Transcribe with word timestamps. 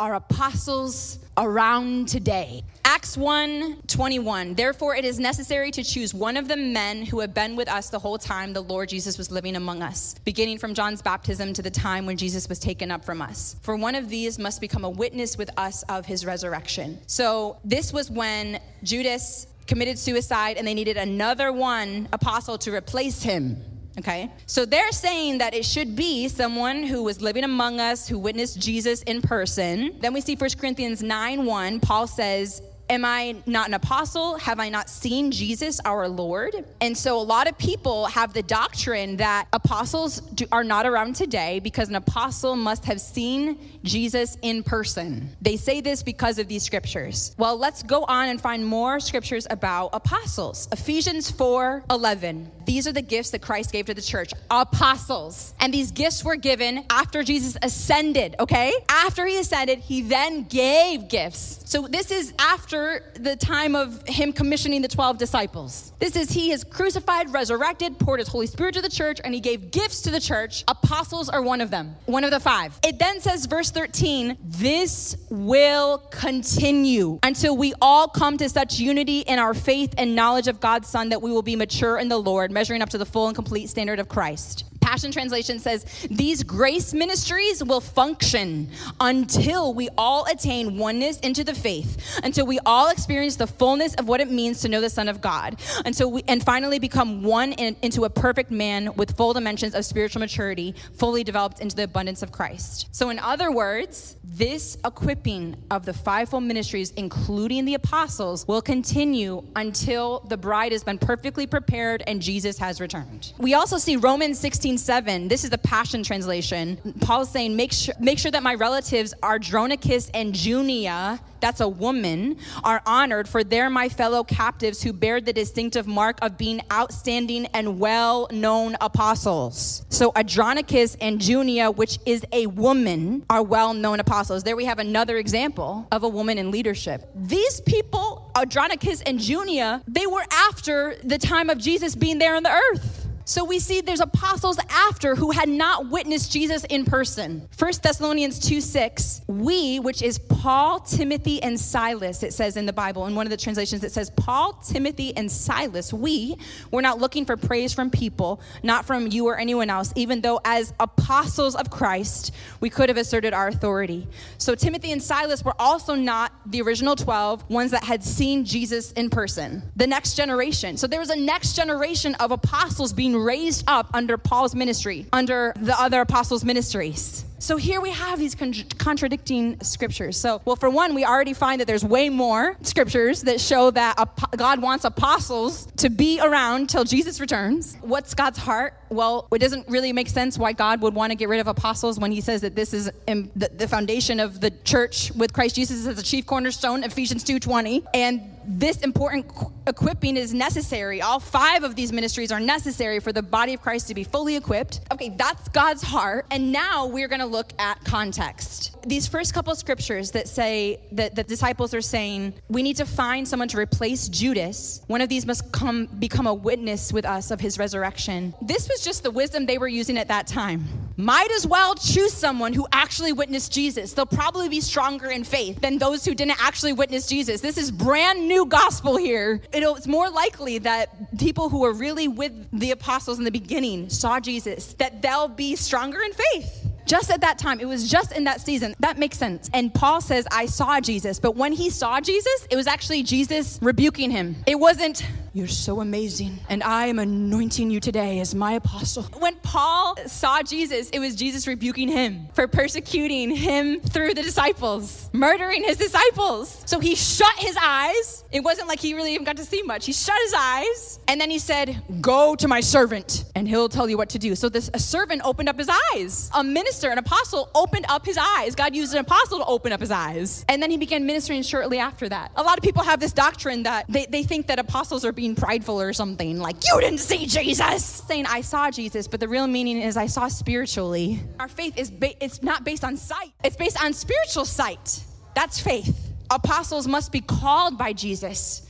are 0.00 0.14
apostles 0.14 1.18
around 1.36 2.06
today. 2.08 2.62
Acts 2.84 3.16
1 3.16 3.82
21. 3.88 4.54
Therefore, 4.54 4.94
it 4.94 5.04
is 5.04 5.18
necessary 5.18 5.72
to 5.72 5.82
choose 5.82 6.14
one 6.14 6.36
of 6.36 6.46
the 6.46 6.56
men 6.56 7.04
who 7.04 7.18
have 7.18 7.34
been 7.34 7.56
with 7.56 7.68
us 7.68 7.90
the 7.90 7.98
whole 7.98 8.16
time 8.16 8.52
the 8.52 8.60
Lord 8.60 8.88
Jesus 8.88 9.18
was 9.18 9.32
living 9.32 9.56
among 9.56 9.82
us, 9.82 10.14
beginning 10.24 10.58
from 10.58 10.72
John's 10.72 11.02
baptism 11.02 11.52
to 11.52 11.62
the 11.62 11.70
time 11.70 12.06
when 12.06 12.16
Jesus 12.16 12.48
was 12.48 12.60
taken 12.60 12.92
up 12.92 13.04
from 13.04 13.20
us. 13.20 13.56
For 13.62 13.74
one 13.74 13.96
of 13.96 14.08
these 14.08 14.38
must 14.38 14.60
become 14.60 14.84
a 14.84 14.90
witness 14.90 15.36
with 15.36 15.50
us 15.56 15.82
of 15.88 16.06
his 16.06 16.24
resurrection. 16.24 17.00
So, 17.08 17.56
this 17.64 17.92
was 17.92 18.08
when 18.08 18.60
Judas 18.84 19.48
committed 19.66 19.98
suicide 19.98 20.56
and 20.56 20.66
they 20.66 20.74
needed 20.74 20.96
another 20.96 21.52
one 21.52 22.08
apostle 22.12 22.56
to 22.58 22.72
replace 22.72 23.22
him. 23.22 23.62
Okay? 23.98 24.30
So 24.46 24.64
they're 24.64 24.92
saying 24.92 25.38
that 25.38 25.54
it 25.54 25.64
should 25.64 25.96
be 25.96 26.28
someone 26.28 26.84
who 26.84 27.02
was 27.02 27.20
living 27.20 27.44
among 27.44 27.80
us, 27.80 28.08
who 28.08 28.18
witnessed 28.18 28.60
Jesus 28.60 29.02
in 29.02 29.20
person. 29.20 29.96
Then 30.00 30.12
we 30.12 30.20
see 30.20 30.36
1 30.36 30.50
Corinthians 30.58 31.02
9 31.02 31.44
1. 31.44 31.80
Paul 31.80 32.06
says, 32.06 32.62
Am 32.90 33.04
I 33.04 33.36
not 33.44 33.68
an 33.68 33.74
apostle? 33.74 34.38
Have 34.38 34.60
I 34.60 34.70
not 34.70 34.88
seen 34.88 35.30
Jesus 35.30 35.78
our 35.84 36.08
Lord? 36.08 36.54
And 36.80 36.96
so 36.96 37.20
a 37.20 37.22
lot 37.22 37.46
of 37.46 37.58
people 37.58 38.06
have 38.06 38.32
the 38.32 38.42
doctrine 38.42 39.18
that 39.18 39.46
apostles 39.52 40.20
do, 40.20 40.46
are 40.50 40.64
not 40.64 40.86
around 40.86 41.14
today 41.14 41.60
because 41.60 41.90
an 41.90 41.96
apostle 41.96 42.56
must 42.56 42.86
have 42.86 42.98
seen 42.98 43.58
Jesus 43.84 44.38
in 44.40 44.62
person. 44.62 45.36
They 45.42 45.58
say 45.58 45.82
this 45.82 46.02
because 46.02 46.38
of 46.38 46.48
these 46.48 46.62
scriptures. 46.62 47.34
Well, 47.36 47.58
let's 47.58 47.82
go 47.82 48.04
on 48.04 48.28
and 48.28 48.40
find 48.40 48.64
more 48.64 49.00
scriptures 49.00 49.46
about 49.50 49.90
apostles. 49.92 50.68
Ephesians 50.72 51.30
4 51.30 51.84
11. 51.90 52.50
These 52.64 52.86
are 52.86 52.92
the 52.92 53.02
gifts 53.02 53.30
that 53.30 53.42
Christ 53.42 53.72
gave 53.72 53.86
to 53.86 53.94
the 53.94 54.02
church 54.02 54.32
apostles. 54.50 55.54
And 55.60 55.72
these 55.72 55.90
gifts 55.90 56.24
were 56.24 56.36
given 56.36 56.84
after 56.90 57.22
Jesus 57.22 57.56
ascended, 57.62 58.36
okay? 58.40 58.72
After 58.88 59.26
he 59.26 59.38
ascended, 59.38 59.78
he 59.80 60.02
then 60.02 60.44
gave 60.44 61.08
gifts. 61.08 61.62
So 61.64 61.86
this 61.86 62.10
is 62.10 62.32
after 62.38 62.77
the 63.14 63.36
time 63.36 63.74
of 63.74 64.06
him 64.06 64.32
commissioning 64.32 64.82
the 64.82 64.88
12 64.88 65.18
disciples. 65.18 65.92
This 65.98 66.16
is 66.16 66.30
he 66.30 66.52
is 66.52 66.64
crucified, 66.64 67.32
resurrected, 67.32 67.98
poured 67.98 68.20
his 68.20 68.28
Holy 68.28 68.46
Spirit 68.46 68.74
to 68.74 68.82
the 68.82 68.88
church, 68.88 69.20
and 69.22 69.34
he 69.34 69.40
gave 69.40 69.70
gifts 69.70 70.02
to 70.02 70.10
the 70.10 70.20
church. 70.20 70.64
Apostles 70.68 71.28
are 71.28 71.42
one 71.42 71.60
of 71.60 71.70
them, 71.70 71.94
one 72.06 72.24
of 72.24 72.30
the 72.30 72.40
five. 72.40 72.78
It 72.84 72.98
then 72.98 73.20
says, 73.20 73.46
verse 73.46 73.70
13, 73.70 74.36
this 74.42 75.16
will 75.30 75.98
continue 76.10 77.18
until 77.22 77.56
we 77.56 77.74
all 77.80 78.08
come 78.08 78.36
to 78.38 78.48
such 78.48 78.78
unity 78.78 79.20
in 79.20 79.38
our 79.38 79.54
faith 79.54 79.94
and 79.98 80.14
knowledge 80.14 80.48
of 80.48 80.60
God's 80.60 80.88
Son 80.88 81.08
that 81.10 81.22
we 81.22 81.30
will 81.30 81.42
be 81.42 81.56
mature 81.56 81.98
in 81.98 82.08
the 82.08 82.18
Lord 82.18 82.50
measuring 82.50 82.82
up 82.82 82.90
to 82.90 82.98
the 82.98 83.06
full 83.06 83.26
and 83.26 83.34
complete 83.34 83.68
standard 83.68 83.98
of 83.98 84.08
Christ. 84.08 84.64
Passion 84.88 85.12
Translation 85.12 85.58
says, 85.58 85.84
These 86.10 86.42
grace 86.42 86.94
ministries 86.94 87.62
will 87.62 87.82
function 87.82 88.70
until 89.00 89.74
we 89.74 89.90
all 89.98 90.24
attain 90.24 90.78
oneness 90.78 91.20
into 91.20 91.44
the 91.44 91.54
faith, 91.54 92.18
until 92.24 92.46
we 92.46 92.58
all 92.68 92.90
experience 92.90 93.34
the 93.36 93.46
fullness 93.46 93.94
of 93.94 94.06
what 94.06 94.20
it 94.20 94.30
means 94.30 94.60
to 94.60 94.68
know 94.68 94.80
the 94.80 94.90
Son 94.90 95.08
of 95.08 95.20
God, 95.20 95.60
until 95.84 96.12
we, 96.12 96.22
and 96.28 96.44
finally 96.44 96.78
become 96.78 97.22
one 97.22 97.52
in, 97.52 97.74
into 97.82 98.04
a 98.04 98.10
perfect 98.10 98.50
man 98.50 98.94
with 98.94 99.16
full 99.16 99.32
dimensions 99.32 99.74
of 99.74 99.84
spiritual 99.84 100.20
maturity, 100.20 100.74
fully 100.92 101.24
developed 101.24 101.60
into 101.60 101.74
the 101.74 101.84
abundance 101.84 102.22
of 102.22 102.30
Christ. 102.30 102.88
So, 102.92 103.08
in 103.08 103.18
other 103.18 103.50
words, 103.50 104.16
this 104.22 104.76
equipping 104.84 105.56
of 105.70 105.84
the 105.84 105.94
fivefold 105.94 106.44
ministries, 106.44 106.92
including 106.92 107.64
the 107.64 107.74
apostles, 107.74 108.46
will 108.46 108.62
continue 108.62 109.42
until 109.56 110.20
the 110.28 110.36
bride 110.36 110.72
has 110.72 110.84
been 110.84 110.98
perfectly 110.98 111.46
prepared 111.46 112.04
and 112.06 112.20
Jesus 112.20 112.58
has 112.58 112.80
returned. 112.80 113.32
We 113.38 113.54
also 113.54 113.78
see 113.78 113.96
Romans 113.96 114.38
16 114.38 114.78
7. 114.78 115.28
This 115.28 115.42
is 115.42 115.50
the 115.50 115.58
Passion 115.58 116.02
Translation. 116.02 116.94
Paul's 117.00 117.30
saying, 117.30 117.56
make 117.56 117.72
sure, 117.72 117.94
make 117.98 118.18
sure 118.18 118.30
that 118.30 118.42
my 118.42 118.54
relatives 118.54 119.14
are 119.22 119.38
Andronicus 119.38 120.10
and 120.12 120.34
Junia, 120.34 121.20
that's 121.40 121.60
a 121.60 121.68
woman, 121.68 122.36
are 122.64 122.82
honored, 122.86 123.28
for 123.28 123.44
they're 123.44 123.70
my 123.70 123.88
fellow 123.88 124.24
captives 124.24 124.82
who 124.82 124.92
bear 124.92 125.20
the 125.20 125.32
distinctive 125.32 125.86
mark 125.86 126.18
of 126.22 126.36
being 126.36 126.60
outstanding 126.72 127.46
and 127.46 127.78
well 127.78 128.28
known 128.30 128.76
apostles. 128.80 129.84
So 129.88 130.12
Andronicus 130.16 130.96
and 131.00 131.20
Junia, 131.20 131.70
which 131.70 131.98
is 132.06 132.24
a 132.32 132.46
woman, 132.46 133.24
are 133.30 133.42
well 133.42 133.74
known 133.74 134.00
apostles. 134.00 134.42
There 134.42 134.56
we 134.56 134.64
have 134.64 134.78
another 134.78 135.16
example 135.16 135.86
of 135.92 136.02
a 136.02 136.08
woman 136.08 136.38
in 136.38 136.50
leadership. 136.50 137.08
These 137.14 137.60
people, 137.62 138.30
Andronicus 138.36 139.02
and 139.02 139.20
Junia, 139.20 139.82
they 139.86 140.06
were 140.06 140.24
after 140.48 140.96
the 141.04 141.18
time 141.18 141.50
of 141.50 141.58
Jesus 141.58 141.94
being 141.94 142.18
there 142.18 142.34
on 142.34 142.42
the 142.42 142.50
earth. 142.50 142.97
So 143.28 143.44
we 143.44 143.58
see 143.58 143.82
there's 143.82 144.00
apostles 144.00 144.58
after 144.70 145.14
who 145.14 145.32
had 145.32 145.50
not 145.50 145.90
witnessed 145.90 146.32
Jesus 146.32 146.64
in 146.64 146.86
person. 146.86 147.46
1 147.58 147.72
Thessalonians 147.82 148.38
2 148.38 148.62
6, 148.62 149.20
we, 149.26 149.78
which 149.80 150.00
is 150.00 150.18
Paul, 150.18 150.80
Timothy, 150.80 151.42
and 151.42 151.60
Silas, 151.60 152.22
it 152.22 152.32
says 152.32 152.56
in 152.56 152.64
the 152.64 152.72
Bible. 152.72 153.04
In 153.04 153.14
one 153.14 153.26
of 153.26 153.30
the 153.30 153.36
translations, 153.36 153.84
it 153.84 153.92
says, 153.92 154.08
Paul, 154.08 154.54
Timothy, 154.54 155.14
and 155.14 155.30
Silas, 155.30 155.92
we 155.92 156.38
were 156.70 156.80
not 156.80 157.00
looking 157.00 157.26
for 157.26 157.36
praise 157.36 157.74
from 157.74 157.90
people, 157.90 158.40
not 158.62 158.86
from 158.86 159.08
you 159.08 159.26
or 159.26 159.36
anyone 159.36 159.68
else, 159.68 159.92
even 159.94 160.22
though 160.22 160.40
as 160.46 160.72
apostles 160.80 161.54
of 161.54 161.68
Christ, 161.68 162.34
we 162.60 162.70
could 162.70 162.88
have 162.88 162.96
asserted 162.96 163.34
our 163.34 163.48
authority. 163.48 164.08
So 164.38 164.54
Timothy 164.54 164.90
and 164.90 165.02
Silas 165.02 165.44
were 165.44 165.54
also 165.58 165.94
not 165.94 166.32
the 166.46 166.62
original 166.62 166.96
12, 166.96 167.50
ones 167.50 167.72
that 167.72 167.84
had 167.84 168.02
seen 168.02 168.46
Jesus 168.46 168.92
in 168.92 169.10
person. 169.10 169.70
The 169.76 169.86
next 169.86 170.14
generation. 170.14 170.78
So 170.78 170.86
there 170.86 171.00
was 171.00 171.10
a 171.10 171.16
next 171.16 171.56
generation 171.56 172.14
of 172.14 172.30
apostles 172.30 172.94
being 172.94 173.17
raised 173.18 173.64
up 173.66 173.90
under 173.94 174.16
Paul's 174.16 174.54
ministry, 174.54 175.06
under 175.12 175.52
the 175.56 175.78
other 175.78 176.00
apostles' 176.00 176.44
ministries. 176.44 177.24
So 177.40 177.56
here 177.56 177.80
we 177.80 177.90
have 177.90 178.18
these 178.18 178.34
con- 178.34 178.52
contradicting 178.78 179.60
scriptures. 179.60 180.16
So, 180.16 180.42
well, 180.44 180.56
for 180.56 180.68
one, 180.68 180.94
we 180.94 181.04
already 181.04 181.34
find 181.34 181.60
that 181.60 181.66
there's 181.66 181.84
way 181.84 182.08
more 182.08 182.56
scriptures 182.62 183.22
that 183.22 183.40
show 183.40 183.70
that 183.70 183.98
ap- 183.98 184.36
God 184.36 184.60
wants 184.60 184.84
apostles 184.84 185.66
to 185.76 185.88
be 185.88 186.20
around 186.20 186.68
till 186.68 186.84
Jesus 186.84 187.20
returns. 187.20 187.76
What's 187.80 188.14
God's 188.14 188.38
heart? 188.38 188.74
Well, 188.90 189.28
it 189.32 189.38
doesn't 189.38 189.68
really 189.68 189.92
make 189.92 190.08
sense 190.08 190.36
why 190.36 190.52
God 190.52 190.80
would 190.80 190.94
want 190.94 191.12
to 191.12 191.16
get 191.16 191.28
rid 191.28 191.40
of 191.40 191.46
apostles 191.46 191.98
when 191.98 192.10
he 192.10 192.20
says 192.20 192.40
that 192.40 192.56
this 192.56 192.74
is 192.74 192.90
um, 193.06 193.30
the, 193.36 193.48
the 193.48 193.68
foundation 193.68 194.18
of 194.18 194.40
the 194.40 194.50
church 194.50 195.12
with 195.12 195.32
Christ 195.32 195.54
Jesus 195.54 195.86
as 195.86 195.96
the 195.96 196.02
chief 196.02 196.26
cornerstone, 196.26 196.82
Ephesians 196.82 197.24
2.20. 197.24 197.84
And 197.94 198.34
this 198.48 198.78
important 198.78 199.26
equipping 199.66 200.16
is 200.16 200.32
necessary. 200.32 201.02
All 201.02 201.20
five 201.20 201.64
of 201.64 201.76
these 201.76 201.92
ministries 201.92 202.32
are 202.32 202.40
necessary 202.40 202.98
for 202.98 203.12
the 203.12 203.22
body 203.22 203.52
of 203.54 203.60
Christ 203.60 203.88
to 203.88 203.94
be 203.94 204.04
fully 204.04 204.36
equipped. 204.36 204.80
Okay, 204.90 205.10
that's 205.10 205.48
God's 205.50 205.82
heart. 205.82 206.24
And 206.30 206.50
now 206.50 206.86
we're 206.86 207.08
going 207.08 207.20
to 207.20 207.26
look 207.28 207.52
at 207.58 207.84
context. 207.84 208.76
These 208.86 209.06
first 209.06 209.34
couple 209.34 209.54
scriptures 209.54 210.12
that 210.12 210.28
say 210.28 210.80
that 210.92 211.14
the 211.14 211.24
disciples 211.24 211.74
are 211.74 211.80
saying, 211.80 212.34
we 212.48 212.62
need 212.62 212.76
to 212.76 212.86
find 212.86 213.26
someone 213.28 213.48
to 213.48 213.58
replace 213.58 214.08
Judas. 214.08 214.82
One 214.86 215.00
of 215.00 215.08
these 215.08 215.26
must 215.26 215.52
come 215.52 215.86
become 215.86 216.26
a 216.26 216.34
witness 216.34 216.92
with 216.92 217.04
us 217.04 217.30
of 217.30 217.40
his 217.40 217.58
resurrection. 217.58 218.34
This 218.42 218.68
was 218.68 218.82
just 218.82 219.02
the 219.02 219.10
wisdom 219.10 219.46
they 219.46 219.58
were 219.58 219.68
using 219.68 219.98
at 219.98 220.08
that 220.08 220.26
time. 220.26 220.64
Might 220.96 221.30
as 221.30 221.46
well 221.46 221.76
choose 221.76 222.12
someone 222.12 222.52
who 222.52 222.66
actually 222.72 223.12
witnessed 223.12 223.52
Jesus. 223.52 223.92
They'll 223.92 224.06
probably 224.06 224.48
be 224.48 224.60
stronger 224.60 225.10
in 225.10 225.22
faith 225.22 225.60
than 225.60 225.78
those 225.78 226.04
who 226.04 226.12
didn't 226.12 226.42
actually 226.42 226.72
witness 226.72 227.06
Jesus. 227.06 227.40
This 227.40 227.56
is 227.56 227.70
brand 227.70 228.26
new 228.26 228.46
gospel 228.46 228.96
here. 228.96 229.40
It's 229.52 229.86
more 229.86 230.10
likely 230.10 230.58
that 230.58 231.16
people 231.18 231.50
who 231.50 231.60
were 231.60 231.72
really 231.72 232.08
with 232.08 232.32
the 232.52 232.72
apostles 232.72 233.18
in 233.18 233.24
the 233.24 233.30
beginning 233.30 233.90
saw 233.90 234.18
Jesus, 234.18 234.74
that 234.74 235.00
they'll 235.00 235.28
be 235.28 235.54
stronger 235.54 236.00
in 236.02 236.12
faith 236.12 236.64
just 236.88 237.10
at 237.10 237.20
that 237.20 237.38
time. 237.38 237.60
It 237.60 237.66
was 237.66 237.88
just 237.88 238.12
in 238.12 238.24
that 238.24 238.40
season. 238.40 238.74
That 238.80 238.98
makes 238.98 239.18
sense. 239.18 239.48
And 239.52 239.72
Paul 239.72 240.00
says, 240.00 240.26
I 240.32 240.46
saw 240.46 240.80
Jesus. 240.80 241.20
But 241.20 241.36
when 241.36 241.52
he 241.52 241.70
saw 241.70 242.00
Jesus, 242.00 242.48
it 242.50 242.56
was 242.56 242.66
actually 242.66 243.02
Jesus 243.02 243.58
rebuking 243.62 244.10
him. 244.10 244.36
It 244.46 244.58
wasn't, 244.58 245.04
You're 245.34 245.46
so 245.46 245.80
amazing, 245.80 246.38
and 246.48 246.62
I 246.62 246.86
am 246.86 246.98
anointing 246.98 247.70
you 247.70 247.80
today 247.80 248.18
as 248.20 248.34
my 248.34 248.52
apostle. 248.52 249.02
When 249.18 249.36
Paul 249.36 249.96
saw 250.06 250.42
Jesus, 250.42 250.88
it 250.90 250.98
was 250.98 251.14
Jesus 251.14 251.46
rebuking 251.46 251.88
him 251.88 252.28
for 252.32 252.48
persecuting 252.48 253.36
him 253.36 253.80
through 253.80 254.14
the 254.14 254.22
disciples, 254.22 255.10
murdering 255.12 255.64
his 255.64 255.76
disciples. 255.76 256.62
So 256.66 256.80
he 256.80 256.94
shut 256.94 257.34
his 257.36 257.56
eyes. 257.62 258.24
It 258.32 258.40
wasn't 258.40 258.68
like 258.68 258.80
he 258.80 258.94
really 258.94 259.12
even 259.12 259.24
got 259.24 259.36
to 259.36 259.44
see 259.44 259.62
much. 259.62 259.86
He 259.86 259.92
shut 259.92 260.18
his 260.22 260.34
eyes, 260.34 260.98
and 261.08 261.20
then 261.20 261.30
he 261.30 261.38
said, 261.38 261.82
Go 262.00 262.34
to 262.36 262.48
my 262.48 262.60
servant, 262.60 263.24
and 263.34 263.46
he'll 263.46 263.68
tell 263.68 263.88
you 263.88 263.98
what 263.98 264.08
to 264.10 264.18
do. 264.18 264.34
So 264.34 264.48
this 264.48 264.70
a 264.72 264.78
servant 264.78 265.22
opened 265.24 265.50
up 265.50 265.58
his 265.58 265.70
eyes. 265.94 266.30
A 266.34 266.42
minister 266.42 266.90
an 266.90 266.98
apostle, 266.98 267.50
opened 267.54 267.86
up 267.88 268.06
his 268.06 268.18
eyes. 268.18 268.54
God 268.54 268.74
used 268.74 268.94
an 268.94 269.00
apostle 269.00 269.38
to 269.38 269.44
open 269.44 269.72
up 269.72 269.80
his 269.80 269.90
eyes. 269.90 270.44
And 270.48 270.62
then 270.62 270.70
he 270.70 270.78
began 270.78 271.04
ministering 271.06 271.42
shortly 271.42 271.78
after 271.78 272.08
that. 272.08 272.32
A 272.36 272.42
lot 272.42 272.56
of 272.56 272.64
people 272.64 272.82
have 272.82 272.98
this 272.98 273.12
doctrine 273.12 273.64
that 273.64 273.84
they, 273.88 274.06
they 274.06 274.22
think 274.22 274.46
that 274.46 274.58
apostles 274.58 275.04
are 275.04 275.12
being 275.18 275.34
prideful 275.34 275.80
or 275.80 275.92
something, 275.92 276.38
like, 276.38 276.56
you 276.64 276.80
didn't 276.80 277.00
see 277.00 277.26
Jesus. 277.26 277.84
Saying, 277.84 278.26
I 278.26 278.40
saw 278.40 278.70
Jesus, 278.70 279.06
but 279.06 279.20
the 279.20 279.28
real 279.28 279.46
meaning 279.46 279.80
is 279.82 279.96
I 279.96 280.06
saw 280.06 280.28
spiritually. 280.28 281.20
Our 281.38 281.48
faith 281.48 281.76
is 281.76 281.90
ba- 281.90 282.22
it's 282.24 282.42
not 282.42 282.64
based 282.64 282.84
on 282.84 282.96
sight, 282.96 283.32
it's 283.44 283.56
based 283.56 283.82
on 283.82 283.92
spiritual 283.92 284.44
sight. 284.44 285.04
That's 285.34 285.60
faith. 285.60 285.94
Apostles 286.30 286.86
must 286.86 287.12
be 287.12 287.20
called 287.20 287.76
by 287.76 287.92
Jesus 287.92 288.64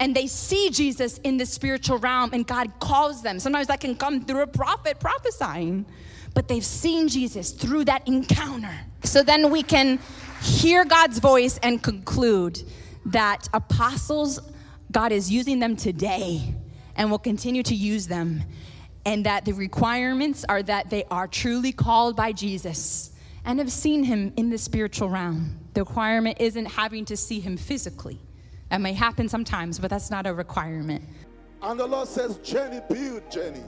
and 0.00 0.14
they 0.14 0.26
see 0.26 0.70
Jesus 0.70 1.18
in 1.18 1.36
the 1.36 1.46
spiritual 1.46 1.98
realm, 1.98 2.30
and 2.32 2.44
God 2.44 2.68
calls 2.80 3.22
them. 3.22 3.38
Sometimes 3.38 3.68
that 3.68 3.80
can 3.80 3.94
come 3.94 4.24
through 4.24 4.42
a 4.42 4.46
prophet 4.46 4.98
prophesying 4.98 5.86
but 6.34 6.48
they've 6.48 6.64
seen 6.64 7.08
Jesus 7.08 7.52
through 7.52 7.84
that 7.84 8.06
encounter. 8.06 8.74
So 9.04 9.22
then 9.22 9.50
we 9.50 9.62
can 9.62 10.00
hear 10.42 10.84
God's 10.84 11.20
voice 11.20 11.58
and 11.62 11.82
conclude 11.82 12.60
that 13.06 13.48
apostles, 13.54 14.40
God 14.94 15.10
is 15.10 15.28
using 15.28 15.58
them 15.58 15.74
today 15.74 16.54
and 16.94 17.10
will 17.10 17.18
continue 17.18 17.64
to 17.64 17.74
use 17.74 18.06
them. 18.06 18.44
And 19.04 19.26
that 19.26 19.44
the 19.44 19.52
requirements 19.52 20.44
are 20.48 20.62
that 20.62 20.88
they 20.88 21.02
are 21.10 21.26
truly 21.26 21.72
called 21.72 22.14
by 22.14 22.30
Jesus 22.30 23.10
and 23.44 23.58
have 23.58 23.72
seen 23.72 24.04
him 24.04 24.32
in 24.36 24.50
the 24.50 24.56
spiritual 24.56 25.10
realm. 25.10 25.58
The 25.74 25.80
requirement 25.80 26.38
isn't 26.40 26.66
having 26.66 27.04
to 27.06 27.16
see 27.16 27.40
him 27.40 27.56
physically. 27.56 28.20
That 28.70 28.80
may 28.80 28.92
happen 28.92 29.28
sometimes, 29.28 29.80
but 29.80 29.90
that's 29.90 30.12
not 30.12 30.28
a 30.28 30.32
requirement. 30.32 31.02
And 31.60 31.78
the 31.78 31.86
Lord 31.86 32.06
says, 32.06 32.38
Jenny, 32.38 32.80
build, 32.88 33.28
Jenny. 33.32 33.64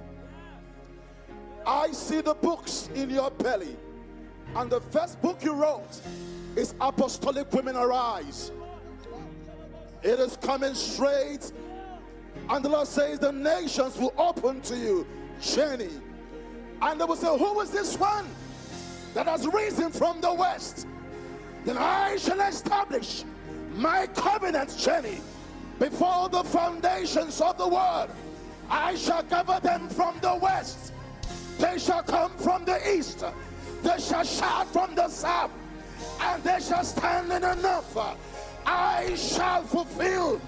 I 1.67 1.91
see 1.91 2.21
the 2.21 2.35
books 2.35 2.89
in 2.95 3.11
your 3.11 3.33
belly. 3.33 3.77
And 4.55 4.71
the 4.71 4.81
first 4.81 5.21
book 5.21 5.43
you 5.43 5.55
wrote 5.55 6.01
is 6.55 6.77
Apostolic 6.81 7.53
Women 7.53 7.75
Arise. 7.75 8.53
It 10.07 10.21
is 10.21 10.37
coming 10.37 10.75
straight. 10.75 11.51
And 12.49 12.65
the 12.65 12.69
Lord 12.69 12.87
says, 12.87 13.19
The 13.19 13.33
nations 13.33 13.99
will 13.99 14.15
open 14.17 14.61
to 14.63 14.77
you, 14.77 15.05
Jenny. 15.43 15.91
And 16.81 17.01
they 17.01 17.05
will 17.05 17.17
say, 17.17 17.37
Who 17.37 17.61
is 17.61 17.71
this 17.71 17.99
one 17.99 18.25
that 19.15 19.27
has 19.27 19.49
risen 19.49 19.91
from 19.91 20.21
the 20.21 20.33
west? 20.33 20.87
Then 21.65 21.77
I 21.77 22.19
shall 22.19 22.41
establish 22.41 23.25
my 23.75 24.07
covenant, 24.15 24.79
Jenny, 24.79 25.19
before 25.81 26.29
the 26.29 26.45
foundations 26.45 27.41
of 27.41 27.59
the 27.59 27.67
world. 27.67 28.11
I 28.71 28.95
shall 28.95 29.25
gather 29.25 29.59
them 29.59 29.89
from 29.89 30.21
the 30.21 30.39
west. 30.41 30.93
They 31.59 31.81
shall 31.81 32.05
come 32.05 32.31
from 32.39 32.65
the 32.65 32.79
east. 32.97 33.25
They 33.83 33.99
shall 33.99 34.23
shout 34.23 34.73
from 34.73 34.95
the 34.95 35.09
south. 35.09 35.51
And 36.21 36.45
they 36.45 36.61
shall 36.61 36.85
stand 36.85 37.33
in 37.33 37.43
enough. 37.43 37.97
I 38.67 39.15
shall 39.15 39.63
fulfill 39.63 40.41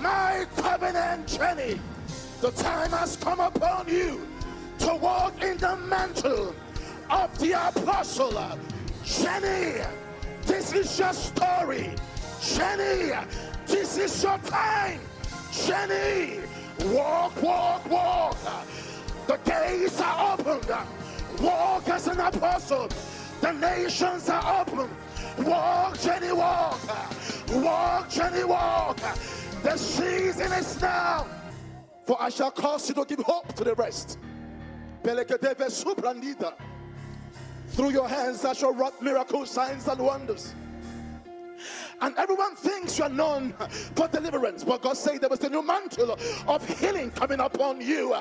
my 0.00 0.44
covenant, 0.56 1.28
Jenny. 1.28 1.80
The 2.40 2.50
time 2.52 2.90
has 2.90 3.16
come 3.16 3.38
upon 3.38 3.86
you 3.88 4.26
to 4.80 4.94
walk 4.96 5.42
in 5.42 5.56
the 5.58 5.76
mantle 5.76 6.54
of 7.08 7.38
the 7.38 7.52
apostle. 7.52 8.32
Jenny, 9.04 9.82
this 10.46 10.72
is 10.72 10.98
your 10.98 11.12
story. 11.12 11.94
Jenny, 12.42 13.12
this 13.66 13.98
is 13.98 14.22
your 14.22 14.38
time. 14.38 15.00
Jenny, 15.52 16.40
walk, 16.86 17.40
walk, 17.42 17.88
walk. 17.88 18.36
The 19.26 19.38
gates 19.44 20.00
are 20.00 20.34
opened. 20.34 20.72
Walk 21.40 21.88
as 21.88 22.08
an 22.08 22.18
apostle. 22.18 22.88
The 23.40 23.52
nations 23.52 24.28
are 24.28 24.62
open. 24.62 24.88
Walk, 25.38 25.98
Jenny, 26.00 26.32
walk. 26.32 26.80
Walk, 27.52 28.10
Jenny, 28.10 28.44
walk. 28.44 28.98
The 29.62 29.76
season 29.76 30.52
is 30.52 30.80
now. 30.80 31.26
For 32.04 32.20
I 32.20 32.28
shall 32.28 32.50
cause 32.50 32.88
you 32.88 32.94
to 32.96 33.04
give 33.04 33.20
hope 33.20 33.52
to 33.54 33.64
the 33.64 33.74
rest. 33.74 34.18
Through 37.68 37.90
your 37.90 38.08
hands 38.08 38.44
I 38.44 38.52
shall 38.52 38.74
wrought 38.74 39.00
miracles, 39.00 39.50
signs, 39.50 39.86
and 39.88 40.00
wonders. 40.00 40.54
And 42.00 42.16
everyone 42.16 42.56
thinks 42.56 42.98
you're 42.98 43.08
known 43.08 43.52
for 43.94 44.08
deliverance. 44.08 44.64
But 44.64 44.82
God 44.82 44.96
said 44.96 45.20
there 45.20 45.28
was 45.28 45.44
a 45.44 45.50
new 45.50 45.62
mantle 45.62 46.18
of 46.48 46.80
healing 46.80 47.10
coming 47.10 47.40
upon 47.40 47.80
you. 47.80 48.14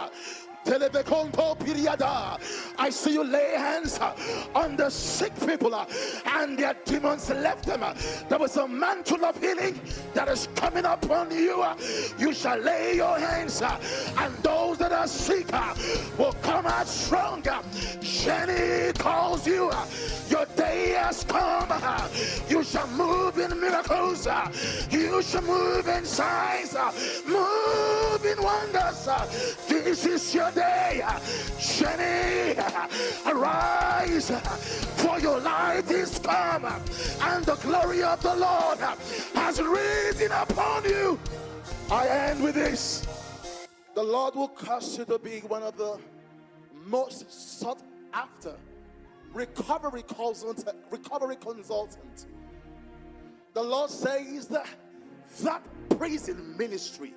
I 2.77 2.89
see 2.91 3.13
you 3.13 3.23
lay 3.23 3.53
hands 3.55 3.99
uh, 3.99 4.13
on 4.55 4.75
the 4.75 4.89
sick 4.89 5.33
people 5.45 5.73
uh, 5.73 5.85
and 6.25 6.57
their 6.57 6.75
demons 6.85 7.29
left 7.29 7.65
them. 7.65 7.83
Uh, 7.83 7.93
there 8.27 8.39
was 8.39 8.55
a 8.57 8.67
mantle 8.67 9.25
of 9.25 9.39
healing 9.39 9.79
that 10.13 10.27
is 10.27 10.47
coming 10.55 10.85
upon 10.85 11.31
you. 11.31 11.65
You 12.17 12.33
shall 12.33 12.57
lay 12.59 12.95
your 12.95 13.17
hands 13.17 13.61
and 13.61 14.33
those 14.37 14.77
that 14.79 14.91
are 14.91 15.07
sick 15.07 15.47
will 16.17 16.35
come 16.41 16.65
out 16.65 16.87
stronger. 16.87 17.59
Jenny 18.01 18.93
calls 18.93 19.47
you. 19.47 19.71
Your 20.29 20.45
day 20.55 20.91
has 20.91 21.23
come. 21.23 21.69
You 22.47 22.63
shall 22.63 22.87
move 22.89 23.37
in 23.39 23.59
miracles. 23.59 24.27
You 24.91 25.21
shall 25.21 25.41
move 25.41 25.87
in 25.87 26.05
signs. 26.05 26.75
Move 27.25 28.25
in 28.25 28.41
wonders. 28.43 29.07
This 29.67 30.05
is 30.05 30.35
your 30.35 30.48
day. 30.51 31.01
Jenny, 31.59 32.59
arise, 33.25 34.31
for 34.97 35.19
your 35.19 35.39
light 35.39 35.89
is 35.89 36.19
come, 36.19 36.65
and 36.65 37.45
the 37.45 37.55
glory 37.55 38.03
of 38.03 38.21
the 38.21 38.35
Lord 38.35 38.79
has 39.35 39.61
risen 39.61 40.31
upon 40.31 40.83
you. 40.85 41.19
I 41.91 42.07
end 42.07 42.43
with 42.43 42.55
this. 42.55 43.07
The 43.95 44.03
Lord 44.03 44.35
will 44.35 44.47
cause 44.47 44.97
you 44.97 45.05
to 45.05 45.19
be 45.19 45.39
one 45.39 45.63
of 45.63 45.77
the 45.77 45.97
most 46.85 47.59
sought 47.59 47.81
after 48.13 48.55
recovery 49.33 50.03
consultant. 50.03 50.77
Recovery 50.91 51.35
consultant. 51.35 52.27
The 53.53 53.63
Lord 53.63 53.89
says 53.89 54.47
that 54.47 54.67
that 55.43 55.63
prison 55.97 56.57
ministry 56.57 57.13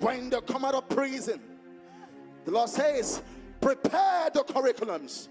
when 0.00 0.30
they 0.30 0.40
come 0.42 0.64
out 0.64 0.74
of 0.74 0.88
prison. 0.88 1.40
The 2.44 2.50
Lord 2.50 2.68
says, 2.68 3.22
prepare 3.60 4.30
the 4.30 4.44
curriculums. 4.44 5.28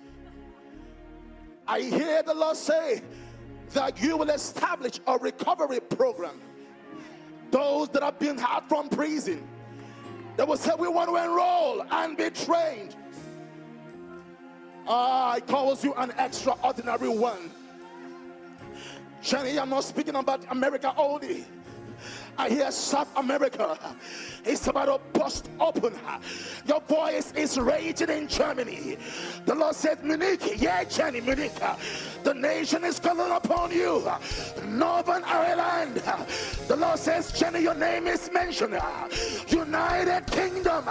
I 1.67 1.81
hear 1.81 2.23
the 2.23 2.33
Lord 2.33 2.57
say 2.57 3.01
that 3.73 4.01
you 4.01 4.17
will 4.17 4.29
establish 4.29 4.99
a 5.07 5.17
recovery 5.17 5.79
program. 5.79 6.39
Those 7.51 7.89
that 7.89 8.03
have 8.03 8.19
been 8.19 8.39
out 8.39 8.67
from 8.67 8.89
prison, 8.89 9.47
they 10.37 10.43
will 10.43 10.57
say, 10.57 10.71
We 10.77 10.87
want 10.87 11.09
to 11.09 11.15
enroll 11.17 11.85
and 11.91 12.17
be 12.17 12.29
trained. 12.31 12.95
Ah, 14.87 15.33
I 15.33 15.39
calls 15.39 15.83
you 15.83 15.93
an 15.93 16.11
extraordinary 16.17 17.07
one. 17.09 17.51
Jenny, 19.21 19.57
I'm 19.57 19.69
not 19.69 19.83
speaking 19.83 20.15
about 20.15 20.43
America 20.49 20.93
only. 20.97 21.45
I 22.37 22.49
hear 22.49 22.69
South 22.71 23.15
America 23.15 23.77
is 24.45 24.67
about 24.67 24.85
to 24.85 25.19
bust 25.19 25.49
open. 25.59 25.93
Your 26.65 26.81
voice 26.81 27.31
is 27.33 27.57
raging 27.57 28.09
in 28.09 28.27
Germany. 28.27 28.97
The 29.45 29.55
Lord 29.55 29.75
said, 29.75 30.03
Munich, 30.03 30.61
yeah, 30.61 30.83
Jenny, 30.83 31.21
Munich. 31.21 31.53
The 32.23 32.33
nation 32.33 32.83
is 32.83 32.99
calling 32.99 33.31
upon 33.31 33.71
you. 33.71 34.07
Northern 34.67 35.23
Ireland. 35.23 36.01
The 36.67 36.75
Lord 36.75 36.99
says, 36.99 37.31
Jenny, 37.31 37.61
your 37.61 37.75
name 37.75 38.07
is 38.07 38.29
mentioned. 38.31 38.77
United 39.47 40.25
Kingdom. 40.27 40.85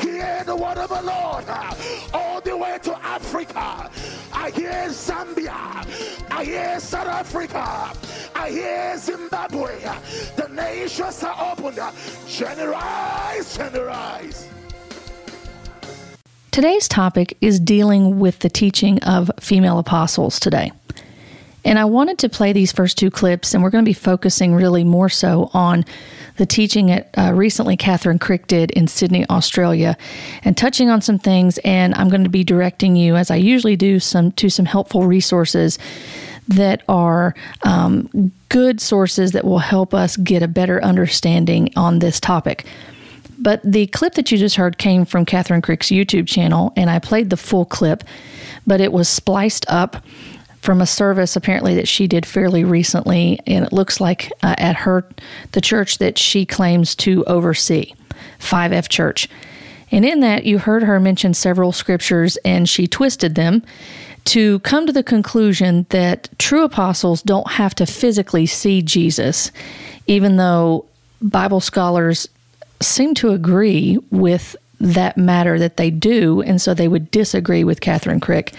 Hear 0.00 0.42
the 0.44 0.56
word 0.56 0.78
of 0.78 0.88
the 0.88 1.02
Lord. 1.02 1.44
All 2.12 2.40
the 2.40 2.56
way 2.56 2.78
to 2.82 2.96
Africa. 3.04 3.90
I 4.32 4.50
hear 4.50 4.88
Zambia. 4.88 6.30
I 6.30 6.44
hear 6.44 6.80
South 6.80 7.08
Africa. 7.08 7.92
I 8.34 8.50
hear 8.50 8.98
Zimbabwe. 8.98 9.80
The 10.36 10.48
nations 10.48 11.24
are 11.24 11.34
generalize. 13.56 14.48
Today's 16.50 16.88
topic 16.88 17.36
is 17.40 17.60
dealing 17.60 18.18
with 18.18 18.38
the 18.40 18.48
teaching 18.48 19.02
of 19.02 19.30
female 19.40 19.78
apostles 19.78 20.40
today. 20.40 20.72
And 21.64 21.78
I 21.78 21.84
wanted 21.84 22.18
to 22.20 22.28
play 22.28 22.52
these 22.52 22.70
first 22.70 22.96
two 22.96 23.10
clips, 23.10 23.52
and 23.52 23.62
we're 23.62 23.70
going 23.70 23.84
to 23.84 23.88
be 23.88 23.92
focusing 23.92 24.54
really 24.54 24.84
more 24.84 25.08
so 25.08 25.50
on 25.52 25.84
the 26.36 26.46
teaching 26.46 26.86
that 26.86 27.10
uh, 27.18 27.32
recently 27.34 27.76
Kathryn 27.76 28.18
Krick 28.18 28.46
did 28.46 28.70
in 28.70 28.86
Sydney, 28.86 29.26
Australia, 29.28 29.96
and 30.44 30.56
touching 30.56 30.90
on 30.90 31.02
some 31.02 31.18
things. 31.18 31.58
And 31.58 31.92
I'm 31.94 32.08
going 32.08 32.22
to 32.24 32.30
be 32.30 32.44
directing 32.44 32.94
you, 32.94 33.16
as 33.16 33.30
I 33.30 33.36
usually 33.36 33.74
do, 33.76 33.98
some 33.98 34.30
to 34.32 34.48
some 34.48 34.66
helpful 34.66 35.06
resources 35.06 35.78
that 36.48 36.82
are 36.88 37.34
um, 37.62 38.32
good 38.48 38.80
sources 38.80 39.32
that 39.32 39.44
will 39.44 39.58
help 39.58 39.92
us 39.92 40.16
get 40.16 40.42
a 40.42 40.48
better 40.48 40.82
understanding 40.82 41.70
on 41.76 41.98
this 41.98 42.20
topic. 42.20 42.64
But 43.38 43.60
the 43.62 43.86
clip 43.88 44.14
that 44.14 44.32
you 44.32 44.38
just 44.38 44.56
heard 44.56 44.78
came 44.78 45.04
from 45.04 45.26
Kathryn 45.26 45.62
Krick's 45.62 45.88
YouTube 45.88 46.26
channel, 46.26 46.72
and 46.76 46.88
I 46.88 46.98
played 46.98 47.30
the 47.30 47.36
full 47.36 47.64
clip, 47.64 48.02
but 48.66 48.80
it 48.80 48.92
was 48.92 49.08
spliced 49.08 49.66
up 49.68 50.02
from 50.62 50.80
a 50.80 50.86
service 50.86 51.36
apparently 51.36 51.74
that 51.76 51.86
she 51.86 52.06
did 52.06 52.26
fairly 52.26 52.64
recently, 52.64 53.40
and 53.46 53.64
it 53.64 53.72
looks 53.72 54.00
like 54.00 54.32
uh, 54.42 54.54
at 54.58 54.74
her 54.76 55.06
the 55.52 55.60
church 55.60 55.98
that 55.98 56.18
she 56.18 56.46
claims 56.46 56.94
to 56.96 57.24
oversee, 57.26 57.92
5F 58.40 58.88
Church. 58.88 59.28
And 59.92 60.04
in 60.04 60.20
that, 60.20 60.44
you 60.44 60.58
heard 60.58 60.82
her 60.82 60.98
mention 60.98 61.34
several 61.34 61.70
scriptures, 61.72 62.36
and 62.38 62.68
she 62.68 62.88
twisted 62.88 63.34
them 63.34 63.62
to 64.26 64.58
come 64.60 64.86
to 64.86 64.92
the 64.92 65.02
conclusion 65.02 65.86
that 65.90 66.28
true 66.38 66.64
apostles 66.64 67.22
don't 67.22 67.50
have 67.50 67.74
to 67.76 67.86
physically 67.86 68.46
see 68.46 68.82
Jesus, 68.82 69.50
even 70.06 70.36
though 70.36 70.84
Bible 71.22 71.60
scholars 71.60 72.28
seem 72.80 73.14
to 73.14 73.30
agree 73.30 73.98
with 74.10 74.56
that 74.80 75.16
matter 75.16 75.58
that 75.58 75.76
they 75.76 75.90
do, 75.90 76.42
and 76.42 76.60
so 76.60 76.74
they 76.74 76.88
would 76.88 77.10
disagree 77.10 77.64
with 77.64 77.80
Kathryn 77.80 78.20
Krick. 78.20 78.52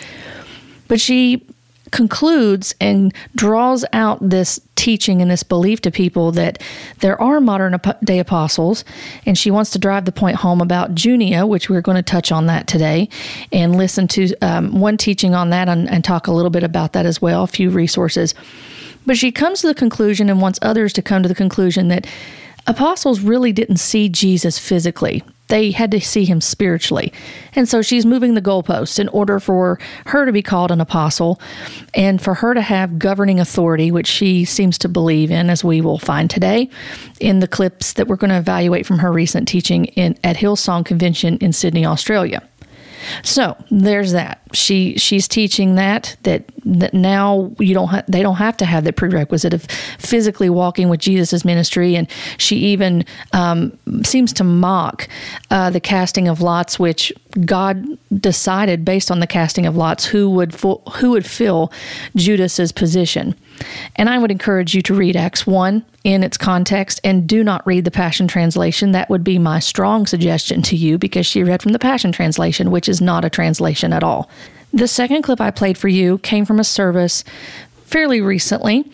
But 0.88 1.00
she 1.00 1.46
concludes 1.92 2.76
and 2.80 3.14
draws 3.36 3.86
out 3.94 4.18
this 4.22 4.60
teaching 4.76 5.22
and 5.22 5.30
this 5.30 5.44
belief 5.44 5.82
to 5.82 5.92
people 5.92 6.32
that 6.32 6.62
there 7.00 7.20
are 7.22 7.42
modern 7.42 7.80
day 8.04 8.20
apostles. 8.20 8.86
And 9.26 9.38
she 9.38 9.52
wants 9.52 9.72
to 9.72 9.80
drive 9.80 10.06
the 10.06 10.12
point 10.12 10.38
home 10.38 10.62
about 10.62 10.96
Junia, 10.96 11.46
which 11.46 11.70
we're 11.70 11.82
going 11.82 11.98
to 11.98 12.04
touch 12.04 12.32
on 12.32 12.46
that 12.48 12.68
today 12.68 13.10
and 13.52 13.76
listen 13.76 14.08
to 14.10 14.34
um, 14.42 14.80
one 14.80 14.98
teaching 14.98 15.34
on 15.34 15.50
that 15.50 15.68
and, 15.70 15.90
and 15.90 16.04
talk 16.04 16.28
a 16.28 16.32
little 16.32 16.52
bit 16.52 16.64
about 16.64 16.94
that 16.94 17.06
as 17.06 17.22
well, 17.22 17.44
a 17.44 17.48
few 17.48 17.70
resources. 17.70 18.34
But 19.06 19.18
she 19.18 19.32
comes 19.32 19.62
to 19.62 19.68
the 19.68 19.76
conclusion 19.76 20.30
and 20.30 20.42
wants 20.42 20.60
others 20.62 20.94
to 20.94 21.02
come 21.02 21.24
to 21.24 21.30
the 21.30 21.36
conclusion 21.36 21.88
that 21.88 22.06
apostles 22.68 23.22
really 23.22 23.54
didn't 23.54 23.78
see 23.78 24.10
Jesus 24.10 24.60
physically. 24.60 25.24
They 25.48 25.72
had 25.72 25.92
to 25.92 26.02
see 26.02 26.26
him 26.26 26.42
spiritually. 26.42 27.14
And 27.54 27.68
so 27.70 27.82
she's 27.82 28.06
moving 28.06 28.34
the 28.34 28.42
goalposts 28.42 29.00
in 29.00 29.08
order 29.10 29.40
for 29.40 29.80
her 30.08 30.26
to 30.26 30.32
be 30.32 30.42
called 30.42 30.72
an 30.72 30.82
apostle 30.82 31.40
and 31.94 32.22
for 32.22 32.34
her 32.36 32.54
to 32.54 32.62
have 32.62 33.00
governing 33.00 33.40
authority, 33.40 33.92
which 33.92 34.08
she 34.08 34.46
seems 34.46 34.78
to 34.80 34.90
believe 34.90 35.32
in, 35.32 35.50
as 35.50 35.64
we 35.64 35.82
will 35.82 36.00
find 36.00 36.30
today 36.30 36.70
in 37.20 37.40
the 37.40 37.48
clips 37.48 37.94
that 37.94 38.08
we're 38.08 38.16
going 38.16 38.30
to 38.30 38.38
evaluate 38.38 38.86
from 38.86 39.00
her 39.00 39.12
recent 39.12 39.48
teaching 39.48 39.86
in, 39.86 40.18
at 40.24 40.36
Hillsong 40.36 40.86
Convention 40.86 41.38
in 41.38 41.54
Sydney, 41.54 41.86
Australia. 41.86 42.48
So 43.24 43.56
there's 43.72 44.12
that. 44.12 44.42
She 44.54 44.98
she's 44.98 45.28
teaching 45.28 45.76
that 45.76 46.18
that 46.24 46.46
that 46.66 46.94
now 46.94 47.52
you 47.60 47.74
don't 47.74 47.88
ha- 47.88 48.04
they 48.08 48.22
don't 48.22 48.36
have 48.36 48.58
to 48.58 48.66
have 48.66 48.84
the 48.84 48.94
prerequisite 48.94 49.54
of 49.54 49.64
physically 50.00 50.50
walking 50.50 50.90
with 50.90 51.00
Jesus' 51.00 51.46
ministry, 51.46 51.96
and 51.96 52.08
she 52.38 52.58
even 52.58 53.06
um, 53.34 53.78
seems 54.04 54.34
to 54.34 54.44
mock 54.44 55.08
uh, 55.52 55.70
the 55.70 55.80
casting 55.80 56.28
of 56.28 56.42
lots, 56.42 56.80
which 56.80 57.14
God 57.46 57.86
decided 58.20 58.84
based 58.84 59.12
on 59.12 59.20
the 59.20 59.28
casting 59.28 59.66
of 59.66 59.76
lots 59.76 60.06
who 60.06 60.30
would 60.32 60.54
fu- 60.54 60.82
who 60.94 61.12
would 61.12 61.26
fill 61.26 61.72
Judas's 62.16 62.72
position. 62.72 63.36
And 63.96 64.10
I 64.10 64.18
would 64.18 64.32
encourage 64.32 64.76
you 64.76 64.82
to 64.84 64.94
read 64.94 65.16
Acts 65.16 65.48
1 65.48 65.84
in 66.04 66.24
its 66.24 66.38
context 66.38 67.00
and 67.04 67.28
do 67.28 67.44
not 67.44 67.66
read 67.66 67.86
the 67.86 67.92
Passion 67.92 68.28
Translation. 68.28 68.92
That 68.92 69.10
would 69.10 69.24
be 69.24 69.40
my 69.40 69.60
strong 69.60 70.06
suggestion 70.06 70.62
to 70.64 70.76
you 70.76 70.98
because 70.98 71.26
she 71.26 71.44
read 71.44 71.62
from 71.62 71.74
the 71.74 71.80
Passion 71.80 72.12
Translation, 72.12 72.72
which 72.72 72.88
is 72.88 73.02
not 73.02 73.26
a 73.26 73.30
translation 73.30 73.94
at 73.94 74.04
all. 74.04 74.30
The 74.74 74.88
second 74.88 75.24
clip 75.24 75.42
I 75.42 75.52
played 75.52 75.78
for 75.78 75.88
you 75.88 76.18
came 76.20 76.46
from 76.46 76.60
a 76.60 76.64
service 76.64 77.24
fairly 77.86 78.22
recently 78.22 78.92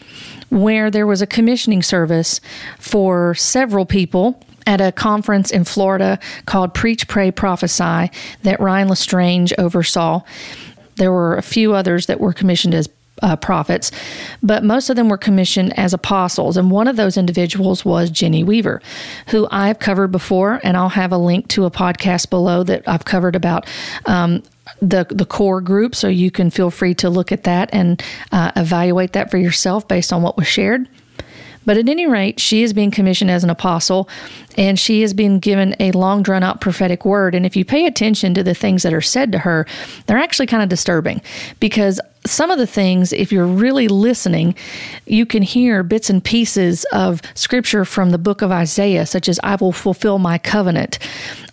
where 0.49 0.91
there 0.91 1.07
was 1.07 1.21
a 1.21 1.27
commissioning 1.27 1.81
service 1.81 2.39
for 2.77 3.33
several 3.33 3.85
people 3.85 4.39
at 4.67 4.79
a 4.79 4.91
conference 4.91 5.51
in 5.51 5.63
Florida 5.63 6.19
called 6.45 6.73
Preach, 6.73 7.07
Pray, 7.07 7.31
Prophesy 7.31 8.11
that 8.43 8.59
Ryan 8.59 8.87
Lestrange 8.87 9.51
oversaw. 9.57 10.21
There 10.95 11.11
were 11.11 11.35
a 11.35 11.41
few 11.41 11.73
others 11.73 12.05
that 12.05 12.19
were 12.19 12.33
commissioned 12.33 12.75
as 12.75 12.87
uh, 13.21 13.35
prophets, 13.35 13.91
but 14.41 14.63
most 14.63 14.89
of 14.89 14.95
them 14.95 15.07
were 15.09 15.17
commissioned 15.17 15.77
as 15.77 15.93
apostles. 15.93 16.57
And 16.57 16.69
one 16.69 16.87
of 16.87 16.97
those 16.97 17.17
individuals 17.17 17.85
was 17.85 18.09
Jenny 18.09 18.43
Weaver, 18.43 18.81
who 19.27 19.47
I've 19.49 19.79
covered 19.79 20.11
before, 20.11 20.59
and 20.63 20.75
I'll 20.75 20.89
have 20.89 21.11
a 21.11 21.17
link 21.17 21.47
to 21.49 21.65
a 21.65 21.71
podcast 21.71 22.29
below 22.29 22.63
that 22.63 22.87
I've 22.87 23.05
covered 23.05 23.35
about. 23.35 23.65
Um, 24.05 24.43
the 24.81 25.05
the 25.09 25.25
core 25.25 25.61
group, 25.61 25.95
so 25.95 26.07
you 26.07 26.31
can 26.31 26.49
feel 26.49 26.71
free 26.71 26.93
to 26.95 27.09
look 27.09 27.31
at 27.31 27.43
that 27.43 27.69
and 27.73 28.01
uh, 28.31 28.51
evaluate 28.55 29.13
that 29.13 29.29
for 29.29 29.37
yourself 29.37 29.87
based 29.87 30.13
on 30.13 30.21
what 30.21 30.37
was 30.37 30.47
shared. 30.47 30.87
But 31.65 31.77
at 31.77 31.89
any 31.89 32.07
rate, 32.07 32.39
she 32.39 32.63
is 32.63 32.73
being 32.73 32.91
commissioned 32.91 33.31
as 33.31 33.43
an 33.43 33.49
apostle 33.49 34.09
and 34.57 34.77
she 34.77 35.01
has 35.01 35.13
been 35.13 35.39
given 35.39 35.75
a 35.79 35.91
long 35.91 36.21
drawn 36.21 36.43
out 36.43 36.61
prophetic 36.61 37.05
word. 37.05 37.35
And 37.35 37.45
if 37.45 37.55
you 37.55 37.65
pay 37.65 37.85
attention 37.85 38.33
to 38.33 38.43
the 38.43 38.53
things 38.53 38.83
that 38.83 38.93
are 38.93 39.01
said 39.01 39.31
to 39.31 39.39
her, 39.39 39.65
they're 40.05 40.17
actually 40.17 40.47
kind 40.47 40.61
of 40.61 40.69
disturbing 40.69 41.21
because 41.59 41.99
some 42.25 42.51
of 42.51 42.57
the 42.57 42.67
things, 42.67 43.11
if 43.13 43.31
you're 43.31 43.45
really 43.45 43.87
listening, 43.87 44.55
you 45.05 45.25
can 45.25 45.43
hear 45.43 45.83
bits 45.83 46.09
and 46.09 46.23
pieces 46.23 46.85
of 46.91 47.21
scripture 47.35 47.85
from 47.85 48.11
the 48.11 48.17
book 48.17 48.41
of 48.41 48.51
Isaiah, 48.51 49.05
such 49.05 49.27
as, 49.27 49.39
I 49.43 49.55
will 49.55 49.71
fulfill 49.71 50.19
my 50.19 50.37
covenant. 50.37 50.99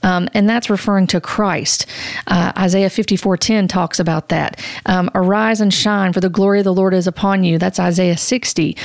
Um, 0.02 0.28
and 0.32 0.48
that's 0.48 0.70
referring 0.70 1.06
to 1.08 1.20
Christ. 1.20 1.86
Uh, 2.26 2.52
Isaiah 2.56 2.88
54:10 2.88 3.68
talks 3.68 3.98
about 3.98 4.28
that. 4.30 4.58
Um, 4.86 5.10
Arise 5.14 5.60
and 5.60 5.72
shine, 5.72 6.12
for 6.12 6.20
the 6.20 6.30
glory 6.30 6.60
of 6.60 6.64
the 6.64 6.72
Lord 6.74 6.94
is 6.94 7.06
upon 7.06 7.44
you. 7.44 7.58
That's 7.58 7.78
Isaiah 7.78 8.16
60. 8.16 8.76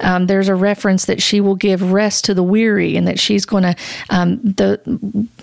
Um, 0.00 0.26
there's 0.26 0.48
a 0.48 0.54
reference 0.54 1.04
that 1.04 1.22
she 1.22 1.40
will 1.40 1.54
give 1.54 1.92
rest 1.92 2.24
to 2.24 2.34
the 2.34 2.42
weary, 2.42 2.96
and 2.96 3.06
that 3.06 3.20
she's 3.20 3.44
going 3.44 3.62
to 3.62 3.76
um, 4.10 4.40
the 4.42 4.80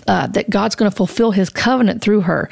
uh, 0.06 0.26
that 0.28 0.50
God's 0.50 0.74
going 0.74 0.90
to 0.90 0.96
fulfill 0.96 1.30
His 1.30 1.48
covenant 1.48 2.02
through 2.02 2.22
her. 2.22 2.50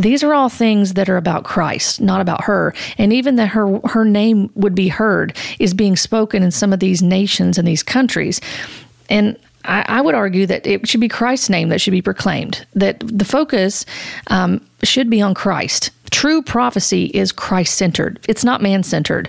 These 0.00 0.22
are 0.22 0.32
all 0.32 0.48
things 0.48 0.94
that 0.94 1.08
are 1.08 1.16
about 1.18 1.44
Christ, 1.44 2.00
not 2.00 2.20
about 2.20 2.44
her. 2.44 2.74
And 2.96 3.12
even 3.12 3.36
that 3.36 3.48
her 3.48 3.80
her 3.80 4.04
name 4.04 4.50
would 4.54 4.74
be 4.74 4.88
heard 4.88 5.36
is 5.58 5.74
being 5.74 5.96
spoken 5.96 6.42
in 6.42 6.50
some 6.50 6.72
of 6.72 6.80
these 6.80 7.02
nations 7.02 7.58
and 7.58 7.68
these 7.68 7.82
countries. 7.82 8.40
And 9.10 9.36
I, 9.64 9.84
I 9.86 10.00
would 10.00 10.14
argue 10.14 10.46
that 10.46 10.66
it 10.66 10.88
should 10.88 11.00
be 11.00 11.08
Christ's 11.08 11.50
name 11.50 11.68
that 11.68 11.80
should 11.80 11.90
be 11.90 12.02
proclaimed. 12.02 12.66
That 12.74 13.00
the 13.00 13.24
focus 13.24 13.84
um, 14.28 14.64
should 14.82 15.10
be 15.10 15.20
on 15.20 15.34
Christ. 15.34 15.90
True 16.10 16.42
prophecy 16.42 17.06
is 17.06 17.30
Christ 17.30 17.74
centered. 17.74 18.18
It's 18.28 18.44
not 18.44 18.62
man 18.62 18.82
centered. 18.82 19.28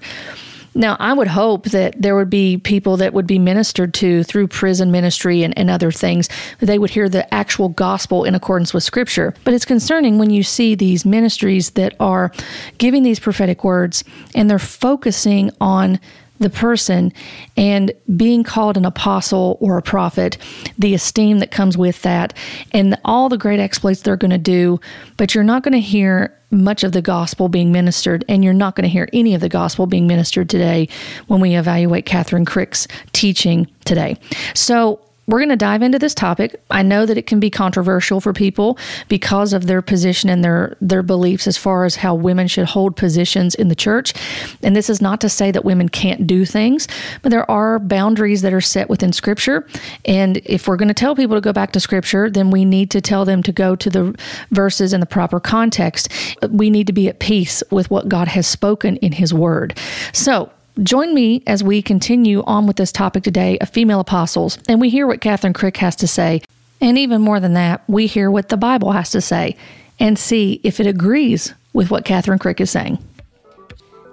Now, 0.73 0.95
I 0.99 1.11
would 1.13 1.27
hope 1.27 1.65
that 1.65 2.01
there 2.01 2.15
would 2.15 2.29
be 2.29 2.57
people 2.57 2.97
that 2.97 3.13
would 3.13 3.27
be 3.27 3.39
ministered 3.39 3.93
to 3.95 4.23
through 4.23 4.47
prison 4.47 4.91
ministry 4.91 5.43
and, 5.43 5.57
and 5.57 5.69
other 5.69 5.91
things, 5.91 6.29
they 6.59 6.79
would 6.79 6.89
hear 6.89 7.09
the 7.09 7.31
actual 7.33 7.69
gospel 7.69 8.23
in 8.23 8.35
accordance 8.35 8.73
with 8.73 8.83
Scripture. 8.83 9.33
But 9.43 9.53
it's 9.53 9.65
concerning 9.65 10.17
when 10.17 10.29
you 10.29 10.43
see 10.43 10.75
these 10.75 11.05
ministries 11.05 11.71
that 11.71 11.93
are 11.99 12.31
giving 12.77 13.03
these 13.03 13.19
prophetic 13.19 13.63
words 13.63 14.03
and 14.33 14.49
they're 14.49 14.59
focusing 14.59 15.51
on 15.59 15.99
the 16.41 16.49
person 16.49 17.13
and 17.55 17.91
being 18.17 18.43
called 18.43 18.75
an 18.75 18.83
apostle 18.83 19.57
or 19.61 19.77
a 19.77 19.81
prophet, 19.81 20.37
the 20.77 20.93
esteem 20.93 21.39
that 21.39 21.51
comes 21.51 21.77
with 21.77 22.01
that, 22.01 22.33
and 22.71 22.97
all 23.05 23.29
the 23.29 23.37
great 23.37 23.59
exploits 23.59 24.01
they're 24.01 24.17
going 24.17 24.31
to 24.31 24.37
do. 24.37 24.79
But 25.17 25.33
you're 25.33 25.43
not 25.43 25.63
going 25.63 25.73
to 25.73 25.79
hear 25.79 26.37
much 26.49 26.83
of 26.83 26.91
the 26.91 27.01
gospel 27.01 27.47
being 27.47 27.71
ministered, 27.71 28.25
and 28.27 28.43
you're 28.43 28.53
not 28.53 28.75
going 28.75 28.83
to 28.83 28.89
hear 28.89 29.07
any 29.13 29.33
of 29.33 29.41
the 29.41 29.49
gospel 29.49 29.85
being 29.85 30.07
ministered 30.07 30.49
today 30.49 30.89
when 31.27 31.39
we 31.39 31.55
evaluate 31.55 32.05
Kathryn 32.05 32.45
Krick's 32.45 32.87
teaching 33.13 33.67
today. 33.85 34.17
So, 34.53 34.99
we're 35.31 35.39
going 35.39 35.49
to 35.49 35.55
dive 35.55 35.81
into 35.81 35.97
this 35.97 36.13
topic. 36.13 36.61
I 36.69 36.83
know 36.83 37.05
that 37.05 37.17
it 37.17 37.25
can 37.25 37.39
be 37.39 37.49
controversial 37.49 38.19
for 38.19 38.33
people 38.33 38.77
because 39.07 39.53
of 39.53 39.65
their 39.65 39.81
position 39.81 40.29
and 40.29 40.43
their 40.43 40.75
their 40.81 41.01
beliefs 41.01 41.47
as 41.47 41.57
far 41.57 41.85
as 41.85 41.95
how 41.95 42.13
women 42.13 42.47
should 42.47 42.65
hold 42.65 42.97
positions 42.97 43.55
in 43.55 43.69
the 43.69 43.75
church. 43.75 44.13
And 44.61 44.75
this 44.75 44.89
is 44.89 45.01
not 45.01 45.21
to 45.21 45.29
say 45.29 45.49
that 45.51 45.63
women 45.63 45.87
can't 45.87 46.27
do 46.27 46.43
things, 46.43 46.87
but 47.21 47.29
there 47.29 47.49
are 47.49 47.79
boundaries 47.79 48.41
that 48.41 48.53
are 48.53 48.61
set 48.61 48.89
within 48.89 49.13
scripture. 49.13 49.65
And 50.03 50.37
if 50.45 50.67
we're 50.67 50.75
going 50.75 50.89
to 50.89 50.93
tell 50.93 51.15
people 51.15 51.37
to 51.37 51.41
go 51.41 51.53
back 51.53 51.71
to 51.71 51.79
scripture, 51.79 52.29
then 52.29 52.51
we 52.51 52.65
need 52.65 52.91
to 52.91 52.99
tell 52.99 53.23
them 53.23 53.41
to 53.43 53.53
go 53.53 53.75
to 53.77 53.89
the 53.89 54.15
verses 54.51 54.91
in 54.91 54.99
the 54.99 55.05
proper 55.05 55.39
context. 55.39 56.09
We 56.49 56.69
need 56.69 56.87
to 56.87 56.93
be 56.93 57.07
at 57.07 57.19
peace 57.19 57.63
with 57.71 57.89
what 57.89 58.09
God 58.09 58.27
has 58.27 58.47
spoken 58.47 58.97
in 58.97 59.13
his 59.13 59.33
word. 59.33 59.77
So, 60.11 60.51
Join 60.79 61.13
me 61.13 61.43
as 61.47 61.65
we 61.65 61.81
continue 61.81 62.43
on 62.43 62.65
with 62.65 62.77
this 62.77 62.93
topic 62.93 63.23
today 63.23 63.57
of 63.59 63.69
female 63.69 63.99
apostles, 63.99 64.57
and 64.69 64.79
we 64.79 64.89
hear 64.89 65.05
what 65.05 65.19
Kathryn 65.19 65.51
Krick 65.51 65.75
has 65.77 65.97
to 65.97 66.07
say. 66.07 66.41
And 66.79 66.97
even 66.97 67.21
more 67.21 67.41
than 67.41 67.55
that, 67.55 67.83
we 67.87 68.07
hear 68.07 68.31
what 68.31 68.47
the 68.47 68.55
Bible 68.55 68.93
has 68.93 69.11
to 69.11 69.19
say 69.19 69.57
and 69.99 70.17
see 70.17 70.61
if 70.63 70.79
it 70.79 70.87
agrees 70.87 71.53
with 71.73 71.91
what 71.91 72.05
Kathryn 72.05 72.39
Krick 72.39 72.61
is 72.61 72.71
saying. 72.71 72.99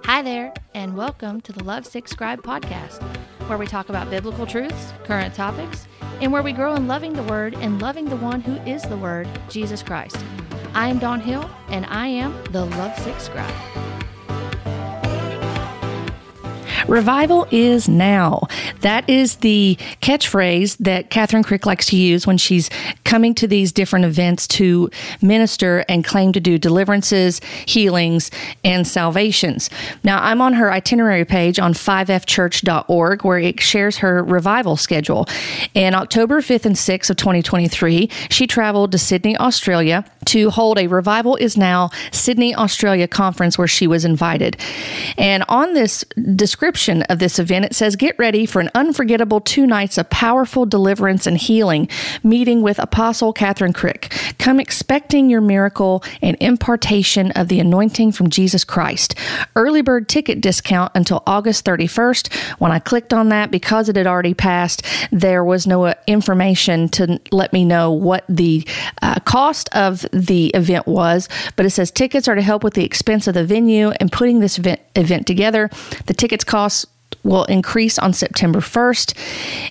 Hi 0.04 0.20
there, 0.20 0.52
and 0.74 0.96
welcome 0.96 1.40
to 1.42 1.52
the 1.52 1.62
Love 1.62 1.86
Sick 1.86 2.08
Scribe 2.08 2.42
podcast, 2.42 3.02
where 3.48 3.56
we 3.56 3.68
talk 3.68 3.88
about 3.88 4.10
biblical 4.10 4.44
truths, 4.44 4.92
current 5.04 5.34
topics, 5.34 5.86
and 6.20 6.32
where 6.32 6.42
we 6.42 6.52
grow 6.52 6.74
in 6.74 6.88
loving 6.88 7.12
the 7.12 7.22
Word 7.22 7.54
and 7.54 7.80
loving 7.80 8.06
the 8.06 8.16
one 8.16 8.40
who 8.40 8.56
is 8.68 8.82
the 8.82 8.96
Word, 8.96 9.28
Jesus 9.48 9.80
Christ. 9.80 10.18
I 10.74 10.88
am 10.88 10.98
Dawn 10.98 11.20
Hill, 11.20 11.48
and 11.68 11.86
I 11.86 12.08
am 12.08 12.36
the 12.50 12.64
Love 12.64 12.98
Sick 12.98 13.20
Scribe. 13.20 13.54
Revival 16.88 17.47
is 17.50 17.87
now. 17.87 18.49
That 18.80 19.09
is 19.11 19.37
the 19.37 19.76
catchphrase 20.00 20.78
that 20.78 21.11
Kathryn 21.11 21.45
Krick 21.45 21.66
likes 21.66 21.85
to 21.87 21.97
use 21.97 22.26
when 22.26 22.38
she's 22.38 22.71
coming 23.04 23.35
to 23.35 23.47
these 23.47 23.73
different 23.73 24.07
events 24.07 24.49
to 24.49 24.88
minister 25.21 25.85
and 25.87 26.02
claim 26.02 26.33
to 26.33 26.40
do 26.40 26.57
deliverances, 26.57 27.42
healings, 27.66 28.30
and 28.64 28.87
salvations. 28.87 29.68
Now, 30.02 30.23
I'm 30.23 30.40
on 30.40 30.54
her 30.54 30.73
itinerary 30.73 31.26
page 31.26 31.59
on 31.59 31.75
5fchurch.org 31.75 33.23
where 33.23 33.38
it 33.38 33.61
shares 33.61 33.99
her 33.99 34.25
revival 34.25 34.76
schedule. 34.76 35.26
In 35.75 35.95
October 35.95 36.40
5th 36.40 36.64
and 36.64 36.75
6th 36.75 37.11
of 37.11 37.16
2023, 37.16 38.09
she 38.30 38.47
traveled 38.47 38.92
to 38.92 38.99
Sydney, 38.99 39.37
Australia 39.37 40.07
to 40.25 40.50
hold 40.50 40.78
a 40.78 40.87
Revival 40.87 41.37
is 41.37 41.57
Now 41.57 41.90
Sydney, 42.12 42.54
Australia 42.54 43.09
conference 43.09 43.57
where 43.57 43.66
she 43.66 43.87
was 43.87 44.04
invited. 44.04 44.57
And 45.16 45.45
on 45.49 45.75
this 45.75 46.04
description, 46.35 46.77
description 46.78 47.02
of 47.04 47.18
this 47.18 47.40
event, 47.40 47.64
it 47.64 47.75
says, 47.75 47.97
Get 47.97 48.16
ready 48.18 48.47
for 48.47 48.61
an 48.61 48.70
unforgettable 48.75 49.40
two 49.40 49.66
nights 49.66 49.99
of 49.99 50.08
powerful 50.11 50.64
deliverance 50.64 51.26
and 51.26 51.37
healing, 51.37 51.88
meeting 52.23 52.62
with 52.62 52.78
Apostle 52.78 53.35
Kathryn 53.35 53.73
Krick. 53.73 54.12
Come 54.38 54.61
expecting 54.61 55.28
your 55.28 55.40
miracle 55.40 56.04
and 56.23 56.37
impartation 56.40 57.32
of 57.32 57.49
the 57.49 57.58
anointing 57.58 58.12
from 58.12 58.30
Jesus 58.30 58.64
Christ. 58.64 59.16
Early 59.56 59.82
bird 59.82 60.08
ticket 60.08 60.40
discount 60.40 60.92
until 60.94 61.25
August 61.26 61.64
31st. 61.64 62.32
When 62.61 62.70
I 62.70 62.78
clicked 62.78 63.12
on 63.12 63.30
that, 63.30 63.50
because 63.50 63.88
it 63.88 63.97
had 63.97 64.06
already 64.06 64.35
passed, 64.35 64.85
there 65.11 65.42
was 65.42 65.66
no 65.66 65.85
uh, 65.85 65.94
information 66.06 66.88
to 66.90 67.20
let 67.32 67.52
me 67.52 67.64
know 67.64 67.90
what 67.90 68.25
the 68.28 68.64
uh, 69.02 69.18
cost 69.25 69.68
of 69.75 70.06
the 70.12 70.49
event 70.49 70.87
was, 70.87 71.28
but 71.56 71.66
it 71.66 71.70
says 71.70 71.90
tickets 71.90 72.28
are 72.28 72.37
to 72.37 72.42
help 72.42 72.62
with 72.62 72.75
the 72.75 72.85
expense 72.85 73.26
of 73.26 73.35
the 73.35 73.44
venue 73.44 73.90
and 73.99 74.12
putting 74.12 74.38
this 74.38 74.58
event, 74.58 74.80
event 74.94 75.26
together. 75.26 75.68
The 76.06 76.14
tickets 76.14 76.44
cost 76.44 76.67
will 77.25 77.44
increase 77.44 77.98
on 77.98 78.12
September 78.12 78.60
1st, 78.60 79.14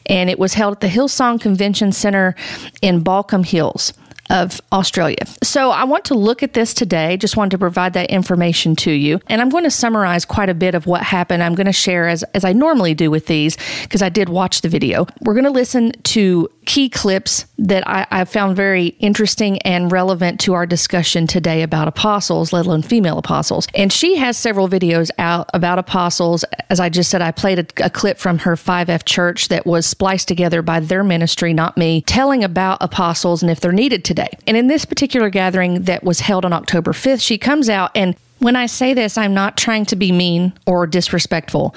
and 0.05 0.29
it 0.29 0.39
was 0.39 0.53
held 0.53 0.75
at 0.75 0.81
the 0.81 0.87
Hillsong 0.87 1.39
Convention 1.39 1.91
Center 1.91 2.35
in 2.81 3.03
Baulkham 3.03 3.45
Hills 3.45 3.93
of 4.29 4.59
Australia. 4.71 5.25
So 5.43 5.71
I 5.71 5.83
want 5.83 6.05
to 6.05 6.15
look 6.15 6.43
at 6.43 6.53
this 6.53 6.73
today. 6.73 7.17
Just 7.17 7.37
wanted 7.37 7.51
to 7.51 7.57
provide 7.57 7.93
that 7.93 8.09
information 8.09 8.75
to 8.77 8.91
you. 8.91 9.19
And 9.27 9.41
I'm 9.41 9.49
going 9.49 9.63
to 9.63 9.71
summarize 9.71 10.25
quite 10.25 10.49
a 10.49 10.53
bit 10.53 10.75
of 10.75 10.85
what 10.85 11.03
happened. 11.03 11.43
I'm 11.43 11.55
going 11.55 11.67
to 11.67 11.73
share 11.73 12.07
as, 12.07 12.23
as 12.33 12.43
I 12.43 12.53
normally 12.53 12.93
do 12.93 13.09
with 13.09 13.27
these 13.27 13.57
because 13.83 14.01
I 14.01 14.09
did 14.09 14.29
watch 14.29 14.61
the 14.61 14.69
video. 14.69 15.07
We're 15.21 15.33
going 15.33 15.45
to 15.45 15.51
listen 15.51 15.93
to 16.03 16.49
key 16.65 16.89
clips 16.89 17.45
that 17.57 17.87
I, 17.87 18.05
I, 18.11 18.25
found 18.25 18.57
very 18.57 18.87
interesting 18.99 19.61
and 19.61 19.89
relevant 19.89 20.41
to 20.41 20.53
our 20.53 20.65
discussion 20.65 21.25
today 21.25 21.61
about 21.61 21.87
apostles, 21.87 22.51
let 22.51 22.65
alone 22.65 22.81
female 22.81 23.17
apostles. 23.17 23.67
And 23.73 23.91
she 23.91 24.17
has 24.17 24.37
several 24.37 24.67
videos 24.67 25.09
out 25.17 25.49
about 25.53 25.79
apostles. 25.79 26.43
As 26.69 26.81
I 26.81 26.89
just 26.89 27.09
said, 27.09 27.21
I 27.21 27.31
played 27.31 27.59
a, 27.59 27.85
a 27.85 27.89
clip 27.89 28.17
from 28.17 28.39
her 28.39 28.55
5F 28.55 29.05
church 29.05 29.47
that 29.47 29.65
was 29.65 29.85
spliced 29.85 30.27
together 30.27 30.61
by 30.61 30.81
their 30.81 31.05
ministry, 31.05 31.53
not 31.53 31.77
me, 31.77 32.01
telling 32.01 32.43
about 32.43 32.79
apostles 32.81 33.41
and 33.41 33.49
if 33.49 33.61
they're 33.61 33.71
needed 33.71 34.03
today. 34.03 34.16
And 34.47 34.57
in 34.57 34.67
this 34.67 34.85
particular 34.85 35.29
gathering 35.29 35.83
that 35.83 36.03
was 36.03 36.21
held 36.21 36.45
on 36.45 36.53
October 36.53 36.91
5th, 36.91 37.21
she 37.21 37.37
comes 37.37 37.69
out 37.69 37.91
and 37.95 38.15
when 38.39 38.55
I 38.55 38.67
say 38.67 38.93
this, 38.93 39.17
I'm 39.17 39.33
not 39.33 39.57
trying 39.57 39.85
to 39.87 39.95
be 39.95 40.11
mean 40.11 40.53
or 40.65 40.85
disrespectful. 40.85 41.75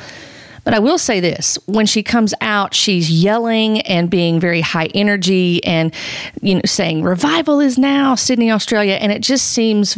But 0.65 0.75
I 0.75 0.79
will 0.79 0.99
say 0.99 1.21
this 1.21 1.59
when 1.67 1.87
she 1.87 2.03
comes 2.03 2.35
out, 2.41 2.75
she's 2.75 3.11
yelling 3.11 3.81
and 3.81 4.11
being 4.11 4.39
very 4.39 4.61
high 4.61 4.87
energy 4.95 5.65
and, 5.65 5.95
you 6.43 6.57
know, 6.57 6.61
saying 6.67 7.03
revival 7.03 7.61
is 7.61 7.79
now, 7.79 8.15
Sydney, 8.15 8.51
Australia. 8.51 8.95
And 8.95 9.11
it 9.11 9.23
just 9.23 9.47
seems 9.47 9.97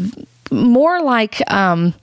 more 0.52 1.02
like 1.02 1.42
um, 1.50 1.94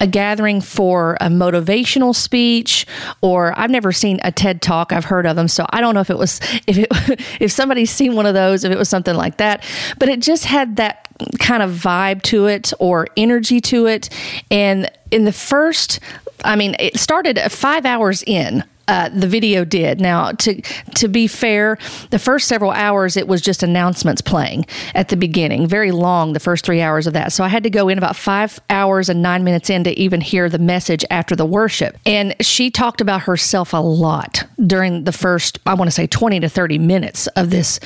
a 0.00 0.06
gathering 0.06 0.60
for 0.60 1.16
a 1.20 1.28
motivational 1.28 2.14
speech 2.14 2.86
or 3.20 3.58
i've 3.58 3.70
never 3.70 3.92
seen 3.92 4.18
a 4.24 4.32
ted 4.32 4.62
talk. 4.62 4.92
I've 4.92 5.04
heard 5.04 5.26
of 5.26 5.36
them 5.36 5.48
so 5.48 5.66
i 5.70 5.80
don't 5.80 5.94
know 5.94 6.00
if 6.00 6.10
it 6.10 6.18
was 6.18 6.40
if 6.66 6.78
it 6.78 6.88
if 7.40 7.52
somebody's 7.52 7.90
seen 7.90 8.14
one 8.16 8.26
of 8.26 8.34
those 8.34 8.64
if 8.64 8.72
it 8.72 8.78
was 8.78 8.88
something 8.88 9.14
like 9.14 9.36
that. 9.38 9.64
But 9.98 10.08
it 10.08 10.20
just 10.20 10.44
had 10.44 10.76
that 10.76 11.08
kind 11.38 11.62
of 11.62 11.70
vibe 11.70 12.22
to 12.22 12.46
it 12.46 12.72
or 12.78 13.06
energy 13.16 13.60
to 13.60 13.86
it. 13.86 14.08
And 14.50 14.90
in 15.10 15.24
the 15.24 15.32
first 15.32 16.00
I 16.42 16.56
mean, 16.56 16.74
it 16.78 16.98
started 16.98 17.38
five 17.50 17.84
hours 17.84 18.22
in. 18.26 18.64
Uh, 18.90 19.08
the 19.08 19.28
video 19.28 19.64
did. 19.64 20.00
Now, 20.00 20.32
to 20.32 20.60
to 20.96 21.06
be 21.08 21.28
fair, 21.28 21.78
the 22.10 22.18
first 22.18 22.48
several 22.48 22.72
hours 22.72 23.16
it 23.16 23.28
was 23.28 23.40
just 23.40 23.62
announcements 23.62 24.20
playing 24.20 24.66
at 24.96 25.08
the 25.10 25.16
beginning, 25.16 25.68
very 25.68 25.92
long. 25.92 26.32
The 26.32 26.40
first 26.40 26.64
three 26.64 26.80
hours 26.80 27.06
of 27.06 27.12
that, 27.12 27.32
so 27.32 27.44
I 27.44 27.48
had 27.48 27.62
to 27.62 27.70
go 27.70 27.88
in 27.88 27.98
about 27.98 28.16
five 28.16 28.58
hours 28.68 29.08
and 29.08 29.22
nine 29.22 29.44
minutes 29.44 29.70
in 29.70 29.84
to 29.84 29.92
even 29.96 30.20
hear 30.20 30.48
the 30.48 30.58
message 30.58 31.04
after 31.08 31.36
the 31.36 31.46
worship. 31.46 31.96
And 32.04 32.34
she 32.40 32.70
talked 32.70 33.00
about 33.00 33.22
herself 33.22 33.72
a 33.72 33.76
lot 33.76 34.44
during 34.66 35.04
the 35.04 35.12
first, 35.12 35.60
I 35.66 35.74
want 35.74 35.86
to 35.86 35.94
say, 35.94 36.08
twenty 36.08 36.40
to 36.40 36.48
thirty 36.48 36.78
minutes 36.78 37.28
of 37.28 37.50
this 37.50 37.78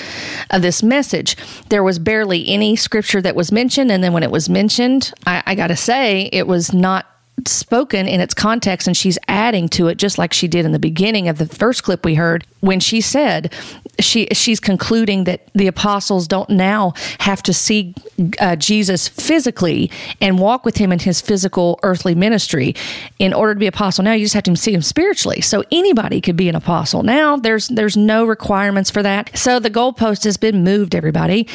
of 0.51 0.63
this 0.63 0.83
message. 0.83 1.37
There 1.69 1.85
was 1.85 1.99
barely 1.99 2.49
any 2.49 2.77
scripture 2.77 3.21
that 3.21 3.37
was 3.37 3.53
mentioned, 3.53 3.93
and 3.93 4.03
then 4.03 4.15
when 4.15 4.23
it 4.23 4.31
was 4.31 4.49
mentioned, 4.49 5.13
I, 5.27 5.43
I 5.45 5.55
got 5.55 5.69
to 5.69 5.77
say, 5.77 6.31
it 6.33 6.47
was 6.47 6.73
not 6.73 7.05
spoken 7.47 8.07
in 8.07 8.21
its 8.21 8.33
context 8.33 8.87
and 8.87 8.97
she's 8.97 9.19
adding 9.29 9.69
to 9.69 9.89
it 9.89 9.97
just 9.97 10.19
like 10.19 10.33
she 10.33 10.49
did 10.49 10.65
in 10.65 10.73
the 10.73 10.79
beginning 10.79 11.29
of 11.29 11.39
the 11.39 11.47
first 11.47 11.83
clip 11.83 12.05
we 12.05 12.15
heard 12.15 12.47
when 12.61 12.81
she 12.81 13.01
said 13.01 13.53
she 14.01 14.27
she's 14.33 14.61
concluding 14.61 15.25
that 15.25 15.49
the 15.55 15.67
apostles 15.67 16.27
don't 16.27 16.49
now 16.49 16.93
have 17.21 17.43
to 17.43 17.53
see 17.53 17.95
uh, 18.41 18.57
Jesus 18.57 19.09
physically 19.09 19.91
and 20.21 20.39
walk 20.39 20.65
with 20.65 20.77
him 20.77 20.93
in 20.93 20.99
his 20.99 21.21
physical 21.21 21.79
earthly 21.83 22.15
ministry 22.15 22.75
in 23.19 23.33
order 23.33 23.55
to 23.55 23.61
be 23.61 23.67
apostle. 23.67 24.05
Now 24.05 24.13
you 24.13 24.25
just 24.25 24.35
have 24.35 24.45
to 24.45 24.57
see 24.57 24.73
him 24.73 24.83
spiritually. 24.83 25.41
So 25.41 25.65
anybody 25.71 26.21
could 26.21 26.37
be 26.37 26.49
an 26.49 26.55
apostle. 26.55 27.03
Now 27.03 27.37
there's 27.37 27.69
there's 27.69 27.97
no 27.97 28.25
requirements 28.25 28.91
for 28.91 29.03
that. 29.03 29.37
So 29.37 29.59
the 29.59 29.71
goalpost 29.71 30.25
has 30.25 30.37
been 30.37 30.65
moved 30.65 30.95
everybody 30.95 31.49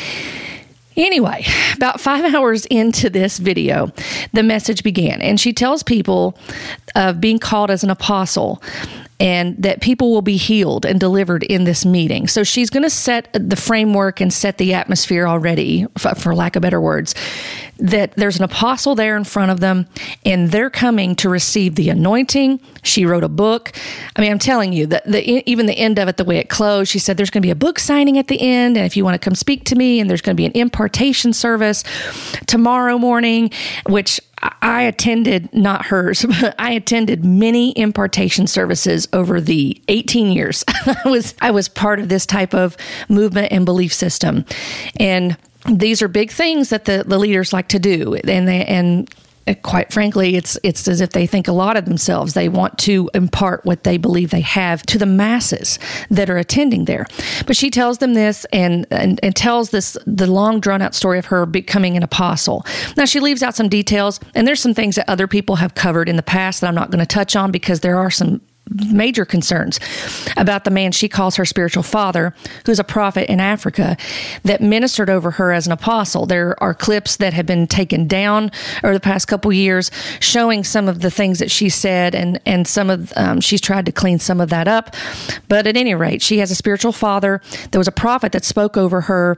Anyway, 0.99 1.45
about 1.75 2.01
five 2.01 2.35
hours 2.35 2.65
into 2.65 3.09
this 3.09 3.37
video, 3.37 3.89
the 4.33 4.43
message 4.43 4.83
began, 4.83 5.21
and 5.21 5.39
she 5.39 5.53
tells 5.53 5.81
people 5.81 6.37
of 6.93 7.21
being 7.21 7.39
called 7.39 7.71
as 7.71 7.85
an 7.85 7.89
apostle 7.89 8.61
and 9.19 9.61
that 9.61 9.81
people 9.81 10.11
will 10.11 10.21
be 10.21 10.37
healed 10.37 10.85
and 10.85 10.99
delivered 10.99 11.43
in 11.43 11.65
this 11.65 11.85
meeting. 11.85 12.27
So 12.27 12.43
she's 12.43 12.69
going 12.69 12.83
to 12.83 12.89
set 12.89 13.27
the 13.33 13.55
framework 13.55 14.21
and 14.21 14.33
set 14.33 14.57
the 14.57 14.73
atmosphere 14.73 15.27
already, 15.27 15.85
for 15.97 16.33
lack 16.33 16.55
of 16.55 16.61
better 16.61 16.79
words, 16.79 17.15
that 17.77 18.13
there's 18.13 18.37
an 18.37 18.43
apostle 18.43 18.95
there 18.95 19.15
in 19.17 19.23
front 19.23 19.51
of 19.51 19.59
them 19.59 19.87
and 20.25 20.51
they're 20.51 20.69
coming 20.69 21.15
to 21.15 21.29
receive 21.29 21.75
the 21.75 21.89
anointing. 21.89 22.59
She 22.83 23.05
wrote 23.05 23.23
a 23.23 23.29
book. 23.29 23.71
I 24.15 24.21
mean, 24.21 24.31
I'm 24.31 24.39
telling 24.39 24.73
you 24.73 24.85
that 24.87 25.05
the, 25.05 25.49
even 25.49 25.65
the 25.65 25.77
end 25.77 25.97
of 25.99 26.07
it, 26.07 26.17
the 26.17 26.25
way 26.25 26.37
it 26.37 26.49
closed, 26.49 26.91
she 26.91 26.99
said 26.99 27.17
there's 27.17 27.29
going 27.29 27.41
to 27.41 27.45
be 27.45 27.51
a 27.51 27.55
book 27.55 27.79
signing 27.79 28.17
at 28.17 28.27
the 28.27 28.39
end. 28.39 28.77
And 28.77 28.85
if 28.85 28.97
you 28.97 29.03
want 29.03 29.15
to 29.15 29.19
come 29.19 29.35
speak 29.35 29.65
to 29.65 29.75
me, 29.75 29.99
and 29.99 30.09
there's 30.09 30.21
going 30.21 30.35
to 30.35 30.39
be 30.39 30.45
an 30.45 30.51
impartation 30.53 31.33
service 31.33 31.83
tomorrow 32.47 32.97
morning, 32.97 33.51
which 33.87 34.19
I 34.61 34.83
attended, 34.83 35.53
not 35.53 35.85
hers, 35.85 36.25
but 36.41 36.55
I 36.59 36.71
attended 36.71 37.25
many 37.25 37.77
impartation 37.77 38.47
services 38.47 39.07
over 39.13 39.41
the 39.41 39.81
18 39.87 40.31
years 40.31 40.63
I 40.85 41.09
was 41.09 41.33
I 41.41 41.51
was 41.51 41.67
part 41.67 41.99
of 41.99 42.09
this 42.09 42.25
type 42.25 42.53
of 42.53 42.77
movement 43.07 43.51
and 43.51 43.65
belief 43.65 43.93
system. 43.93 44.45
And 44.99 45.37
these 45.65 46.01
are 46.01 46.07
big 46.07 46.31
things 46.31 46.69
that 46.69 46.85
the, 46.85 47.03
the 47.05 47.17
leaders 47.17 47.53
like 47.53 47.67
to 47.69 47.79
do 47.79 48.15
and 48.15 48.47
they 48.47 48.65
and 48.65 49.13
quite 49.55 49.91
frankly, 49.91 50.35
it's 50.35 50.57
it's 50.63 50.87
as 50.87 51.01
if 51.01 51.11
they 51.11 51.27
think 51.27 51.47
a 51.47 51.51
lot 51.51 51.77
of 51.77 51.85
themselves. 51.85 52.33
They 52.33 52.49
want 52.49 52.77
to 52.79 53.09
impart 53.13 53.65
what 53.65 53.83
they 53.83 53.97
believe 53.97 54.31
they 54.31 54.41
have 54.41 54.83
to 54.83 54.97
the 54.97 55.05
masses 55.05 55.79
that 56.09 56.29
are 56.29 56.37
attending 56.37 56.85
there. 56.85 57.05
But 57.45 57.55
she 57.55 57.69
tells 57.69 57.99
them 57.99 58.13
this 58.13 58.45
and 58.51 58.85
and, 58.91 59.19
and 59.23 59.35
tells 59.35 59.71
this 59.71 59.97
the 60.05 60.27
long 60.27 60.59
drawn 60.59 60.81
out 60.81 60.95
story 60.95 61.19
of 61.19 61.25
her 61.25 61.45
becoming 61.45 61.97
an 61.97 62.03
apostle. 62.03 62.65
Now 62.97 63.05
she 63.05 63.19
leaves 63.19 63.43
out 63.43 63.55
some 63.55 63.69
details, 63.69 64.19
and 64.35 64.47
there's 64.47 64.61
some 64.61 64.73
things 64.73 64.95
that 64.95 65.09
other 65.09 65.27
people 65.27 65.57
have 65.57 65.75
covered 65.75 66.09
in 66.09 66.15
the 66.15 66.23
past 66.23 66.61
that 66.61 66.67
I'm 66.67 66.75
not 66.75 66.91
going 66.91 66.99
to 66.99 67.05
touch 67.05 67.35
on 67.35 67.51
because 67.51 67.79
there 67.81 67.97
are 67.97 68.11
some 68.11 68.41
major 68.69 69.25
concerns 69.25 69.79
about 70.37 70.63
the 70.63 70.71
man 70.71 70.91
she 70.91 71.09
calls 71.09 71.35
her 71.35 71.45
spiritual 71.45 71.83
father, 71.83 72.33
who's 72.65 72.79
a 72.79 72.83
prophet 72.83 73.31
in 73.31 73.39
Africa, 73.39 73.97
that 74.43 74.61
ministered 74.61 75.09
over 75.09 75.31
her 75.31 75.51
as 75.51 75.65
an 75.65 75.73
apostle. 75.73 76.25
There 76.25 76.61
are 76.61 76.73
clips 76.73 77.17
that 77.17 77.33
have 77.33 77.45
been 77.45 77.67
taken 77.67 78.07
down 78.07 78.51
over 78.83 78.93
the 78.93 78.99
past 78.99 79.27
couple 79.27 79.51
years 79.51 79.91
showing 80.19 80.63
some 80.63 80.87
of 80.87 81.01
the 81.01 81.11
things 81.11 81.39
that 81.39 81.51
she 81.51 81.69
said, 81.69 82.15
and 82.15 82.39
and 82.45 82.67
some 82.67 82.89
of 82.89 83.11
um, 83.15 83.41
she's 83.41 83.61
tried 83.61 83.85
to 83.85 83.91
clean 83.91 84.19
some 84.19 84.41
of 84.41 84.49
that 84.49 84.67
up. 84.67 84.95
But 85.47 85.67
at 85.67 85.75
any 85.75 85.95
rate, 85.95 86.21
she 86.21 86.39
has 86.39 86.51
a 86.51 86.55
spiritual 86.55 86.91
father. 86.91 87.41
There 87.71 87.79
was 87.79 87.87
a 87.87 87.91
prophet 87.91 88.31
that 88.31 88.45
spoke 88.45 88.77
over 88.77 89.01
her 89.01 89.37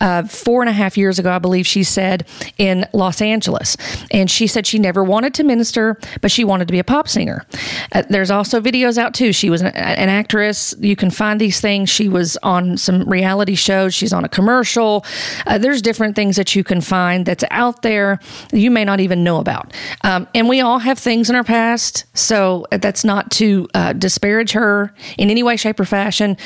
uh, 0.00 0.24
four 0.24 0.62
and 0.62 0.68
a 0.68 0.72
half 0.72 0.96
years 0.96 1.18
ago, 1.18 1.30
I 1.30 1.38
believe 1.38 1.66
she 1.66 1.84
said, 1.84 2.26
in 2.58 2.86
Los 2.92 3.20
Angeles, 3.20 3.76
and 4.10 4.30
she 4.30 4.46
said 4.46 4.66
she 4.66 4.78
never 4.78 5.04
wanted 5.04 5.34
to 5.34 5.44
minister, 5.44 5.98
but 6.20 6.30
she 6.30 6.44
wanted 6.44 6.68
to 6.68 6.72
be 6.72 6.78
a 6.78 6.84
pop 6.84 7.08
singer. 7.08 7.46
Uh, 7.92 8.02
there's 8.08 8.30
also 8.30 8.60
videos 8.64 8.98
out 8.98 9.14
too. 9.14 9.32
She 9.32 9.50
was 9.50 9.60
an, 9.60 9.68
an, 9.68 10.08
actress. 10.08 10.74
You 10.80 10.96
can 10.96 11.10
find 11.10 11.40
these 11.40 11.60
things. 11.60 11.90
She 11.90 12.08
was 12.08 12.36
on 12.42 12.76
some 12.76 13.08
reality 13.08 13.54
shows. 13.54 13.94
She's 13.94 14.12
on 14.12 14.24
a 14.24 14.28
commercial. 14.28 15.04
Uh, 15.46 15.58
there's 15.58 15.82
different 15.82 16.16
things 16.16 16.36
that 16.36 16.54
you 16.56 16.64
can 16.64 16.80
find 16.80 17.26
that's 17.26 17.44
out 17.50 17.82
there 17.82 18.18
you 18.52 18.70
may 18.70 18.84
not 18.84 19.00
even 19.00 19.22
know 19.22 19.38
about. 19.38 19.72
Um, 20.02 20.26
and 20.34 20.48
we 20.48 20.60
all 20.60 20.78
have 20.78 20.98
things 20.98 21.30
in 21.30 21.36
our 21.36 21.44
past. 21.44 22.04
So 22.14 22.66
that's 22.70 23.04
not 23.04 23.30
to 23.32 23.68
uh, 23.74 23.92
disparage 23.92 24.52
her 24.52 24.92
in 25.18 25.30
any 25.30 25.42
way, 25.42 25.56
shape, 25.56 25.78
or 25.78 25.84
fashion. 25.84 26.36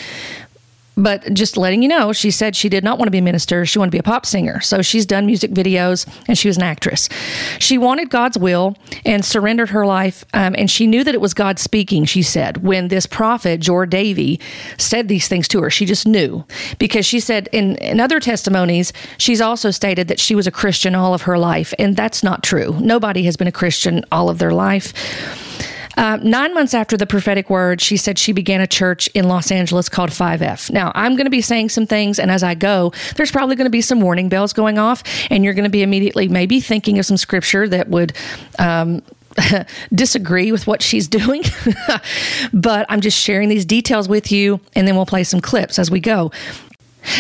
But 0.98 1.32
just 1.32 1.56
letting 1.56 1.82
you 1.82 1.88
know, 1.88 2.12
she 2.12 2.32
said 2.32 2.56
she 2.56 2.68
did 2.68 2.82
not 2.82 2.98
want 2.98 3.06
to 3.06 3.12
be 3.12 3.18
a 3.18 3.22
minister. 3.22 3.64
She 3.64 3.78
wanted 3.78 3.92
to 3.92 3.94
be 3.94 4.00
a 4.00 4.02
pop 4.02 4.26
singer. 4.26 4.61
So 4.61 4.82
she's 4.82 5.06
done 5.06 5.26
music 5.26 5.52
videos 5.52 6.06
and 6.26 6.37
she 6.37 6.48
was 6.48 6.56
an 6.56 6.64
actress. 6.64 7.08
She 7.61 7.78
wanted 7.78 8.11
God's 8.11 8.37
will 8.37 8.76
and 9.06 9.24
surrendered 9.24 9.70
her 9.70 9.87
life. 9.87 10.24
Um, 10.34 10.56
and 10.58 10.68
she 10.68 10.88
knew 10.88 11.04
that 11.04 11.14
it 11.14 11.20
was 11.20 11.34
God 11.34 11.61
speaking, 11.61 12.04
she 12.04 12.22
said, 12.22 12.58
when 12.58 12.88
this 12.88 13.06
prophet, 13.06 13.61
Jor 13.61 13.87
Davy, 13.87 14.40
said 14.76 15.06
these 15.06 15.28
things 15.28 15.46
to 15.48 15.62
her. 15.62 15.70
She 15.70 15.87
just 15.87 16.06
knew 16.06 16.44
because 16.80 17.06
she 17.06 17.20
said 17.20 17.48
in, 17.52 17.76
in 17.76 18.00
other 18.00 18.18
testimonies, 18.18 18.92
she's 19.18 19.40
also 19.40 19.70
stated 19.70 20.08
that 20.08 20.18
she 20.18 20.34
was 20.34 20.48
a 20.48 20.50
Christian 20.52 20.96
all 20.96 21.14
of 21.14 21.22
her 21.22 21.38
life. 21.38 21.72
And 21.78 21.96
that's 21.96 22.24
not 22.24 22.42
true. 22.42 22.76
Nobody 22.80 23.22
has 23.22 23.37
been 23.37 23.46
a 23.46 23.52
Christian 23.52 24.04
all 24.11 24.28
of 24.28 24.38
their 24.38 24.52
life. 24.52 24.92
Uh, 25.98 26.16
nine 26.22 26.54
months 26.54 26.74
after 26.74 26.96
the 26.96 27.06
prophetic 27.06 27.50
word, 27.50 27.80
she 27.80 27.96
said 27.96 28.20
she 28.20 28.30
began 28.30 28.61
a 28.61 28.68
church 28.68 29.08
in 29.14 29.26
Los 29.26 29.50
Angeles 29.50 29.88
called 29.88 30.11
5F. 30.11 30.70
Now, 30.70 30.92
I'm 30.94 31.16
going 31.16 31.26
to 31.26 31.30
be 31.30 31.40
saying 31.40 31.70
some 31.70 31.87
things, 31.87 32.20
and 32.20 32.30
as 32.30 32.44
I 32.44 32.54
go, 32.54 32.92
there's 33.16 33.32
probably 33.32 33.56
going 33.56 33.66
to 33.66 33.70
be 33.70 33.80
some 33.80 34.00
warning 34.00 34.28
bells 34.28 34.52
going 34.52 34.78
off, 34.78 35.02
and 35.28 35.42
you're 35.42 35.54
going 35.54 35.64
to 35.64 35.70
be 35.70 35.82
immediately 35.82 36.28
maybe 36.28 36.61
thinking 36.61 37.00
of 37.00 37.06
some 37.06 37.16
scripture 37.16 37.68
that 37.68 37.88
would. 37.88 38.12
Um, 38.61 39.02
disagree 39.94 40.50
with 40.50 40.66
what 40.66 40.82
she's 40.82 41.06
doing, 41.18 41.44
but 42.52 42.87
I'm 42.88 43.00
just 43.00 43.16
sharing 43.16 43.48
these 43.48 43.64
details 43.64 44.08
with 44.08 44.32
you, 44.32 44.58
and 44.74 44.88
then 44.88 44.96
we'll 44.96 45.06
play 45.06 45.22
some 45.22 45.40
clips 45.40 45.78
as 45.78 45.92
we 45.92 46.00
go. 46.00 46.32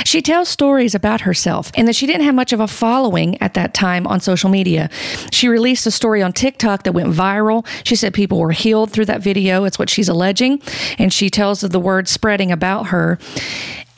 She 0.04 0.22
tells 0.22 0.48
stories 0.48 0.94
about 0.94 1.22
herself 1.22 1.70
and 1.74 1.86
that 1.88 1.96
she 1.96 2.06
didn't 2.06 2.24
have 2.24 2.34
much 2.34 2.52
of 2.52 2.60
a 2.60 2.68
following 2.68 3.40
at 3.40 3.54
that 3.54 3.74
time 3.74 4.06
on 4.06 4.20
social 4.20 4.50
media. 4.50 4.90
She 5.30 5.48
released 5.48 5.86
a 5.86 5.90
story 5.90 6.22
on 6.22 6.32
TikTok 6.32 6.84
that 6.84 6.92
went 6.92 7.12
viral. 7.12 7.66
She 7.84 7.96
said 7.96 8.14
people 8.14 8.38
were 8.38 8.52
healed 8.52 8.90
through 8.90 9.06
that 9.06 9.22
video. 9.22 9.64
It's 9.64 9.78
what 9.78 9.90
she's 9.90 10.08
alleging. 10.08 10.62
And 10.98 11.12
she 11.12 11.30
tells 11.30 11.62
of 11.62 11.70
the 11.70 11.80
word 11.80 12.08
spreading 12.08 12.52
about 12.52 12.88
her. 12.88 13.18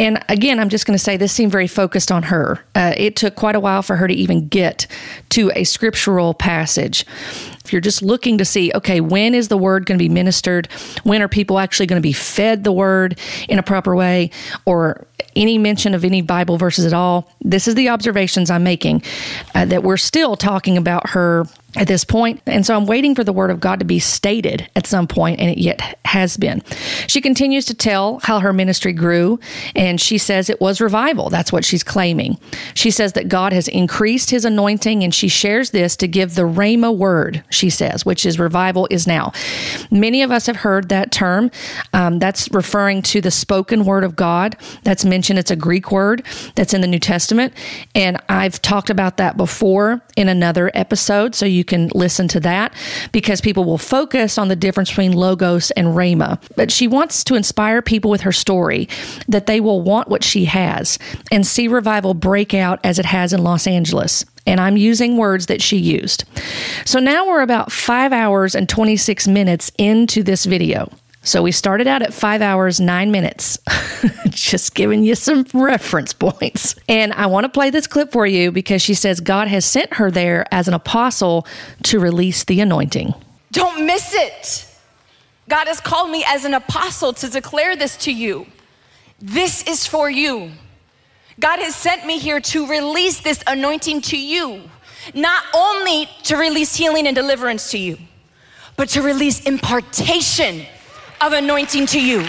And 0.01 0.25
again, 0.31 0.59
I'm 0.59 0.71
just 0.71 0.87
going 0.87 0.97
to 0.97 1.03
say 1.03 1.19
this 1.19 1.31
seemed 1.31 1.53
very 1.53 1.67
focused 1.67 2.11
on 2.11 2.23
her. 2.23 2.65
Uh, 2.75 2.95
it 2.97 3.17
took 3.17 3.35
quite 3.37 3.55
a 3.55 3.61
while 3.61 3.83
for 3.83 3.97
her 3.97 4.09
to 4.09 4.15
even 4.15 4.49
get 4.49 4.87
to 5.29 5.53
a 5.55 5.65
scriptural 5.65 6.33
passage. 6.33 7.05
If 7.63 7.71
you're 7.71 7.83
just 7.83 8.01
looking 8.01 8.39
to 8.39 8.47
see, 8.47 8.73
okay, 8.75 9.03
when 9.03 9.35
is 9.35 9.49
the 9.49 9.59
word 9.59 9.85
going 9.85 9.99
to 9.99 10.03
be 10.03 10.09
ministered? 10.09 10.73
When 11.03 11.21
are 11.21 11.29
people 11.29 11.59
actually 11.59 11.85
going 11.85 12.01
to 12.01 12.07
be 12.07 12.15
fed 12.15 12.65
the 12.65 12.73
word 12.73 13.19
in 13.47 13.59
a 13.59 13.63
proper 13.63 13.95
way? 13.95 14.31
Or 14.65 15.07
any 15.37 15.59
mention 15.59 15.95
of 15.95 16.03
any 16.03 16.23
Bible 16.23 16.57
verses 16.57 16.87
at 16.87 16.95
all. 16.95 17.31
This 17.43 17.69
is 17.69 17.75
the 17.75 17.91
observations 17.91 18.51
I'm 18.51 18.65
making 18.65 19.03
uh, 19.55 19.67
that 19.67 19.83
we're 19.83 19.99
still 19.99 20.35
talking 20.35 20.79
about 20.79 21.11
her 21.11 21.45
at 21.77 21.87
this 21.87 22.05
point, 22.05 22.41
and 22.47 22.67
so 22.67 22.75
I'm 22.77 22.87
waiting 22.87 23.15
for 23.15 23.23
the 23.23 23.33
word 23.33 23.51
of 23.51 23.61
God 23.61 23.79
to 23.79 23.85
be 23.85 23.99
stated 23.99 24.69
at 24.75 24.87
some 24.87 25.07
point, 25.07 25.41
and 25.41 25.51
it 25.51 25.59
yet 25.59 25.99
has 26.05 26.37
been. 26.37 26.63
She 27.07 27.21
continues 27.21 27.65
to 27.67 27.75
tell 27.75 28.19
how 28.25 28.41
her 28.41 28.53
ministry 28.53 28.93
grew, 28.93 29.39
and 29.77 30.01
she 30.01 30.19
says 30.19 30.51
it 30.51 30.61
was 30.61 30.81
revival. 30.81 31.31
That's 31.31 31.53
what 31.53 31.65
she's 31.65 31.85
claiming. 31.85 32.39
She 32.75 32.91
says 32.91 33.13
that 33.13 33.29
God 33.29 33.53
has 33.53 33.69
increased 33.69 34.31
his 34.31 34.45
anointing, 34.45 35.05
and 35.05 35.15
she 35.15 35.29
shares 35.29 35.71
this 35.71 35.97
to 35.97 36.09
give 36.09 36.35
the 36.35 36.43
Rhema 36.43 36.95
word, 36.97 37.45
she 37.51 37.71
says, 37.71 38.05
which 38.05 38.27
is 38.27 38.39
revival 38.39 38.89
is 38.91 39.07
now. 39.07 39.33
Many 39.91 40.23
of 40.23 40.33
us 40.33 40.47
have 40.47 40.57
heard 40.57 40.89
that 40.89 41.13
term. 41.13 41.51
Um, 41.93 42.19
that's 42.19 42.51
referring 42.53 43.03
to 43.03 43.21
the 43.21 43.31
spoken 43.31 43.85
word 43.85 44.03
of 44.03 44.17
God. 44.17 44.57
That's 44.83 45.05
mentioned, 45.05 45.39
it's 45.39 45.51
a 45.51 45.57
Greek 45.57 45.93
word 45.93 46.25
that's 46.57 46.75
in 46.75 46.81
the 46.81 46.89
New 46.89 46.99
Testament, 46.99 47.53
and 47.95 48.21
I've 48.29 48.61
talked 48.61 48.91
about 48.91 49.19
that 49.19 49.37
before 49.37 50.03
in 50.17 50.29
another 50.29 50.71
episode, 50.75 51.35
so 51.35 51.47
you 51.47 51.60
you 51.61 51.65
can 51.65 51.89
listen 51.95 52.27
to 52.29 52.41
that 52.41 52.73
because 53.13 53.43
people 53.43 53.65
will 53.65 53.77
focus 53.77 54.39
on 54.39 54.49
the 54.49 54.57
difference 54.57 54.89
between 54.89 55.13
logos 55.13 55.71
and 55.73 55.89
rhema. 55.89 56.43
But 56.57 56.73
she 56.73 56.89
wants 56.89 57.23
to 57.25 57.35
inspire 57.35 57.83
people 57.83 58.11
with 58.11 58.23
her 58.23 58.33
story 58.33 58.89
that 59.29 59.47
they 59.47 59.61
will 59.61 59.83
want 59.83 60.09
what 60.09 60.25
she 60.25 60.47
has 60.47 60.99
and 61.31 61.47
see 61.47 61.69
revival 61.69 62.15
break 62.15 62.55
out 62.55 62.81
as 62.83 62.99
it 62.99 63.05
has 63.05 63.35
in 63.35 63.45
Los 63.45 63.67
Angeles 63.67 64.25
and 64.47 64.59
I'm 64.59 64.79
using 64.79 65.19
words 65.19 65.47
that 65.47 65.61
she 65.61 65.77
used. 65.77 66.25
So 66.87 66.99
now 66.99 67.29
we're 67.29 67.43
about 67.43 67.71
five 67.71 68.11
hours 68.11 68.55
and 68.55 68.69
26 68.69 69.29
minutes 69.29 69.71
into 69.77 70.23
this 70.23 70.47
video. 70.47 70.91
So 71.23 71.43
we 71.43 71.53
started 71.53 71.87
out 71.87 72.01
at 72.01 72.15
five 72.15 72.41
hours, 72.41 72.81
nine 72.81 73.11
minutes. 73.11 73.59
Just 74.31 74.75
giving 74.75 75.05
you 75.05 75.15
some 75.15 75.45
reference 75.53 76.15
points. 76.15 76.75
And 76.89 77.13
I 77.13 77.27
want 77.27 77.45
to 77.45 77.49
play 77.51 77.69
this 77.69 77.87
clip 77.87 78.11
for 78.11 78.27
you 78.27 78.51
because 78.51 78.81
she 78.81 78.95
says 78.95 79.21
God 79.21 79.49
has 79.49 79.65
sent 79.67 79.95
her 79.95 80.11
there 80.11 80.47
as 80.51 80.67
an 80.67 80.73
apostle 80.73 81.47
to 81.85 82.01
release 82.01 82.45
the 82.45 82.61
anointing. 82.61 83.13
Don't 83.53 83.85
miss 83.85 84.15
it. 84.15 84.67
God 85.49 85.67
has 85.67 85.81
called 85.81 86.11
me 86.11 86.25
as 86.27 86.45
an 86.45 86.55
apostle 86.55 87.13
to 87.15 87.29
declare 87.29 87.77
this 87.77 87.97
to 87.99 88.13
you. 88.13 88.47
This 89.21 89.67
is 89.67 89.87
for 89.87 90.09
you. 90.09 90.53
God 91.39 91.59
has 91.59 91.75
sent 91.75 92.07
me 92.07 92.19
here 92.19 92.41
to 92.41 92.67
release 92.67 93.21
this 93.21 93.43
anointing 93.47 94.03
to 94.03 94.19
you, 94.19 94.63
not 95.15 95.45
only 95.55 96.09
to 96.25 96.37
release 96.37 96.77
healing 96.77 97.07
and 97.07 97.17
deliverance 97.17 97.71
to 97.73 97.79
you, 97.79 97.99
but 98.77 98.89
to 98.91 99.03
release 99.03 99.45
impartation 99.45 100.67
of 101.21 101.33
anointing 101.33 101.87
to 101.87 102.01
you. 102.01 102.21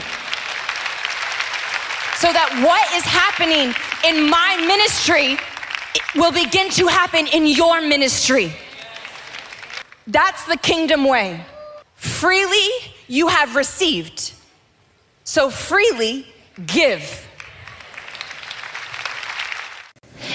So 2.17 2.32
that 2.32 2.62
what 2.63 2.93
is 2.93 3.04
happening 3.04 3.73
in 4.06 4.30
my 4.30 4.63
ministry 4.67 5.38
will 6.15 6.32
begin 6.32 6.69
to 6.71 6.88
happen 6.88 7.27
in 7.27 7.47
your 7.47 7.82
ministry. 7.82 8.54
That's 10.08 10.45
the 10.45 10.58
kingdom 10.58 11.06
way. 11.06 11.45
Freely 11.95 12.67
you 13.08 13.27
have 13.27 13.56
received, 13.56 14.34
so 15.23 15.49
freely 15.49 16.27
give. 16.65 17.27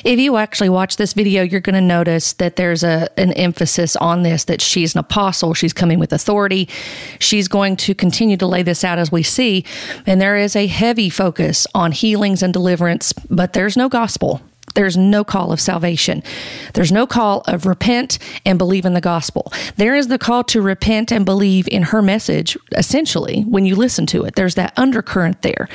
If 0.07 0.21
you 0.21 0.37
actually 0.37 0.69
watch 0.69 0.99
this 0.99 1.14
video, 1.14 1.42
you're 1.42 1.61
going 1.61 1.75
to 1.75 1.81
notice 1.81 2.35
that 2.35 2.55
there's 2.55 2.85
a 2.85 3.09
an 3.19 3.33
emphasis 3.33 3.97
on 3.97 4.23
this 4.23 4.45
that 4.45 4.61
she's 4.61 4.95
an 4.95 5.01
apostle, 5.01 5.53
she's 5.53 5.73
coming 5.73 5.99
with 5.99 6.12
authority. 6.12 6.69
She's 7.19 7.49
going 7.49 7.77
to 7.79 7.92
continue 7.92 8.37
to 8.37 8.47
lay 8.47 8.62
this 8.62 8.85
out 8.85 9.01
as 9.01 9.11
we 9.11 9.25
see, 9.25 9.64
and 10.07 10.21
there 10.21 10.37
is 10.37 10.55
a 10.55 10.69
heavy 10.69 11.11
focus 11.11 11.66
on 11.75 11.90
healings 11.90 12.45
and 12.45 12.53
deliverance, 12.53 13.12
but 13.14 13.53
there's 13.53 13.77
no 13.77 13.88
gospel. 13.88 14.40
There's 14.77 14.97
no 14.97 15.25
call 15.25 15.51
of 15.51 15.61
salvation. 15.61 16.23
There's 16.75 16.92
no 16.92 17.05
call 17.07 17.40
of 17.49 17.66
repent 17.66 18.21
and 18.45 18.59
believe 18.59 18.85
in 18.85 18.95
the 18.95 19.01
gospel. 19.01 19.53
There 19.75 19.97
is 19.97 20.07
the 20.07 20.19
call 20.19 20.45
to 20.45 20.61
repent 20.62 21.11
and 21.11 21.25
believe 21.25 21.66
in 21.66 21.83
her 21.83 22.01
message, 22.01 22.57
essentially, 22.77 23.40
when 23.42 23.64
you 23.64 23.75
listen 23.75 24.07
to 24.07 24.25
it. 24.25 24.37
There's 24.37 24.55
that 24.55 24.73
undercurrent 24.77 25.42
there. 25.42 25.69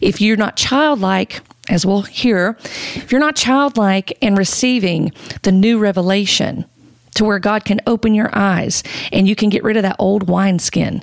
If 0.00 0.20
you're 0.20 0.36
not 0.36 0.56
childlike, 0.56 1.40
as 1.68 1.86
we'll 1.86 2.02
hear, 2.02 2.56
if 2.94 3.12
you're 3.12 3.20
not 3.20 3.36
childlike 3.36 4.16
and 4.20 4.36
receiving 4.36 5.12
the 5.42 5.52
new 5.52 5.78
revelation 5.78 6.64
to 7.14 7.24
where 7.24 7.38
God 7.38 7.64
can 7.64 7.80
open 7.86 8.14
your 8.14 8.30
eyes 8.32 8.82
and 9.12 9.28
you 9.28 9.36
can 9.36 9.48
get 9.48 9.62
rid 9.62 9.76
of 9.76 9.82
that 9.82 9.96
old 9.98 10.28
wineskin 10.28 11.02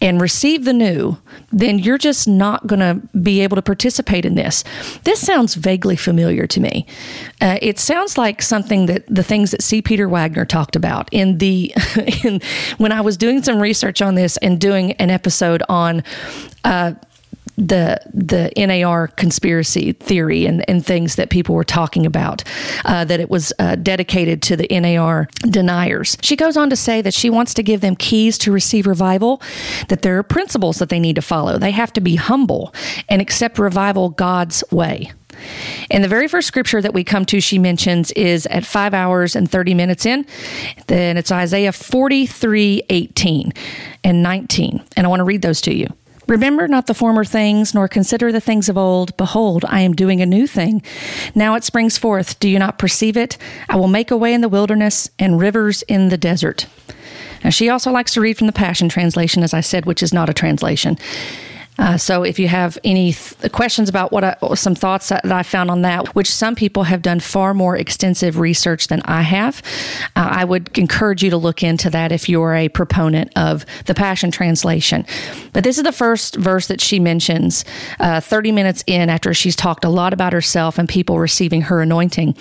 and 0.00 0.20
receive 0.20 0.64
the 0.64 0.74
new, 0.74 1.16
then 1.50 1.78
you're 1.78 1.96
just 1.96 2.28
not 2.28 2.66
going 2.66 2.80
to 2.80 3.00
be 3.18 3.40
able 3.40 3.56
to 3.56 3.62
participate 3.62 4.26
in 4.26 4.34
this. 4.34 4.62
This 5.04 5.20
sounds 5.20 5.54
vaguely 5.54 5.96
familiar 5.96 6.46
to 6.46 6.60
me. 6.60 6.86
Uh, 7.40 7.58
it 7.62 7.78
sounds 7.78 8.18
like 8.18 8.42
something 8.42 8.86
that 8.86 9.04
the 9.08 9.22
things 9.22 9.52
that 9.52 9.62
C. 9.62 9.80
Peter 9.80 10.08
Wagner 10.08 10.44
talked 10.44 10.76
about 10.76 11.08
in 11.12 11.38
the 11.38 11.74
in 12.24 12.40
when 12.76 12.92
I 12.92 13.00
was 13.00 13.16
doing 13.16 13.42
some 13.42 13.60
research 13.60 14.02
on 14.02 14.16
this 14.16 14.36
and 14.38 14.60
doing 14.60 14.92
an 14.92 15.10
episode 15.10 15.62
on. 15.68 16.02
Uh, 16.62 16.92
the 17.56 18.00
the 18.12 18.52
NAR 18.56 19.08
conspiracy 19.08 19.92
theory 19.92 20.46
and, 20.46 20.68
and 20.68 20.84
things 20.84 21.16
that 21.16 21.30
people 21.30 21.54
were 21.54 21.64
talking 21.64 22.04
about, 22.04 22.44
uh, 22.84 23.04
that 23.04 23.20
it 23.20 23.30
was 23.30 23.52
uh, 23.58 23.76
dedicated 23.76 24.42
to 24.42 24.56
the 24.56 24.66
NAR 24.70 25.28
deniers. 25.48 26.16
She 26.20 26.36
goes 26.36 26.56
on 26.56 26.70
to 26.70 26.76
say 26.76 27.00
that 27.02 27.14
she 27.14 27.30
wants 27.30 27.54
to 27.54 27.62
give 27.62 27.80
them 27.80 27.96
keys 27.96 28.38
to 28.38 28.52
receive 28.52 28.86
revival, 28.86 29.40
that 29.88 30.02
there 30.02 30.18
are 30.18 30.22
principles 30.22 30.78
that 30.78 30.88
they 30.88 31.00
need 31.00 31.16
to 31.16 31.22
follow. 31.22 31.58
They 31.58 31.70
have 31.70 31.92
to 31.94 32.00
be 32.00 32.16
humble 32.16 32.74
and 33.08 33.22
accept 33.22 33.58
revival 33.58 34.10
God's 34.10 34.62
way. 34.70 35.12
And 35.90 36.02
the 36.02 36.08
very 36.08 36.28
first 36.28 36.48
scripture 36.48 36.80
that 36.80 36.94
we 36.94 37.04
come 37.04 37.24
to, 37.26 37.40
she 37.40 37.58
mentions, 37.58 38.10
is 38.12 38.46
at 38.46 38.64
five 38.64 38.94
hours 38.94 39.36
and 39.36 39.50
30 39.50 39.74
minutes 39.74 40.06
in. 40.06 40.26
Then 40.86 41.16
it's 41.16 41.30
Isaiah 41.30 41.72
43 41.72 42.84
18 42.88 43.52
and 44.04 44.22
19. 44.22 44.82
And 44.96 45.06
I 45.06 45.10
want 45.10 45.20
to 45.20 45.24
read 45.24 45.42
those 45.42 45.60
to 45.62 45.74
you. 45.74 45.88
Remember 46.26 46.66
not 46.66 46.86
the 46.86 46.94
former 46.94 47.24
things, 47.24 47.74
nor 47.74 47.88
consider 47.88 48.32
the 48.32 48.40
things 48.40 48.68
of 48.68 48.76
old. 48.76 49.16
Behold, 49.16 49.64
I 49.68 49.80
am 49.80 49.94
doing 49.94 50.20
a 50.20 50.26
new 50.26 50.46
thing. 50.46 50.82
Now 51.34 51.54
it 51.54 51.64
springs 51.64 51.98
forth. 51.98 52.40
Do 52.40 52.48
you 52.48 52.58
not 52.58 52.78
perceive 52.78 53.16
it? 53.16 53.38
I 53.68 53.76
will 53.76 53.88
make 53.88 54.10
a 54.10 54.16
way 54.16 54.34
in 54.34 54.40
the 54.40 54.48
wilderness 54.48 55.10
and 55.18 55.40
rivers 55.40 55.82
in 55.82 56.08
the 56.08 56.18
desert. 56.18 56.66
Now, 57.44 57.50
she 57.50 57.68
also 57.68 57.92
likes 57.92 58.12
to 58.14 58.20
read 58.20 58.38
from 58.38 58.48
the 58.48 58.52
Passion 58.52 58.88
Translation, 58.88 59.42
as 59.42 59.54
I 59.54 59.60
said, 59.60 59.86
which 59.86 60.02
is 60.02 60.12
not 60.12 60.28
a 60.28 60.34
translation. 60.34 60.98
Uh, 61.78 61.96
so 61.96 62.22
if 62.22 62.38
you 62.38 62.48
have 62.48 62.78
any 62.84 63.12
th- 63.12 63.52
questions 63.52 63.88
about 63.88 64.12
what 64.12 64.24
I, 64.24 64.36
some 64.54 64.74
thoughts 64.74 65.08
that 65.10 65.24
I 65.24 65.42
found 65.42 65.70
on 65.70 65.82
that, 65.82 66.14
which 66.14 66.30
some 66.32 66.54
people 66.54 66.84
have 66.84 67.02
done 67.02 67.20
far 67.20 67.54
more 67.54 67.76
extensive 67.76 68.38
research 68.38 68.88
than 68.88 69.02
I 69.02 69.22
have, 69.22 69.62
uh, 70.16 70.28
I 70.30 70.44
would 70.44 70.76
encourage 70.78 71.22
you 71.22 71.30
to 71.30 71.36
look 71.36 71.62
into 71.62 71.90
that 71.90 72.12
if 72.12 72.28
you're 72.28 72.54
a 72.54 72.68
proponent 72.68 73.32
of 73.36 73.66
the 73.86 73.94
Passion 73.94 74.30
Translation. 74.30 75.04
But 75.52 75.64
this 75.64 75.76
is 75.78 75.84
the 75.84 75.92
first 75.92 76.36
verse 76.36 76.68
that 76.68 76.80
she 76.80 76.98
mentions 76.98 77.64
uh, 78.00 78.20
30 78.20 78.52
minutes 78.52 78.84
in 78.86 79.10
after 79.10 79.34
she's 79.34 79.56
talked 79.56 79.84
a 79.84 79.88
lot 79.88 80.12
about 80.12 80.32
herself 80.32 80.78
and 80.78 80.88
people 80.88 81.18
receiving 81.18 81.62
her 81.62 81.80
anointing. 81.82 82.36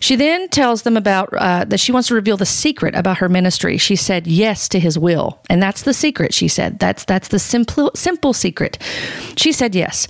She 0.00 0.16
then 0.16 0.48
tells 0.48 0.82
them 0.82 0.96
about 0.96 1.32
uh, 1.34 1.64
that 1.64 1.80
she 1.80 1.92
wants 1.92 2.08
to 2.08 2.14
reveal 2.14 2.36
the 2.36 2.46
secret 2.46 2.94
about 2.94 3.18
her 3.18 3.28
ministry. 3.28 3.78
She 3.78 3.96
said 3.96 4.26
yes 4.26 4.68
to 4.70 4.80
his 4.80 4.98
will, 4.98 5.38
and 5.48 5.62
that's 5.62 5.82
the 5.82 5.94
secret. 5.94 6.34
She 6.34 6.48
said 6.48 6.78
that's 6.78 7.04
that's 7.04 7.28
the 7.28 7.38
simple 7.38 7.90
simple 7.94 8.32
secret 8.32 8.63
secret? 8.64 9.38
She 9.38 9.52
said 9.52 9.74
yes, 9.74 10.08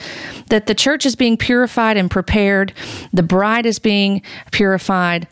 that 0.48 0.66
the 0.66 0.74
church 0.74 1.06
is 1.06 1.16
being 1.16 1.36
purified 1.36 1.96
and 1.96 2.10
prepared, 2.10 2.72
the 3.12 3.22
bride 3.22 3.66
is 3.66 3.78
being 3.78 4.22
purified. 4.52 5.26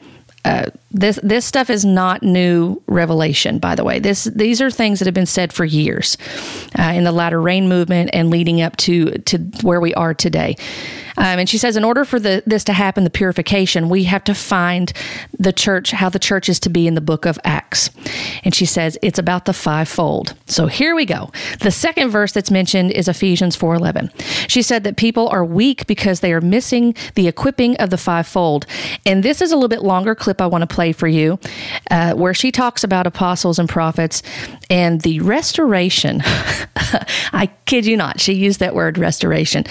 Uh, 0.44 0.70
This 0.92 1.18
this 1.22 1.44
stuff 1.44 1.70
is 1.70 1.84
not 1.84 2.22
new 2.22 2.82
revelation, 2.86 3.58
by 3.58 3.74
the 3.74 3.84
way. 3.84 3.98
This 3.98 4.24
these 4.24 4.60
are 4.60 4.70
things 4.70 4.98
that 4.98 5.06
have 5.06 5.14
been 5.14 5.26
said 5.26 5.52
for 5.52 5.64
years 5.64 6.18
uh, 6.78 6.82
in 6.82 7.04
the 7.04 7.12
latter 7.12 7.40
rain 7.40 7.68
movement 7.68 8.10
and 8.12 8.30
leading 8.30 8.60
up 8.60 8.76
to 8.78 9.18
to 9.18 9.38
where 9.62 9.80
we 9.80 9.94
are 9.94 10.14
today. 10.14 10.56
Um, 11.16 11.38
and 11.38 11.48
she 11.48 11.58
says, 11.58 11.76
in 11.76 11.84
order 11.84 12.04
for 12.04 12.18
the, 12.18 12.42
this 12.46 12.64
to 12.64 12.72
happen, 12.72 13.04
the 13.04 13.10
purification, 13.10 13.88
we 13.88 14.04
have 14.04 14.24
to 14.24 14.34
find 14.34 14.92
the 15.38 15.52
church, 15.52 15.90
how 15.90 16.08
the 16.08 16.18
church 16.18 16.48
is 16.48 16.58
to 16.60 16.70
be 16.70 16.86
in 16.86 16.94
the 16.94 17.00
book 17.00 17.26
of 17.26 17.38
Acts. 17.44 17.90
And 18.44 18.54
she 18.54 18.66
says, 18.66 18.98
it's 19.02 19.18
about 19.18 19.44
the 19.44 19.52
fivefold. 19.52 20.34
So 20.46 20.66
here 20.66 20.94
we 20.94 21.04
go. 21.04 21.30
The 21.60 21.70
second 21.70 22.10
verse 22.10 22.32
that's 22.32 22.50
mentioned 22.50 22.92
is 22.92 23.08
Ephesians 23.08 23.56
4.11. 23.56 24.10
She 24.48 24.62
said 24.62 24.84
that 24.84 24.96
people 24.96 25.28
are 25.28 25.44
weak 25.44 25.86
because 25.86 26.20
they 26.20 26.32
are 26.32 26.40
missing 26.40 26.94
the 27.14 27.28
equipping 27.28 27.76
of 27.76 27.90
the 27.90 27.98
fivefold. 27.98 28.66
And 29.04 29.22
this 29.22 29.40
is 29.40 29.52
a 29.52 29.56
little 29.56 29.68
bit 29.68 29.82
longer 29.82 30.14
clip 30.14 30.40
I 30.40 30.46
want 30.46 30.62
to 30.62 30.74
play 30.74 30.81
for 30.90 31.06
you, 31.06 31.38
uh, 31.90 32.14
where 32.14 32.34
she 32.34 32.50
talks 32.50 32.82
about 32.82 33.06
apostles 33.06 33.60
and 33.60 33.68
prophets 33.68 34.22
and 34.68 35.02
the 35.02 35.20
restoration. 35.20 36.22
I 37.32 37.50
kid 37.66 37.86
you 37.86 37.96
not, 37.96 38.20
she 38.20 38.32
used 38.32 38.58
that 38.58 38.74
word 38.74 38.98
restoration 38.98 39.64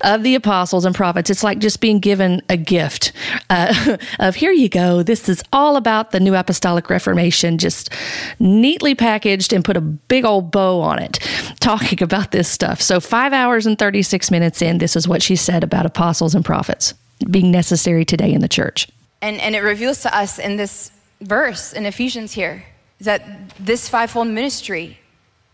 of 0.00 0.24
the 0.24 0.34
apostles 0.34 0.84
and 0.84 0.94
prophets. 0.94 1.30
It's 1.30 1.44
like 1.44 1.58
just 1.58 1.80
being 1.80 2.00
given 2.00 2.42
a 2.48 2.56
gift 2.56 3.12
uh, 3.50 3.96
of 4.18 4.34
here 4.34 4.50
you 4.50 4.68
go. 4.68 5.02
This 5.02 5.28
is 5.28 5.42
all 5.52 5.76
about 5.76 6.10
the 6.10 6.20
new 6.20 6.34
apostolic 6.34 6.90
reformation, 6.90 7.58
just 7.58 7.92
neatly 8.40 8.94
packaged 8.94 9.52
and 9.52 9.64
put 9.64 9.76
a 9.76 9.80
big 9.80 10.24
old 10.24 10.50
bow 10.50 10.80
on 10.80 10.98
it, 10.98 11.18
talking 11.60 12.02
about 12.02 12.32
this 12.32 12.48
stuff. 12.48 12.80
So, 12.80 13.00
five 13.00 13.32
hours 13.32 13.66
and 13.66 13.78
36 13.78 14.30
minutes 14.30 14.62
in, 14.62 14.78
this 14.78 14.96
is 14.96 15.06
what 15.06 15.22
she 15.22 15.36
said 15.36 15.62
about 15.62 15.86
apostles 15.86 16.34
and 16.34 16.44
prophets 16.44 16.94
being 17.30 17.50
necessary 17.50 18.04
today 18.04 18.32
in 18.32 18.40
the 18.40 18.48
church. 18.48 18.88
And, 19.22 19.40
and 19.40 19.54
it 19.54 19.60
reveals 19.60 20.02
to 20.02 20.16
us 20.16 20.38
in 20.38 20.56
this 20.56 20.90
verse 21.20 21.72
in 21.72 21.86
Ephesians 21.86 22.32
here 22.32 22.64
that 23.00 23.50
this 23.58 23.88
fivefold 23.88 24.28
ministry 24.28 24.98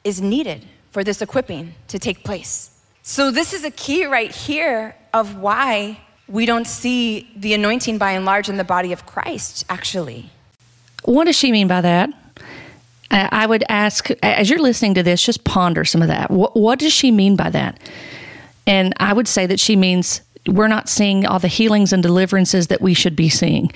is 0.05 0.21
needed 0.21 0.67
for 0.91 1.03
this 1.05 1.23
equipping 1.23 1.75
to 1.89 1.99
take 1.99 2.25
place. 2.25 2.71
So, 3.03 3.31
this 3.31 3.53
is 3.53 3.65
a 3.65 3.71
key 3.71 4.05
right 4.05 4.31
here 4.31 4.95
of 5.13 5.37
why 5.37 6.01
we 6.29 6.47
don't 6.47 6.67
see 6.67 7.31
the 7.37 7.53
anointing 7.55 7.99
by 7.99 8.13
and 8.13 8.25
large 8.25 8.49
in 8.49 8.57
the 8.57 8.65
body 8.65 8.93
of 8.93 9.07
Christ, 9.07 9.65
actually. 9.69 10.31
What 11.05 11.25
does 11.25 11.37
she 11.37 11.51
mean 11.51 11.67
by 11.67 11.81
that? 11.81 12.11
I 13.11 13.45
would 13.45 13.65
ask, 13.69 14.11
as 14.23 14.49
you're 14.49 14.63
listening 14.63 14.95
to 14.95 15.03
this, 15.03 15.23
just 15.23 15.45
ponder 15.45 15.85
some 15.85 16.01
of 16.01 16.09
that. 16.09 16.31
What, 16.31 16.57
what 16.57 16.79
does 16.79 16.95
she 16.95 17.11
mean 17.11 17.37
by 17.37 17.51
that? 17.51 17.79
And 18.67 18.95
I 18.97 19.13
would 19.13 19.29
say 19.29 19.45
that 19.47 19.61
she 19.61 19.77
means 19.77 20.23
we're 20.47 20.69
not 20.69 20.89
seeing 20.89 21.27
all 21.27 21.39
the 21.39 21.49
healings 21.49 21.93
and 21.93 22.03
deliverances 22.03 22.69
that 22.69 22.81
we 22.81 22.95
should 22.95 23.17
be 23.17 23.29
seeing 23.29 23.71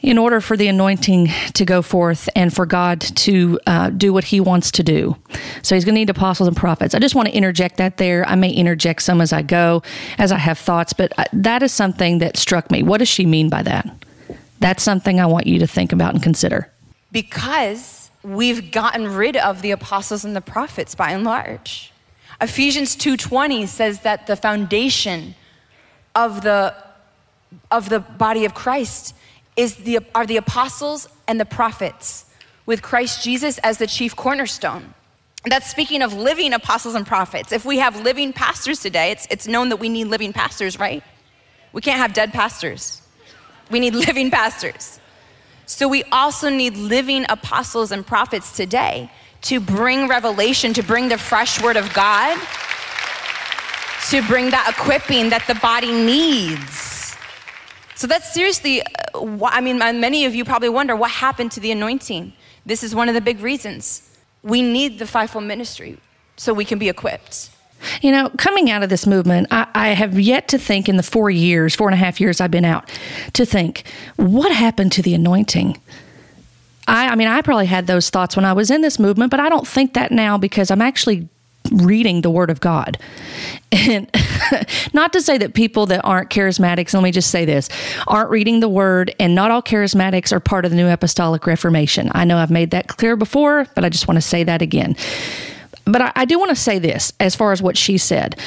in 0.00 0.16
order 0.16 0.40
for 0.40 0.56
the 0.56 0.68
anointing 0.68 1.28
to 1.54 1.64
go 1.64 1.82
forth 1.82 2.28
and 2.36 2.54
for 2.54 2.66
God 2.66 3.00
to 3.00 3.58
uh, 3.66 3.90
do 3.90 4.12
what 4.12 4.24
He 4.24 4.40
wants 4.40 4.70
to 4.72 4.82
do. 4.82 5.16
So 5.62 5.74
He's 5.74 5.84
going 5.84 5.94
to 5.94 6.00
need 6.00 6.10
apostles 6.10 6.46
and 6.46 6.56
prophets. 6.56 6.94
I 6.94 6.98
just 6.98 7.14
want 7.14 7.28
to 7.28 7.34
interject 7.34 7.78
that 7.78 7.96
there. 7.96 8.26
I 8.26 8.34
may 8.34 8.50
interject 8.50 9.02
some 9.02 9.20
as 9.20 9.32
I 9.32 9.42
go, 9.42 9.82
as 10.18 10.30
I 10.30 10.38
have 10.38 10.58
thoughts, 10.58 10.92
but 10.92 11.12
uh, 11.18 11.24
that 11.32 11.62
is 11.62 11.72
something 11.72 12.18
that 12.18 12.36
struck 12.36 12.70
me. 12.70 12.82
What 12.82 12.98
does 12.98 13.08
she 13.08 13.26
mean 13.26 13.48
by 13.48 13.62
that? 13.62 13.88
That's 14.60 14.82
something 14.82 15.20
I 15.20 15.26
want 15.26 15.46
you 15.46 15.58
to 15.60 15.66
think 15.66 15.92
about 15.92 16.14
and 16.14 16.22
consider. 16.22 16.70
Because 17.12 18.10
we've 18.22 18.70
gotten 18.70 19.14
rid 19.14 19.36
of 19.36 19.62
the 19.62 19.70
apostles 19.70 20.24
and 20.24 20.34
the 20.34 20.40
prophets 20.40 20.94
by 20.94 21.10
and 21.10 21.24
large. 21.24 21.92
Ephesians 22.40 22.94
2:20 22.96 23.66
says 23.66 24.00
that 24.00 24.26
the 24.26 24.36
foundation 24.36 25.34
of 26.14 26.42
the 26.42 26.74
of 27.70 27.88
the 27.88 28.00
body 28.00 28.44
of 28.44 28.54
Christ 28.54 29.14
is 29.56 29.74
the, 29.76 29.98
are 30.14 30.24
the 30.24 30.36
apostles 30.36 31.08
and 31.26 31.40
the 31.40 31.44
prophets, 31.44 32.26
with 32.64 32.80
Christ 32.80 33.24
Jesus 33.24 33.58
as 33.58 33.78
the 33.78 33.86
chief 33.86 34.14
cornerstone. 34.14 34.94
That's 35.44 35.68
speaking 35.68 36.02
of 36.02 36.12
living 36.12 36.52
apostles 36.52 36.94
and 36.94 37.06
prophets. 37.06 37.52
If 37.52 37.64
we 37.64 37.78
have 37.78 38.00
living 38.02 38.32
pastors 38.32 38.80
today, 38.80 39.10
it's, 39.10 39.26
it's 39.30 39.46
known 39.48 39.68
that 39.70 39.78
we 39.78 39.88
need 39.88 40.04
living 40.04 40.32
pastors, 40.32 40.78
right? 40.78 41.02
We 41.72 41.80
can't 41.80 41.98
have 41.98 42.12
dead 42.12 42.32
pastors. 42.32 43.02
We 43.70 43.80
need 43.80 43.94
living 44.06 44.30
pastors. 44.30 45.00
So 45.66 45.88
we 45.88 46.04
also 46.12 46.48
need 46.48 46.76
living 46.76 47.26
apostles 47.28 47.92
and 47.92 48.06
prophets 48.06 48.56
today 48.56 49.10
to 49.42 49.60
bring 49.60 50.08
revelation, 50.08 50.72
to 50.74 50.82
bring 50.82 51.08
the 51.08 51.18
fresh 51.18 51.62
word 51.62 51.76
of 51.76 51.92
God, 51.94 52.38
to 54.10 54.22
bring 54.26 54.50
that 54.50 54.74
equipping 54.76 55.30
that 55.30 55.44
the 55.46 55.54
body 55.56 55.92
needs. 55.92 57.16
So 57.94 58.06
that's 58.06 58.32
seriously, 58.32 58.82
uh, 58.82 59.44
I 59.44 59.60
mean, 59.60 59.78
many 59.78 60.24
of 60.24 60.34
you 60.34 60.44
probably 60.44 60.68
wonder 60.68 60.94
what 60.94 61.10
happened 61.10 61.52
to 61.52 61.60
the 61.60 61.72
anointing. 61.72 62.32
This 62.64 62.84
is 62.84 62.94
one 62.94 63.08
of 63.08 63.14
the 63.14 63.20
big 63.20 63.40
reasons. 63.40 64.16
We 64.42 64.62
need 64.62 64.98
the 64.98 65.06
fivefold 65.06 65.44
ministry 65.44 65.98
so 66.36 66.54
we 66.54 66.64
can 66.64 66.78
be 66.78 66.88
equipped. 66.88 67.50
You 68.00 68.12
know, 68.12 68.30
coming 68.38 68.70
out 68.70 68.82
of 68.82 68.88
this 68.88 69.06
movement, 69.06 69.48
I, 69.50 69.66
I, 69.74 69.88
have 69.90 70.18
yet 70.18 70.48
to 70.48 70.58
think 70.58 70.88
in 70.88 70.96
the 70.96 71.02
four 71.02 71.30
years, 71.30 71.74
four 71.74 71.88
and 71.88 71.94
a 71.94 71.98
half 71.98 72.20
years 72.20 72.40
I've 72.40 72.50
been 72.50 72.64
out, 72.64 72.90
to 73.34 73.44
think, 73.44 73.84
what 74.16 74.52
happened 74.52 74.92
to 74.92 75.02
the 75.02 75.14
anointing? 75.14 75.80
I, 76.88 77.08
I 77.08 77.14
mean, 77.14 77.28
I 77.28 77.42
probably 77.42 77.66
had 77.66 77.86
those 77.86 78.10
thoughts 78.10 78.34
when 78.34 78.44
I 78.44 78.52
was 78.54 78.70
in 78.70 78.80
this 78.80 78.98
movement, 78.98 79.30
but 79.30 79.40
I 79.40 79.48
don't 79.48 79.66
think 79.66 79.94
that 79.94 80.10
now 80.10 80.38
because 80.38 80.70
I'm 80.70 80.82
actually 80.82 81.28
reading 81.70 82.22
the 82.22 82.30
Word 82.30 82.50
of 82.50 82.60
God. 82.60 82.98
And 83.70 84.10
not 84.94 85.12
to 85.12 85.20
say 85.20 85.36
that 85.38 85.54
people 85.54 85.86
that 85.86 86.00
aren't 86.04 86.30
charismatics, 86.30 86.94
let 86.94 87.02
me 87.02 87.10
just 87.10 87.30
say 87.30 87.44
this, 87.44 87.68
aren't 88.06 88.30
reading 88.30 88.60
the 88.60 88.68
Word, 88.68 89.14
and 89.20 89.34
not 89.34 89.50
all 89.50 89.62
charismatics 89.62 90.32
are 90.32 90.40
part 90.40 90.64
of 90.64 90.70
the 90.70 90.76
New 90.76 90.88
Apostolic 90.88 91.46
Reformation. 91.46 92.10
I 92.14 92.24
know 92.24 92.38
I've 92.38 92.50
made 92.50 92.70
that 92.70 92.88
clear 92.88 93.16
before, 93.16 93.66
but 93.74 93.84
I 93.84 93.90
just 93.90 94.08
want 94.08 94.16
to 94.16 94.22
say 94.22 94.44
that 94.44 94.62
again. 94.62 94.96
But 95.90 96.02
I, 96.02 96.12
I 96.16 96.24
do 96.24 96.38
want 96.38 96.50
to 96.50 96.56
say 96.56 96.78
this 96.78 97.12
as 97.18 97.34
far 97.34 97.52
as 97.52 97.62
what 97.62 97.76
she 97.76 97.98
said. 97.98 98.38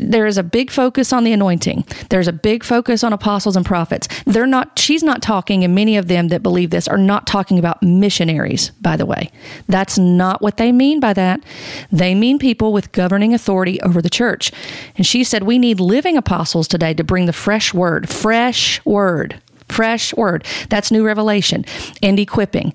There 0.00 0.26
is 0.26 0.36
a 0.36 0.42
big 0.42 0.70
focus 0.70 1.12
on 1.12 1.24
the 1.24 1.32
anointing. 1.32 1.84
There's 2.10 2.28
a 2.28 2.32
big 2.32 2.64
focus 2.64 3.04
on 3.04 3.12
apostles 3.12 3.56
and 3.56 3.64
prophets. 3.64 4.08
They're 4.26 4.46
not, 4.46 4.78
she's 4.78 5.02
not 5.02 5.22
talking, 5.22 5.64
and 5.64 5.74
many 5.74 5.96
of 5.96 6.08
them 6.08 6.28
that 6.28 6.42
believe 6.42 6.70
this 6.70 6.88
are 6.88 6.98
not 6.98 7.26
talking 7.26 7.58
about 7.58 7.82
missionaries, 7.82 8.70
by 8.80 8.96
the 8.96 9.06
way. 9.06 9.30
That's 9.68 9.98
not 9.98 10.42
what 10.42 10.56
they 10.56 10.72
mean 10.72 11.00
by 11.00 11.12
that. 11.14 11.42
They 11.92 12.14
mean 12.14 12.38
people 12.38 12.72
with 12.72 12.92
governing 12.92 13.32
authority 13.32 13.80
over 13.82 14.02
the 14.02 14.10
church. 14.10 14.52
And 14.96 15.06
she 15.06 15.24
said, 15.24 15.44
We 15.44 15.58
need 15.58 15.80
living 15.80 16.16
apostles 16.16 16.68
today 16.68 16.94
to 16.94 17.04
bring 17.04 17.26
the 17.26 17.32
fresh 17.32 17.72
word, 17.72 18.08
fresh 18.08 18.84
word 18.84 19.40
fresh 19.68 20.14
word. 20.14 20.46
That's 20.70 20.90
new 20.90 21.04
revelation 21.04 21.64
and 22.02 22.18
equipping. 22.18 22.72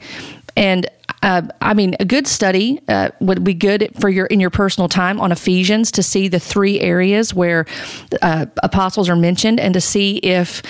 And 0.55 0.87
uh, 1.23 1.41
I 1.61 1.73
mean, 1.73 1.95
a 2.01 2.05
good 2.05 2.27
study 2.27 2.81
uh, 2.89 3.09
would 3.21 3.45
be 3.45 3.53
good 3.53 3.89
for 3.99 4.09
your 4.09 4.25
in 4.25 4.41
your 4.41 4.49
personal 4.49 4.89
time 4.89 5.21
on 5.21 5.31
Ephesians 5.31 5.89
to 5.91 6.03
see 6.03 6.27
the 6.27 6.39
three 6.39 6.81
areas 6.81 7.33
where 7.33 7.65
uh, 8.21 8.45
apostles 8.61 9.07
are 9.09 9.15
mentioned, 9.15 9.59
and 9.59 9.73
to 9.73 9.79
see 9.79 10.17
if 10.17 10.61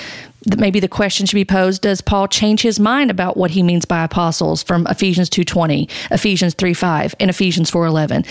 maybe 0.58 0.80
the 0.80 0.88
question 0.88 1.26
should 1.26 1.36
be 1.36 1.44
posed: 1.44 1.82
Does 1.82 2.02
Paul 2.02 2.28
change 2.28 2.62
his 2.62 2.80
mind 2.80 3.10
about 3.10 3.36
what 3.36 3.50
he 3.50 3.64
means 3.64 3.86
by 3.86 4.04
apostles 4.04 4.62
from 4.62 4.86
Ephesians 4.86 5.28
two 5.28 5.44
twenty, 5.44 5.90
Ephesians 6.12 6.54
three 6.54 6.76
five, 6.76 7.16
and 7.20 7.32
Ephesians 7.32 7.72
four 7.72 7.88
eleven? 7.88 8.24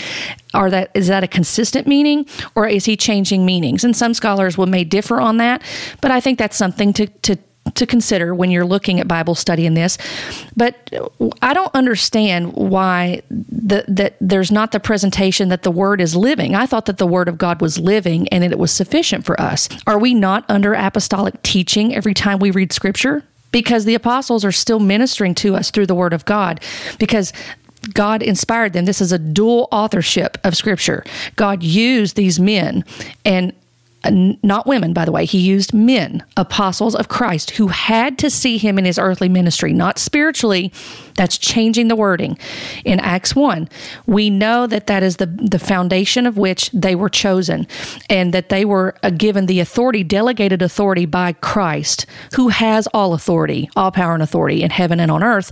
Are 0.53 0.69
that 0.69 0.91
is 0.93 1.07
that 1.07 1.25
a 1.25 1.27
consistent 1.27 1.87
meaning, 1.87 2.25
or 2.55 2.65
is 2.65 2.85
he 2.85 2.95
changing 2.95 3.45
meanings? 3.45 3.83
And 3.83 3.97
some 3.97 4.13
scholars 4.13 4.57
will 4.57 4.67
may 4.67 4.85
differ 4.85 5.19
on 5.19 5.37
that, 5.37 5.61
but 5.99 6.09
I 6.09 6.21
think 6.21 6.39
that's 6.39 6.55
something 6.55 6.93
to 6.93 7.07
to 7.07 7.37
to 7.75 7.85
consider 7.85 8.35
when 8.35 8.51
you're 8.51 8.65
looking 8.65 8.99
at 8.99 9.07
Bible 9.07 9.35
study 9.35 9.65
in 9.65 9.73
this. 9.73 9.97
But 10.55 10.91
I 11.41 11.53
don't 11.53 11.73
understand 11.73 12.53
why 12.53 13.21
the, 13.29 13.85
that 13.87 14.15
there's 14.19 14.51
not 14.51 14.71
the 14.71 14.79
presentation 14.79 15.49
that 15.49 15.63
the 15.63 15.71
Word 15.71 16.01
is 16.01 16.15
living. 16.15 16.55
I 16.55 16.65
thought 16.65 16.85
that 16.85 16.97
the 16.97 17.07
Word 17.07 17.27
of 17.27 17.37
God 17.37 17.61
was 17.61 17.79
living 17.79 18.27
and 18.29 18.43
that 18.43 18.51
it 18.51 18.59
was 18.59 18.71
sufficient 18.71 19.25
for 19.25 19.39
us. 19.39 19.69
Are 19.87 19.97
we 19.97 20.13
not 20.13 20.45
under 20.49 20.73
apostolic 20.73 21.41
teaching 21.41 21.95
every 21.95 22.13
time 22.13 22.39
we 22.39 22.51
read 22.51 22.73
Scripture? 22.73 23.23
Because 23.51 23.85
the 23.85 23.95
apostles 23.95 24.43
are 24.43 24.51
still 24.51 24.79
ministering 24.79 25.35
to 25.35 25.55
us 25.55 25.71
through 25.71 25.85
the 25.85 25.95
Word 25.95 26.13
of 26.13 26.25
God. 26.25 26.59
Because 26.99 27.31
God 27.93 28.23
inspired 28.23 28.73
them. 28.73 28.85
This 28.85 29.01
is 29.01 29.11
a 29.11 29.19
dual 29.19 29.67
authorship 29.71 30.37
of 30.43 30.55
Scripture. 30.55 31.03
God 31.35 31.63
used 31.63 32.15
these 32.15 32.39
men 32.39 32.83
and 33.25 33.53
Uh, 34.03 34.33
not 34.43 34.67
women, 34.67 34.93
by 34.93 35.05
the 35.05 35.11
way. 35.11 35.25
He 35.25 35.39
used 35.39 35.73
men, 35.73 36.23
apostles 36.35 36.95
of 36.95 37.07
Christ, 37.07 37.51
who 37.51 37.67
had 37.67 38.17
to 38.19 38.29
see 38.29 38.57
him 38.57 38.77
in 38.77 38.85
his 38.85 38.99
earthly 38.99 39.29
ministry, 39.29 39.73
not 39.73 39.97
spiritually. 39.97 40.71
That's 41.15 41.37
changing 41.37 41.87
the 41.87 41.95
wording. 41.95 42.37
In 42.85 42.99
Acts 42.99 43.35
1, 43.35 43.69
we 44.05 44.29
know 44.29 44.67
that 44.67 44.87
that 44.87 45.03
is 45.03 45.17
the, 45.17 45.25
the 45.25 45.59
foundation 45.59 46.25
of 46.25 46.37
which 46.37 46.69
they 46.71 46.95
were 46.95 47.09
chosen 47.09 47.67
and 48.09 48.33
that 48.33 48.49
they 48.49 48.65
were 48.65 48.95
uh, 49.03 49.09
given 49.09 49.45
the 49.45 49.59
authority, 49.59 50.03
delegated 50.03 50.61
authority 50.61 51.05
by 51.05 51.33
Christ, 51.33 52.05
who 52.35 52.49
has 52.49 52.87
all 52.87 53.13
authority, 53.13 53.69
all 53.75 53.91
power 53.91 54.13
and 54.13 54.23
authority 54.23 54.63
in 54.63 54.71
heaven 54.71 54.99
and 54.99 55.11
on 55.11 55.23
earth. 55.23 55.51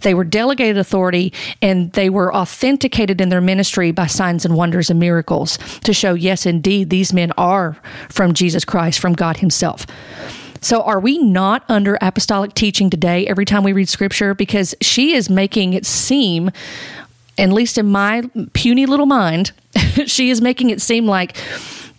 They 0.00 0.14
were 0.14 0.24
delegated 0.24 0.78
authority 0.78 1.32
and 1.62 1.92
they 1.92 2.10
were 2.10 2.34
authenticated 2.34 3.20
in 3.20 3.28
their 3.28 3.40
ministry 3.40 3.92
by 3.92 4.06
signs 4.06 4.44
and 4.44 4.54
wonders 4.56 4.90
and 4.90 4.98
miracles 4.98 5.58
to 5.84 5.92
show, 5.92 6.14
yes, 6.14 6.46
indeed, 6.46 6.90
these 6.90 7.12
men 7.12 7.32
are 7.38 7.76
from 8.08 8.34
Jesus 8.34 8.64
Christ, 8.64 8.98
from 8.98 9.14
God 9.14 9.38
Himself. 9.38 9.86
So, 10.60 10.82
are 10.82 11.00
we 11.00 11.18
not 11.18 11.64
under 11.68 11.98
apostolic 12.00 12.54
teaching 12.54 12.90
today 12.90 13.26
every 13.26 13.44
time 13.44 13.62
we 13.62 13.72
read 13.72 13.88
scripture? 13.88 14.34
Because 14.34 14.74
she 14.80 15.14
is 15.14 15.28
making 15.30 15.72
it 15.72 15.86
seem, 15.86 16.50
at 17.38 17.50
least 17.50 17.78
in 17.78 17.86
my 17.86 18.22
puny 18.52 18.86
little 18.86 19.06
mind, 19.06 19.52
she 20.06 20.30
is 20.30 20.40
making 20.40 20.70
it 20.70 20.80
seem 20.80 21.06
like 21.06 21.36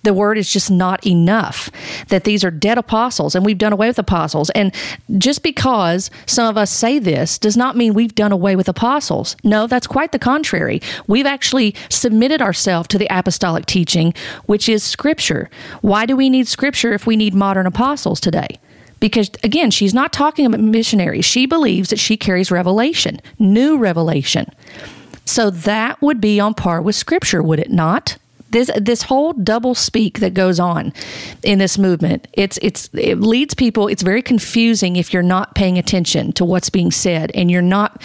the 0.08 0.14
word 0.14 0.38
is 0.38 0.50
just 0.50 0.72
not 0.72 1.06
enough. 1.06 1.70
That 2.08 2.24
these 2.24 2.46
are 2.46 2.50
dead 2.50 2.78
apostles 2.78 3.36
and 3.36 3.46
we've 3.46 3.58
done 3.58 3.74
away 3.74 3.88
with 3.88 4.00
apostles. 4.00 4.50
And 4.52 4.74
just 5.18 5.44
because 5.44 6.10
some 6.26 6.48
of 6.48 6.58
us 6.58 6.72
say 6.72 6.98
this 6.98 7.38
does 7.38 7.58
not 7.58 7.76
mean 7.76 7.94
we've 7.94 8.16
done 8.16 8.32
away 8.32 8.56
with 8.56 8.70
apostles. 8.70 9.36
No, 9.44 9.68
that's 9.68 9.86
quite 9.86 10.14
the 10.14 10.20
contrary. 10.20 10.82
We've 11.08 11.26
actually 11.26 11.76
submitted 11.90 12.42
ourselves 12.42 12.88
to 12.88 12.98
the 12.98 13.08
apostolic 13.10 13.66
teaching, 13.66 14.14
which 14.46 14.70
is 14.70 14.82
scripture. 14.82 15.50
Why 15.82 16.06
do 16.06 16.16
we 16.16 16.30
need 16.30 16.48
scripture 16.48 16.94
if 16.94 17.06
we 17.06 17.18
need 17.18 17.34
modern 17.34 17.68
apostles 17.68 18.22
today? 18.22 18.60
Because 19.02 19.30
again, 19.44 19.72
she's 19.72 19.94
not 19.94 20.14
talking 20.14 20.46
about 20.46 20.62
missionaries. 20.62 21.26
She 21.26 21.46
believes 21.46 21.90
that 21.90 22.00
she 22.00 22.16
carries 22.16 22.50
revelation, 22.50 23.20
new 23.40 23.78
revelation. 23.78 24.50
So 25.26 25.50
that 25.50 26.02
would 26.02 26.22
be 26.22 26.40
on 26.40 26.54
par 26.54 26.82
with 26.82 26.96
scripture, 26.96 27.44
would 27.44 27.60
it 27.60 27.72
not? 27.72 28.18
This 28.58 28.72
this 28.80 29.04
whole 29.04 29.34
double 29.34 29.76
speak 29.76 30.20
that 30.20 30.34
goes 30.34 30.60
on 30.60 30.92
in 31.44 31.60
this 31.60 31.78
movement 31.78 32.28
it's 32.34 32.58
it's 32.62 32.90
it 32.94 33.20
leads 33.20 33.54
people 33.54 33.88
it's 33.88 34.02
very 34.02 34.22
confusing 34.22 34.96
if 34.96 35.14
you're 35.14 35.24
not 35.24 35.54
paying 35.56 35.78
attention 35.78 36.32
to 36.34 36.44
what's 36.44 36.70
being 36.70 36.92
said 36.92 37.32
and 37.36 37.52
you're 37.52 37.62
not 37.62 38.02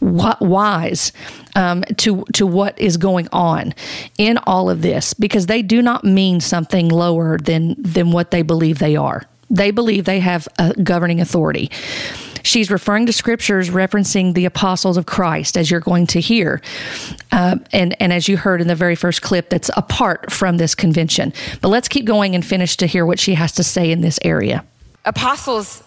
wise 0.00 1.12
um, 1.56 1.82
to 1.96 2.24
to 2.34 2.46
what 2.46 2.78
is 2.78 2.96
going 2.96 3.28
on 3.32 3.74
in 4.18 4.38
all 4.38 4.68
of 4.68 4.82
this 4.82 5.14
because 5.14 5.46
they 5.46 5.62
do 5.62 5.80
not 5.80 6.04
mean 6.04 6.40
something 6.40 6.88
lower 6.88 7.38
than 7.38 7.74
than 7.78 8.10
what 8.10 8.30
they 8.30 8.42
believe 8.42 8.78
they 8.78 8.96
are. 8.96 9.22
They 9.50 9.70
believe 9.70 10.04
they 10.04 10.20
have 10.20 10.48
a 10.58 10.74
governing 10.82 11.20
authority 11.20 11.70
She's 12.44 12.70
referring 12.70 13.06
to 13.06 13.12
scriptures 13.12 13.70
referencing 13.70 14.34
the 14.34 14.44
apostles 14.44 14.96
of 14.96 15.06
Christ, 15.06 15.56
as 15.56 15.70
you're 15.70 15.80
going 15.80 16.06
to 16.08 16.20
hear. 16.20 16.60
Uh, 17.32 17.56
and, 17.72 18.00
and 18.00 18.12
as 18.12 18.28
you 18.28 18.36
heard 18.36 18.60
in 18.60 18.68
the 18.68 18.74
very 18.74 18.94
first 18.94 19.22
clip, 19.22 19.48
that's 19.48 19.70
apart 19.76 20.30
from 20.30 20.58
this 20.58 20.74
convention. 20.74 21.32
But 21.62 21.68
let's 21.68 21.88
keep 21.88 22.04
going 22.04 22.34
and 22.34 22.44
finish 22.44 22.76
to 22.76 22.86
hear 22.86 23.06
what 23.06 23.18
she 23.18 23.34
has 23.34 23.52
to 23.52 23.64
say 23.64 23.90
in 23.90 24.02
this 24.02 24.18
area. 24.22 24.64
Apostles, 25.06 25.82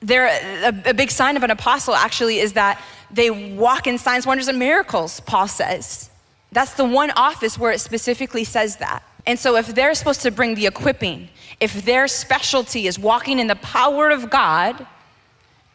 they're 0.00 0.26
a, 0.26 0.90
a 0.90 0.94
big 0.94 1.12
sign 1.12 1.36
of 1.36 1.44
an 1.44 1.50
apostle 1.50 1.94
actually 1.94 2.38
is 2.38 2.54
that 2.54 2.82
they 3.10 3.30
walk 3.30 3.86
in 3.86 3.98
signs, 3.98 4.26
wonders, 4.26 4.48
and 4.48 4.58
miracles, 4.58 5.20
Paul 5.20 5.48
says. 5.48 6.10
That's 6.50 6.74
the 6.74 6.84
one 6.84 7.10
office 7.12 7.56
where 7.58 7.72
it 7.72 7.80
specifically 7.80 8.44
says 8.44 8.76
that. 8.76 9.02
And 9.26 9.38
so, 9.38 9.56
if 9.56 9.74
they're 9.74 9.94
supposed 9.94 10.22
to 10.22 10.30
bring 10.30 10.54
the 10.54 10.66
equipping, 10.66 11.28
if 11.60 11.84
their 11.84 12.08
specialty 12.08 12.86
is 12.86 12.98
walking 12.98 13.38
in 13.38 13.46
the 13.46 13.56
power 13.56 14.10
of 14.10 14.30
God, 14.30 14.86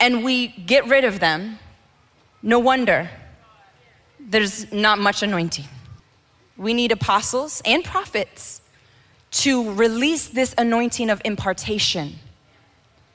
and 0.03 0.21
we 0.21 0.49
get 0.49 0.85
rid 0.89 1.05
of 1.05 1.21
them, 1.21 1.57
no 2.41 2.59
wonder 2.59 3.09
there's 4.19 4.69
not 4.73 4.99
much 4.99 5.23
anointing. 5.23 5.63
We 6.57 6.73
need 6.73 6.91
apostles 6.91 7.61
and 7.63 7.85
prophets 7.85 8.61
to 9.43 9.73
release 9.73 10.27
this 10.27 10.53
anointing 10.57 11.09
of 11.09 11.21
impartation 11.23 12.15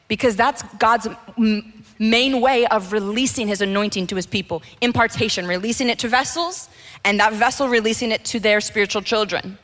because 0.08 0.34
that's 0.34 0.62
God's 0.78 1.08
m- 1.36 1.84
main 1.98 2.40
way 2.40 2.66
of 2.68 2.90
releasing 2.90 3.48
his 3.48 3.60
anointing 3.60 4.06
to 4.06 4.16
his 4.16 4.26
people 4.26 4.62
impartation, 4.80 5.46
releasing 5.46 5.90
it 5.90 5.98
to 5.98 6.08
vessels, 6.08 6.70
and 7.04 7.20
that 7.20 7.34
vessel 7.34 7.68
releasing 7.68 8.12
it 8.12 8.24
to 8.24 8.40
their 8.40 8.62
spiritual 8.62 9.02
children. 9.02 9.58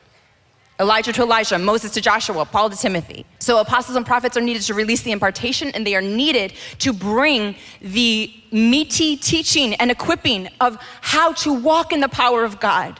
Elijah 0.79 1.13
to 1.13 1.21
Elisha, 1.21 1.57
Moses 1.57 1.91
to 1.91 2.01
Joshua, 2.01 2.45
Paul 2.45 2.69
to 2.69 2.75
Timothy. 2.75 3.25
So 3.39 3.59
apostles 3.59 3.95
and 3.95 4.05
prophets 4.05 4.35
are 4.35 4.41
needed 4.41 4.61
to 4.63 4.73
release 4.73 5.03
the 5.03 5.11
impartation 5.13 5.69
and 5.69 5.87
they 5.87 5.95
are 5.95 6.01
needed 6.01 6.53
to 6.79 6.91
bring 6.91 7.55
the 7.81 8.33
meaty 8.51 9.15
teaching 9.15 9.73
and 9.75 9.89
equipping 9.89 10.49
of 10.59 10.77
how 10.99 11.31
to 11.33 11.53
walk 11.53 11.93
in 11.93 12.01
the 12.01 12.09
power 12.09 12.43
of 12.43 12.59
God, 12.59 12.99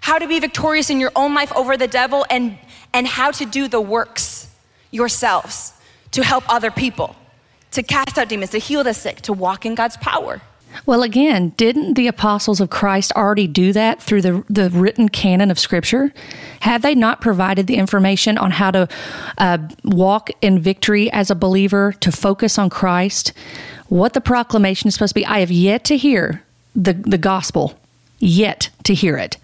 how 0.00 0.18
to 0.18 0.26
be 0.26 0.40
victorious 0.40 0.90
in 0.90 0.98
your 0.98 1.12
own 1.14 1.32
life 1.32 1.52
over 1.54 1.76
the 1.76 1.86
devil 1.86 2.26
and, 2.28 2.58
and 2.92 3.06
how 3.06 3.30
to 3.30 3.44
do 3.46 3.68
the 3.68 3.80
works 3.80 4.52
yourselves 4.90 5.74
to 6.10 6.24
help 6.24 6.42
other 6.52 6.72
people, 6.72 7.14
to 7.70 7.84
cast 7.84 8.18
out 8.18 8.28
demons, 8.28 8.50
to 8.50 8.58
heal 8.58 8.82
the 8.82 8.94
sick, 8.94 9.20
to 9.20 9.32
walk 9.32 9.64
in 9.64 9.76
God's 9.76 9.96
power. 9.98 10.42
Well, 10.86 11.02
again, 11.02 11.50
didn't 11.56 11.94
the 11.94 12.06
apostles 12.06 12.60
of 12.60 12.70
Christ 12.70 13.12
already 13.16 13.46
do 13.46 13.72
that 13.72 14.02
through 14.02 14.22
the, 14.22 14.44
the 14.48 14.70
written 14.70 15.08
canon 15.08 15.50
of 15.50 15.58
Scripture? 15.58 16.12
Had 16.60 16.82
they 16.82 16.94
not 16.94 17.20
provided 17.20 17.66
the 17.66 17.76
information 17.76 18.38
on 18.38 18.52
how 18.52 18.70
to 18.70 18.88
uh, 19.38 19.58
walk 19.84 20.30
in 20.40 20.58
victory 20.58 21.10
as 21.12 21.30
a 21.30 21.34
believer, 21.34 21.92
to 22.00 22.12
focus 22.12 22.58
on 22.58 22.70
Christ, 22.70 23.32
what 23.88 24.12
the 24.12 24.20
proclamation 24.20 24.88
is 24.88 24.94
supposed 24.94 25.10
to 25.10 25.20
be? 25.20 25.26
I 25.26 25.40
have 25.40 25.50
yet 25.50 25.84
to 25.84 25.96
hear 25.96 26.42
the, 26.74 26.94
the 26.94 27.18
gospel, 27.18 27.78
yet 28.18 28.70
to 28.84 28.94
hear 28.94 29.16
it. 29.16 29.36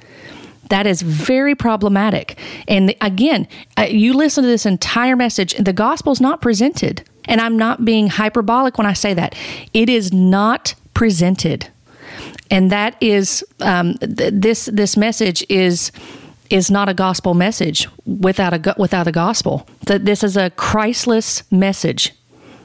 That 0.68 0.86
is 0.86 1.02
very 1.02 1.54
problematic. 1.54 2.38
And 2.66 2.94
again, 3.00 3.46
uh, 3.78 3.82
you 3.82 4.14
listen 4.14 4.42
to 4.42 4.48
this 4.48 4.66
entire 4.66 5.16
message, 5.16 5.54
the 5.54 5.72
gospel 5.72 6.12
is 6.12 6.20
not 6.20 6.40
presented. 6.40 7.02
And 7.26 7.40
I'm 7.40 7.56
not 7.56 7.84
being 7.84 8.08
hyperbolic 8.08 8.78
when 8.78 8.86
I 8.86 8.92
say 8.92 9.14
that. 9.14 9.34
It 9.74 9.88
is 9.88 10.12
not 10.12 10.74
presented, 10.96 11.68
and 12.50 12.72
that 12.72 12.96
is 13.02 13.44
um, 13.60 13.94
th- 13.98 14.32
this 14.32 14.64
this 14.72 14.96
message 14.96 15.44
is 15.50 15.92
is 16.48 16.70
not 16.70 16.88
a 16.88 16.94
gospel 16.94 17.34
message 17.34 17.86
without 18.06 18.54
a 18.54 18.74
without 18.78 19.06
a 19.06 19.12
gospel. 19.12 19.68
That 19.84 20.06
this 20.06 20.24
is 20.24 20.38
a 20.38 20.48
Christless 20.50 21.42
message. 21.52 22.14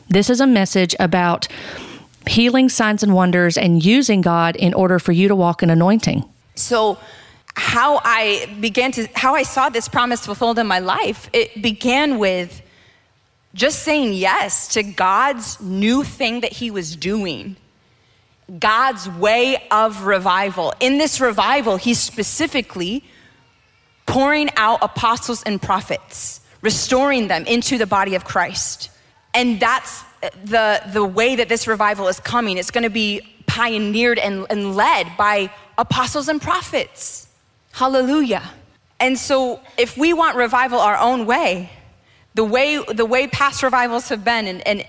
This 0.08 0.30
is 0.30 0.40
a 0.40 0.48
message 0.48 0.96
about 0.98 1.50
healing 2.26 2.70
signs 2.70 3.04
and 3.04 3.14
wonders 3.14 3.58
and 3.58 3.84
using 3.84 4.22
God 4.22 4.56
in 4.56 4.74
order 4.74 4.98
for 4.98 5.12
you 5.12 5.28
to 5.28 5.36
walk 5.36 5.62
in 5.62 5.70
anointing. 5.70 6.24
So 6.56 6.98
how 7.56 8.00
I 8.06 8.48
began 8.62 8.94
to 8.94 9.08
how 9.14 9.36
I 9.36 9.44
saw 9.44 9.68
this 9.68 9.90
promise 9.90 10.26
fulfilled 10.26 10.58
in 10.58 10.68
my 10.68 10.80
life, 10.80 11.30
it 11.34 11.62
began 11.62 12.18
with 12.18 12.62
just 13.54 13.84
saying 13.84 14.14
yes 14.14 14.70
to 14.70 14.84
God's 14.84 15.60
new 15.60 16.06
thing 16.06 16.40
that 16.42 16.54
he 16.54 16.72
was 16.72 16.96
doing. 16.96 17.58
God's 18.60 19.08
way 19.10 19.64
of 19.72 20.04
revival. 20.04 20.74
In 20.80 20.98
this 20.98 21.22
revival, 21.22 21.78
he's 21.78 22.00
specifically 22.00 23.04
pouring 24.06 24.50
out 24.58 24.80
apostles 24.82 25.44
and 25.44 25.62
prophets, 25.62 26.42
restoring 26.62 27.28
them 27.28 27.46
into 27.46 27.78
the 27.78 27.88
body 27.88 28.16
of 28.16 28.26
Christ. 28.26 28.90
And 29.34 29.60
that's 29.60 30.04
the, 30.44 30.82
the 30.92 31.06
way 31.06 31.36
that 31.36 31.50
this 31.50 31.68
revival 31.68 32.08
is 32.08 32.20
coming. 32.20 32.58
It's 32.58 32.72
going 32.72 32.84
to 32.84 32.90
be 32.90 33.22
pioneered 33.48 34.20
and, 34.20 34.46
and 34.50 34.76
led 34.76 35.08
by 35.18 35.52
apostles 35.78 36.28
and 36.28 36.42
prophets. 36.42 37.30
Hallelujah. 37.72 38.44
And 39.00 39.18
so, 39.18 39.62
if 39.78 39.98
we 39.98 40.14
want 40.14 40.36
revival 40.36 40.80
our 40.80 40.98
own 40.98 41.26
way, 41.26 41.72
the 42.36 42.44
way, 42.44 42.84
the 42.84 43.06
way 43.06 43.28
past 43.28 43.64
revivals 43.64 44.10
have 44.10 44.24
been, 44.24 44.48
and, 44.48 44.66
and 44.68 44.86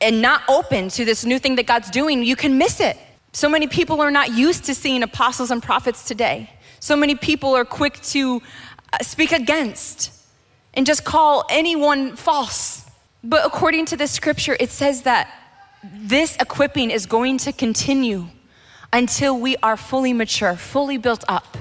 and 0.00 0.22
not 0.22 0.42
open 0.48 0.88
to 0.90 1.04
this 1.04 1.24
new 1.24 1.38
thing 1.38 1.56
that 1.56 1.66
God's 1.66 1.90
doing, 1.90 2.22
you 2.22 2.36
can 2.36 2.58
miss 2.58 2.80
it. 2.80 2.96
So 3.32 3.48
many 3.48 3.66
people 3.66 4.00
are 4.00 4.10
not 4.10 4.34
used 4.34 4.64
to 4.64 4.74
seeing 4.74 5.02
apostles 5.02 5.50
and 5.50 5.62
prophets 5.62 6.04
today. 6.04 6.50
So 6.80 6.96
many 6.96 7.14
people 7.14 7.54
are 7.54 7.64
quick 7.64 8.00
to 8.14 8.42
uh, 8.92 8.98
speak 9.02 9.32
against 9.32 10.12
and 10.74 10.86
just 10.86 11.04
call 11.04 11.44
anyone 11.50 12.16
false. 12.16 12.88
But 13.22 13.46
according 13.46 13.86
to 13.86 13.96
the 13.96 14.06
scripture, 14.06 14.56
it 14.58 14.70
says 14.70 15.02
that 15.02 15.32
this 15.84 16.36
equipping 16.36 16.90
is 16.90 17.06
going 17.06 17.38
to 17.38 17.52
continue 17.52 18.26
until 18.92 19.38
we 19.38 19.56
are 19.62 19.76
fully 19.76 20.12
mature, 20.12 20.56
fully 20.56 20.98
built 20.98 21.24
up. 21.28 21.56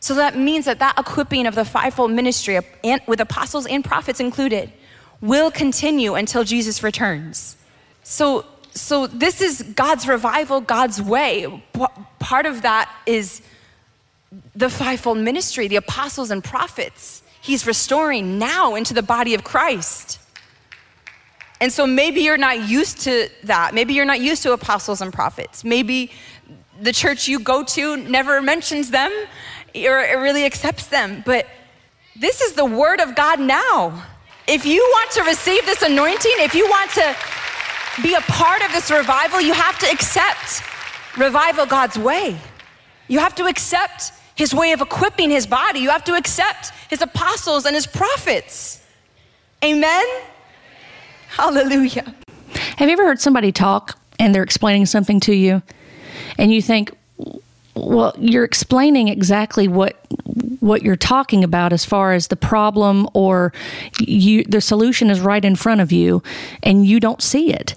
So 0.00 0.14
that 0.14 0.36
means 0.36 0.64
that 0.66 0.78
that 0.80 0.98
equipping 0.98 1.46
of 1.46 1.54
the 1.54 1.64
fivefold 1.64 2.10
ministry, 2.10 2.58
with 3.06 3.20
apostles 3.20 3.66
and 3.66 3.84
prophets 3.84 4.20
included, 4.20 4.72
will 5.20 5.50
continue 5.50 6.14
until 6.14 6.44
Jesus 6.44 6.82
returns. 6.82 7.56
So, 8.02 8.44
so 8.72 9.06
this 9.06 9.40
is 9.40 9.62
God's 9.74 10.06
revival, 10.08 10.60
God's 10.60 11.00
way. 11.00 11.62
Part 12.18 12.46
of 12.46 12.62
that 12.62 12.92
is 13.06 13.42
the 14.54 14.70
fivefold 14.70 15.18
ministry, 15.18 15.68
the 15.68 15.76
apostles 15.76 16.30
and 16.30 16.42
prophets. 16.42 17.22
He's 17.40 17.66
restoring 17.66 18.38
now 18.38 18.74
into 18.74 18.94
the 18.94 19.02
body 19.02 19.34
of 19.34 19.44
Christ. 19.44 20.18
And 21.60 21.72
so 21.72 21.86
maybe 21.86 22.22
you're 22.22 22.38
not 22.38 22.68
used 22.68 23.02
to 23.02 23.28
that. 23.44 23.74
Maybe 23.74 23.94
you're 23.94 24.04
not 24.04 24.20
used 24.20 24.42
to 24.42 24.52
apostles 24.52 25.00
and 25.00 25.12
prophets. 25.12 25.62
Maybe 25.64 26.10
the 26.80 26.92
church 26.92 27.28
you 27.28 27.38
go 27.38 27.62
to 27.62 27.96
never 27.96 28.42
mentions 28.42 28.90
them 28.90 29.12
or 29.74 30.00
it 30.00 30.18
really 30.18 30.44
accepts 30.44 30.86
them. 30.86 31.22
But 31.24 31.46
this 32.18 32.40
is 32.40 32.54
the 32.54 32.64
word 32.64 33.00
of 33.00 33.14
God 33.14 33.40
now. 33.40 34.04
If 34.48 34.66
you 34.66 34.80
want 34.80 35.10
to 35.12 35.22
receive 35.22 35.64
this 35.66 35.82
anointing, 35.82 36.32
if 36.38 36.54
you 36.54 36.68
want 36.68 36.90
to 36.92 37.16
be 38.02 38.14
a 38.14 38.20
part 38.22 38.62
of 38.62 38.72
this 38.72 38.90
revival, 38.90 39.40
you 39.40 39.52
have 39.52 39.78
to 39.80 39.90
accept 39.90 40.62
revival 41.18 41.66
God's 41.66 41.98
way. 41.98 42.36
You 43.08 43.18
have 43.18 43.34
to 43.34 43.46
accept 43.46 44.12
his 44.34 44.54
way 44.54 44.72
of 44.72 44.80
equipping 44.80 45.30
his 45.30 45.46
body. 45.46 45.80
You 45.80 45.90
have 45.90 46.04
to 46.04 46.14
accept 46.14 46.70
his 46.88 47.02
apostles 47.02 47.66
and 47.66 47.74
his 47.74 47.86
prophets. 47.86 48.82
Amen? 49.62 50.04
Hallelujah. 51.28 52.14
Have 52.76 52.88
you 52.88 52.92
ever 52.92 53.04
heard 53.04 53.20
somebody 53.20 53.52
talk 53.52 53.98
and 54.18 54.34
they're 54.34 54.42
explaining 54.42 54.86
something 54.86 55.20
to 55.20 55.34
you 55.34 55.62
and 56.38 56.52
you 56.52 56.62
think, 56.62 56.96
well, 57.74 58.14
you're 58.18 58.44
explaining 58.44 59.08
exactly 59.08 59.68
what 59.68 59.96
what 60.60 60.82
you're 60.82 60.94
talking 60.94 61.42
about 61.42 61.72
as 61.72 61.84
far 61.84 62.12
as 62.12 62.28
the 62.28 62.36
problem 62.36 63.08
or 63.14 63.52
you 63.98 64.44
the 64.44 64.60
solution 64.60 65.10
is 65.10 65.20
right 65.20 65.44
in 65.44 65.56
front 65.56 65.80
of 65.80 65.90
you 65.90 66.22
and 66.62 66.86
you 66.86 67.00
don't 67.00 67.22
see 67.22 67.52
it. 67.52 67.74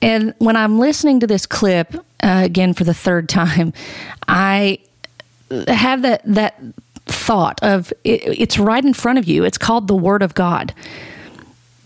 And 0.00 0.34
when 0.38 0.56
I'm 0.56 0.78
listening 0.78 1.20
to 1.20 1.26
this 1.26 1.44
clip 1.46 1.94
uh, 2.22 2.42
again 2.44 2.72
for 2.72 2.84
the 2.84 2.94
third 2.94 3.28
time, 3.28 3.72
I 4.26 4.78
have 5.68 6.02
that 6.02 6.22
that 6.24 6.60
thought 7.06 7.62
of 7.62 7.92
it, 8.04 8.22
it's 8.24 8.58
right 8.58 8.84
in 8.84 8.94
front 8.94 9.18
of 9.18 9.26
you. 9.26 9.44
It's 9.44 9.58
called 9.58 9.88
the 9.88 9.96
Word 9.96 10.22
of 10.22 10.34
God 10.34 10.72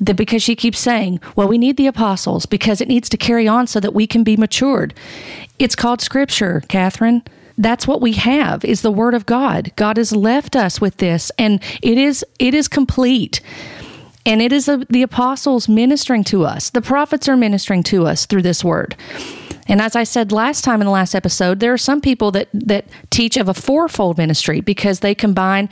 that 0.03 0.15
because 0.15 0.43
she 0.43 0.57
keeps 0.57 0.81
saying, 0.81 1.21
well, 1.37 1.47
we 1.47 1.59
need 1.59 1.77
the 1.77 1.87
apostles 1.87 2.45
because 2.45 2.81
it 2.81 2.89
needs 2.89 3.09
to 3.09 3.17
carry 3.17 3.47
on 3.47 3.69
so 3.69 3.79
that 3.79 3.95
we 3.95 4.07
can 4.07 4.25
be 4.25 4.37
matured. 4.37 4.95
It's 5.63 5.77
called 5.77 6.01
scripture, 6.01 6.65
Kathryn. 6.67 7.25
That's 7.57 7.87
what 7.87 8.01
we 8.01 8.15
have 8.15 8.65
is 8.65 8.83
the 8.83 8.91
word 8.91 9.15
of 9.15 9.27
God. 9.27 9.71
God 9.77 9.97
has 9.97 10.11
left 10.11 10.57
us 10.57 10.81
with 10.81 10.97
this 10.97 11.31
and 11.39 11.63
it 11.81 11.99
is 11.99 12.25
it 12.41 12.53
is 12.53 12.67
complete. 12.67 13.41
And 14.27 14.43
it 14.43 14.53
is 14.53 14.69
a, 14.69 14.79
the 14.91 15.03
apostles 15.03 15.69
ministering 15.69 16.25
to 16.25 16.45
us. 16.45 16.71
The 16.71 16.83
prophets 16.83 17.29
are 17.29 17.37
ministering 17.37 17.85
to 17.85 18.09
us 18.09 18.27
through 18.27 18.43
this 18.43 18.65
word. 18.65 18.97
And 19.69 19.81
as 19.81 19.95
I 19.95 20.05
said 20.05 20.33
last 20.33 20.65
time 20.65 20.81
in 20.81 20.87
the 20.87 20.93
last 20.93 21.15
episode, 21.15 21.61
there 21.61 21.73
are 21.73 21.79
some 21.79 22.01
people 22.01 22.31
that 22.33 22.49
that 22.53 22.87
teach 23.11 23.37
of 23.37 23.49
a 23.49 23.55
fourfold 23.55 24.19
ministry 24.19 24.61
because 24.61 25.01
they 25.01 25.15
combine, 25.15 25.69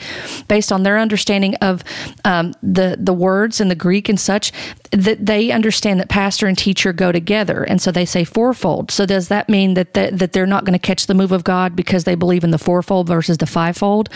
based 0.49 0.71
on 0.73 0.83
their 0.83 0.99
understanding 0.99 1.55
of 1.57 1.83
um, 2.25 2.55
the 2.63 2.97
the 2.99 3.13
words 3.13 3.61
and 3.61 3.71
the 3.71 3.75
Greek 3.75 4.09
and 4.09 4.21
such, 4.21 4.53
that 4.91 5.25
they 5.27 5.51
understand 5.51 6.01
that 6.01 6.09
pastor 6.09 6.47
and 6.47 6.57
teacher 6.57 6.93
go 6.93 7.13
together, 7.13 7.65
and 7.65 7.83
so 7.83 7.91
they 7.91 8.05
say 8.05 8.25
fourfold. 8.25 8.91
So 8.91 9.07
does 9.07 9.29
that 9.29 9.49
mean 9.49 9.75
that 9.75 9.95
that, 9.95 10.19
that 10.19 10.33
they're 10.33 10.47
not 10.47 10.65
going 10.65 10.79
to 10.79 10.87
catch 10.87 11.07
the 11.07 11.15
move 11.15 11.33
of 11.33 11.45
God 11.45 11.75
because 11.75 12.05
they 12.05 12.15
believe 12.15 12.45
in 12.45 12.51
the 12.51 12.59
fourfold 12.59 13.09
versus 13.09 13.39
the 13.39 13.47
fivefold? 13.47 14.09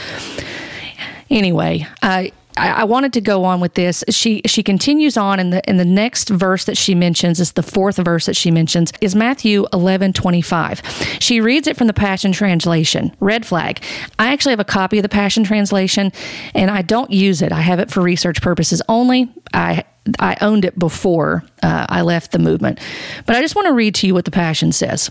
Anyway, 1.31 1.87
I. 2.03 2.33
I, 2.57 2.70
I 2.70 2.84
wanted 2.84 3.12
to 3.14 3.20
go 3.20 3.44
on 3.44 3.61
with 3.61 3.74
this. 3.74 4.05
She 4.11 4.42
she 4.46 4.62
continues 4.62 5.16
on 5.16 5.40
in 5.40 5.50
the 5.50 5.68
in 5.68 5.76
the 5.76 5.84
next 5.84 6.28
verse 6.28 6.64
that 6.64 6.76
she 6.76 6.94
mentions 6.94 7.40
is 7.40 7.52
the 7.52 7.62
fourth 7.62 7.96
verse 7.96 8.26
that 8.26 8.36
she 8.36 8.50
mentions 8.50 8.92
is 9.00 9.14
Matthew 9.14 9.66
eleven 9.72 10.12
twenty 10.12 10.42
five. 10.42 10.82
She 11.20 11.40
reads 11.40 11.66
it 11.66 11.76
from 11.76 11.86
the 11.86 11.92
Passion 11.92 12.32
Translation. 12.32 13.14
Red 13.20 13.44
flag. 13.46 13.82
I 14.18 14.32
actually 14.32 14.52
have 14.52 14.61
a 14.61 14.64
copy 14.64 14.98
of 14.98 15.02
the 15.02 15.09
Passion 15.09 15.44
Translation, 15.44 16.12
and 16.55 16.70
I 16.70 16.82
don't 16.82 17.11
use 17.11 17.42
it. 17.42 17.52
I 17.52 17.61
have 17.61 17.80
it 17.80 17.90
for 17.90 18.00
research 18.02 18.40
purposes 18.42 18.82
only. 18.88 19.28
I 19.52 19.84
I 20.18 20.36
owned 20.40 20.64
it 20.64 20.78
before 20.78 21.42
uh, 21.62 21.86
I 21.88 22.02
left 22.02 22.32
the 22.32 22.38
movement, 22.38 22.78
but 23.26 23.36
I 23.36 23.40
just 23.40 23.57
want 23.57 23.66
to 23.68 23.72
read 23.72 23.94
to 23.96 24.07
you 24.07 24.14
what 24.14 24.26
the 24.26 24.30
Passion 24.30 24.70
says. 24.72 25.11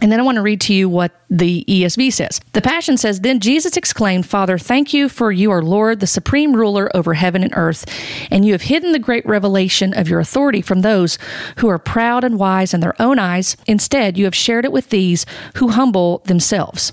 And 0.00 0.12
then 0.12 0.20
I 0.20 0.22
want 0.22 0.36
to 0.36 0.42
read 0.42 0.60
to 0.62 0.74
you 0.74 0.88
what 0.88 1.12
the 1.28 1.64
ESV 1.68 2.12
says. 2.12 2.40
The 2.52 2.62
Passion 2.62 2.96
says, 2.96 3.20
Then 3.20 3.40
Jesus 3.40 3.76
exclaimed, 3.76 4.26
Father, 4.26 4.56
thank 4.56 4.94
you 4.94 5.08
for 5.08 5.32
you 5.32 5.50
are 5.50 5.62
Lord, 5.62 6.00
the 6.00 6.06
supreme 6.06 6.54
ruler 6.54 6.94
over 6.96 7.14
heaven 7.14 7.42
and 7.42 7.52
earth, 7.56 7.84
and 8.30 8.44
you 8.44 8.52
have 8.52 8.62
hidden 8.62 8.92
the 8.92 8.98
great 8.98 9.26
revelation 9.26 9.92
of 9.94 10.08
your 10.08 10.20
authority 10.20 10.62
from 10.62 10.82
those 10.82 11.18
who 11.58 11.68
are 11.68 11.78
proud 11.78 12.22
and 12.22 12.38
wise 12.38 12.72
in 12.72 12.80
their 12.80 13.00
own 13.02 13.18
eyes. 13.18 13.56
Instead, 13.66 14.16
you 14.16 14.24
have 14.24 14.36
shared 14.36 14.64
it 14.64 14.72
with 14.72 14.90
these 14.90 15.26
who 15.56 15.68
humble 15.68 16.18
themselves. 16.26 16.92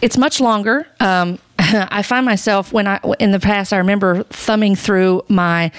It's 0.00 0.16
much 0.16 0.40
longer. 0.40 0.86
Um, 0.98 1.38
I 1.58 2.02
find 2.02 2.26
myself 2.26 2.72
when 2.72 2.88
I 2.88 2.98
in 3.20 3.30
the 3.30 3.38
past 3.38 3.72
I 3.72 3.78
remember 3.78 4.24
thumbing 4.24 4.74
through 4.74 5.22
my 5.28 5.70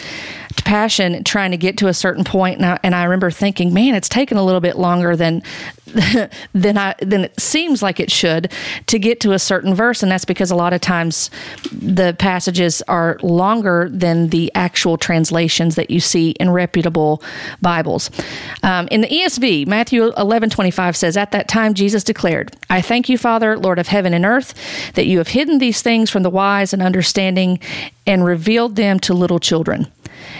passion 0.57 1.23
trying 1.23 1.51
to 1.51 1.57
get 1.57 1.77
to 1.77 1.87
a 1.87 1.93
certain 1.93 2.23
point 2.23 2.57
and 2.57 2.65
I, 2.65 2.79
and 2.83 2.95
I 2.95 3.03
remember 3.03 3.31
thinking 3.31 3.73
man 3.73 3.95
it's 3.95 4.09
taken 4.09 4.37
a 4.37 4.43
little 4.43 4.61
bit 4.61 4.77
longer 4.77 5.15
than 5.15 5.41
than 6.53 6.77
I 6.77 6.95
than 6.99 7.25
it 7.25 7.39
seems 7.39 7.83
like 7.83 7.99
it 7.99 8.11
should 8.11 8.51
to 8.87 8.97
get 8.97 9.19
to 9.21 9.33
a 9.33 9.39
certain 9.39 9.75
verse. 9.75 10.01
And 10.01 10.11
that's 10.11 10.25
because 10.25 10.49
a 10.49 10.55
lot 10.55 10.73
of 10.73 10.81
times 10.81 11.29
the 11.71 12.15
passages 12.17 12.81
are 12.87 13.19
longer 13.21 13.89
than 13.91 14.29
the 14.29 14.51
actual 14.55 14.97
translations 14.97 15.75
that 15.75 15.89
you 15.91 15.99
see 15.99 16.31
in 16.31 16.49
reputable 16.49 17.21
Bibles. 17.61 18.09
Um, 18.63 18.87
in 18.89 19.01
the 19.01 19.07
ESV 19.07 19.67
Matthew 19.67 20.11
11 20.13 20.49
25 20.49 20.95
says 20.95 21.17
at 21.17 21.31
that 21.31 21.47
time 21.47 21.73
Jesus 21.73 22.03
declared 22.03 22.55
I 22.69 22.81
thank 22.81 23.09
you 23.09 23.17
Father 23.17 23.57
Lord 23.57 23.77
of 23.77 23.87
heaven 23.87 24.13
and 24.13 24.25
earth 24.25 24.53
that 24.95 25.05
you 25.05 25.19
have 25.19 25.29
hidden 25.29 25.59
these 25.59 25.81
things 25.81 26.09
from 26.09 26.23
the 26.23 26.29
wise 26.29 26.73
and 26.73 26.81
understanding 26.81 27.59
and 28.07 28.25
revealed 28.25 28.75
them 28.75 28.99
to 29.01 29.13
little 29.13 29.39
children 29.39 29.87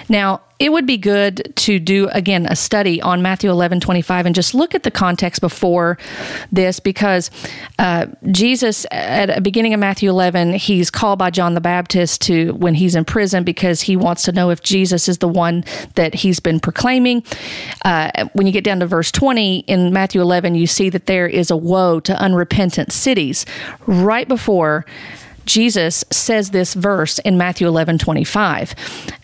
now, 0.10 0.42
it 0.60 0.72
would 0.72 0.86
be 0.86 0.98
good 0.98 1.52
to 1.58 1.78
do 1.78 2.08
again 2.10 2.46
a 2.46 2.56
study 2.56 3.02
on 3.02 3.22
Matthew 3.22 3.50
11 3.50 3.82
25 3.82 4.26
and 4.26 4.34
just 4.34 4.54
look 4.54 4.74
at 4.74 4.84
the 4.84 4.92
context 4.92 5.42
before 5.42 5.98
this 6.54 6.80
because 6.80 7.32
uh, 7.80 8.06
Jesus, 8.32 8.86
at 8.92 9.26
the 9.26 9.42
beginning 9.42 9.74
of 9.74 9.80
Matthew 9.80 10.10
11, 10.10 10.54
he's 10.54 10.90
called 10.90 11.20
by 11.20 11.32
John 11.32 11.54
the 11.54 11.60
Baptist 11.60 12.22
to 12.24 12.54
when 12.54 12.76
he's 12.76 12.96
in 12.96 13.04
prison 13.04 13.44
because 13.44 13.82
he 13.82 13.98
wants 13.98 14.24
to 14.24 14.32
know 14.32 14.52
if 14.52 14.62
Jesus 14.62 15.10
is 15.10 15.18
the 15.18 15.28
one 15.28 15.66
that 15.96 16.14
he's 16.14 16.40
been 16.40 16.62
proclaiming. 16.62 17.24
Uh, 17.84 18.30
when 18.32 18.48
you 18.48 18.54
get 18.54 18.64
down 18.64 18.80
to 18.80 18.88
verse 18.88 19.12
20 19.12 19.60
in 19.60 19.92
Matthew 19.92 20.22
11, 20.22 20.56
you 20.56 20.68
see 20.68 20.90
that 20.90 21.08
there 21.08 21.28
is 21.28 21.52
a 21.52 21.58
woe 21.58 22.00
to 22.02 22.18
unrepentant 22.18 22.94
cities 22.94 23.46
right 23.86 24.28
before 24.28 24.86
Jesus 25.46 26.04
says 26.12 26.52
this 26.52 26.74
verse 26.74 27.20
in 27.20 27.38
Matthew 27.38 27.68
11 27.68 27.98
25, 27.98 28.76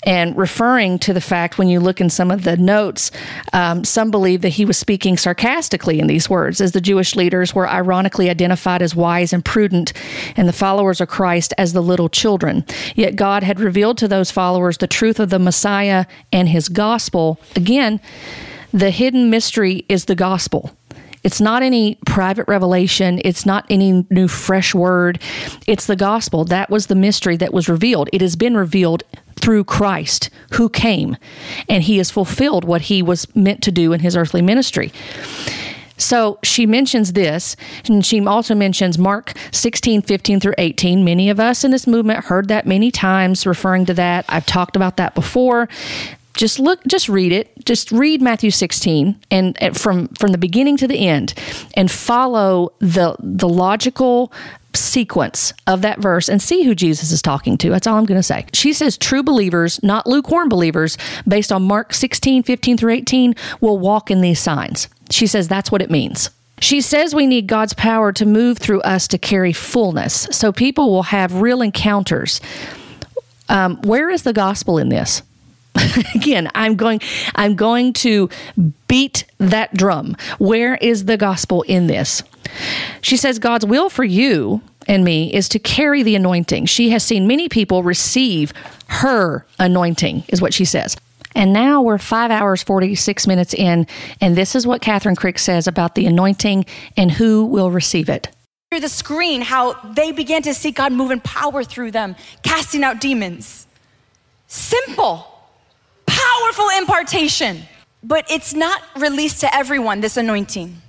and 0.04 0.36
referring 0.38 1.00
to 1.00 1.14
the 1.14 1.22
fact 1.22 1.58
when 1.58 1.68
you 1.68 1.80
look 1.80 2.02
in 2.02 2.10
some 2.10 2.32
of 2.32 2.44
the 2.44 2.58
notes, 2.58 3.12
um, 3.54 3.84
some 3.84 4.12
believe 4.12 4.42
that 4.42 4.50
he 4.50 4.66
was 4.66 4.78
speaking 4.78 5.18
sarcastically 5.18 6.00
in 6.00 6.08
these 6.08 6.30
words, 6.30 6.62
as 6.62 6.72
the 6.72 6.82
Jewish 6.82 7.16
leaders 7.16 7.54
were 7.54 7.70
ironically 7.70 8.30
identified 8.30 8.82
as 8.82 8.96
wise 8.96 9.34
and 9.34 9.44
prudent, 9.44 9.94
and 10.36 10.48
the 10.48 10.54
followers 10.54 11.02
of 11.02 11.08
Christ 11.08 11.54
as 11.58 11.74
the 11.74 11.84
little 11.84 12.10
children. 12.10 12.66
Yet 12.96 13.16
God 13.16 13.44
had 13.44 13.60
revealed 13.60 13.98
to 14.00 14.08
those 14.08 14.32
followers 14.32 14.78
the 14.78 14.88
truth 14.88 15.20
of 15.20 15.30
the 15.30 15.40
Messiah 15.40 16.06
and 16.32 16.50
his 16.50 16.70
gospel. 16.70 17.40
Again, 17.56 18.00
the 18.74 18.92
hidden 18.92 19.30
mystery 19.30 19.86
is 19.90 20.06
the 20.06 20.16
gospel. 20.16 20.72
It's 21.24 21.42
not 21.42 21.64
any 21.64 21.96
private 22.06 22.48
revelation. 22.48 23.22
It's 23.26 23.46
not 23.46 23.66
any 23.70 24.06
new 24.10 24.28
fresh 24.28 24.74
word. 24.74 25.20
It's 25.68 25.86
the 25.86 25.96
gospel. 25.96 26.46
That 26.46 26.70
was 26.70 26.88
the 26.88 26.96
mystery 26.96 27.38
that 27.38 27.54
was 27.54 27.68
revealed. 27.68 28.10
It 28.14 28.22
has 28.22 28.36
been 28.36 28.56
revealed 28.56 29.04
through 29.36 29.64
Christ 29.64 30.30
who 30.54 30.70
came 30.70 31.18
and 31.68 31.84
he 31.84 31.98
has 31.98 32.12
fulfilled 32.12 32.66
what 32.66 32.84
he 32.84 33.02
was 33.02 33.34
meant 33.36 33.64
to 33.64 33.72
do 33.72 33.94
in 33.94 34.02
his 34.02 34.16
earthly 34.18 34.42
ministry. 34.42 34.92
So 36.00 36.40
she 36.44 36.66
mentions 36.66 37.12
this, 37.12 37.58
and 37.86 38.06
she 38.06 38.26
also 38.26 38.56
mentions 38.56 38.98
Mark 38.98 39.34
16, 39.52 40.02
15 40.04 40.40
through 40.40 40.54
18. 40.58 41.04
Many 41.04 41.30
of 41.30 41.42
us 41.42 41.66
in 41.66 41.72
this 41.72 41.86
movement 41.86 42.24
heard 42.24 42.48
that 42.48 42.66
many 42.66 42.90
times, 42.90 43.46
referring 43.46 43.86
to 43.88 43.94
that. 43.96 44.24
I've 44.30 44.46
talked 44.46 44.78
about 44.78 44.96
that 44.96 45.14
before 45.14 45.68
just 46.40 46.58
look 46.58 46.82
just 46.88 47.10
read 47.10 47.34
it. 47.34 47.52
Just 47.66 47.92
read 47.92 48.22
matthew 48.22 48.50
16 48.50 49.20
and, 49.30 49.62
and, 49.62 49.78
from 49.78 50.08
from 50.10 50.32
the 50.32 50.38
beginning 50.38 50.78
to 50.78 50.88
the 50.88 51.06
end 51.06 51.34
and 51.74 51.92
follow 51.92 52.72
the 52.80 53.18
the 53.20 53.50
logical 53.50 54.32
sequence 54.74 55.52
of 55.68 55.82
that 55.82 56.00
verse 56.00 56.30
and 56.30 56.42
see 56.42 56.64
who 56.64 56.74
jesus 56.74 57.12
is 57.12 57.22
talking 57.22 57.58
to. 57.58 57.70
That's 57.70 57.86
all 57.86 57.98
i'm 57.98 58.06
going 58.06 58.20
to 58.20 58.24
say. 58.24 58.46
She 58.54 58.72
says 58.72 58.98
true 58.98 59.22
believers 59.22 59.84
not 59.84 60.08
lukewarm 60.08 60.48
believers 60.48 60.98
based 61.28 61.52
on 61.52 61.64
mark 61.64 61.94
16 61.94 62.44
15 62.44 62.78
through 62.78 62.94
18 62.94 63.36
will 63.60 63.78
walk 63.78 64.10
in 64.10 64.22
these 64.22 64.40
signs. 64.40 64.88
She 65.10 65.28
says 65.28 65.50
that's 65.50 65.74
what 65.74 65.82
it 65.82 65.92
means. 65.92 66.30
She 66.62 66.80
says 66.80 67.14
we 67.14 67.28
need 67.28 67.48
God's 67.48 67.74
power 67.74 68.14
to 68.14 68.26
move 68.26 68.60
through 68.60 68.82
us 68.82 69.10
to 69.10 69.18
carry 69.18 69.52
fullness. 69.52 70.30
So 70.32 70.54
people 70.54 70.90
will 70.90 71.04
have 71.04 71.42
real 71.42 71.62
encounters. 71.62 72.40
Um, 73.50 73.82
where 73.82 74.10
is 74.10 74.24
the 74.24 74.34
gospel 74.34 74.78
in 74.78 74.88
this? 74.88 75.22
again 76.16 76.50
i'm 76.56 76.76
going 76.76 77.00
i'm 77.36 77.56
going 77.56 77.94
to 77.94 78.30
beat 78.88 79.26
that 79.38 79.74
drum. 79.74 80.18
Where 80.40 80.76
is 80.76 81.06
the 81.06 81.16
gospel 81.16 81.62
in 81.64 81.88
this? 81.88 82.24
She 83.02 83.16
says 83.16 83.40
god's 83.40 83.66
will 83.66 83.90
for 83.90 84.04
you 84.04 84.62
and 84.88 85.04
me 85.04 85.32
is 85.32 85.48
to 85.50 85.60
carry 85.60 86.04
the 86.04 86.16
anointing. 86.16 86.66
She 86.66 86.90
has 86.90 87.04
seen 87.04 87.28
many 87.28 87.48
people 87.48 87.84
receive 87.84 88.52
her 88.88 89.46
anointing 89.60 90.24
is 90.28 90.42
what 90.42 90.54
she 90.54 90.66
says. 90.66 90.98
And 91.36 91.54
now 91.54 91.84
we're 91.84 92.00
five 92.00 92.32
hours, 92.32 92.64
46 92.64 93.28
minutes 93.28 93.54
in, 93.54 93.86
and 94.20 94.36
this 94.36 94.56
is 94.56 94.66
what 94.66 94.82
Kathryn 94.82 95.16
Krick 95.16 95.38
says 95.38 95.68
about 95.68 95.94
the 95.94 96.08
anointing 96.08 96.66
and 96.98 97.12
who 97.12 97.46
will 97.46 97.70
receive 97.70 98.10
it. 98.10 98.30
Through 98.72 98.82
the 98.82 98.90
screen, 98.90 99.42
how 99.42 99.74
they 99.74 100.12
began 100.12 100.42
to 100.42 100.56
see 100.56 100.72
God 100.72 100.92
move 100.92 101.12
in 101.12 101.22
power 101.22 101.64
through 101.64 101.92
them, 101.92 102.16
casting 102.42 102.84
out 102.84 103.00
demons. 103.00 103.68
Simple 104.48 105.29
powerful 106.30 106.70
impartation, 106.78 107.64
but 108.04 108.30
it's 108.30 108.54
not 108.54 108.82
released 108.98 109.42
to 109.42 109.56
everyone, 109.56 110.02
this 110.02 110.18
anointing. 110.18 110.82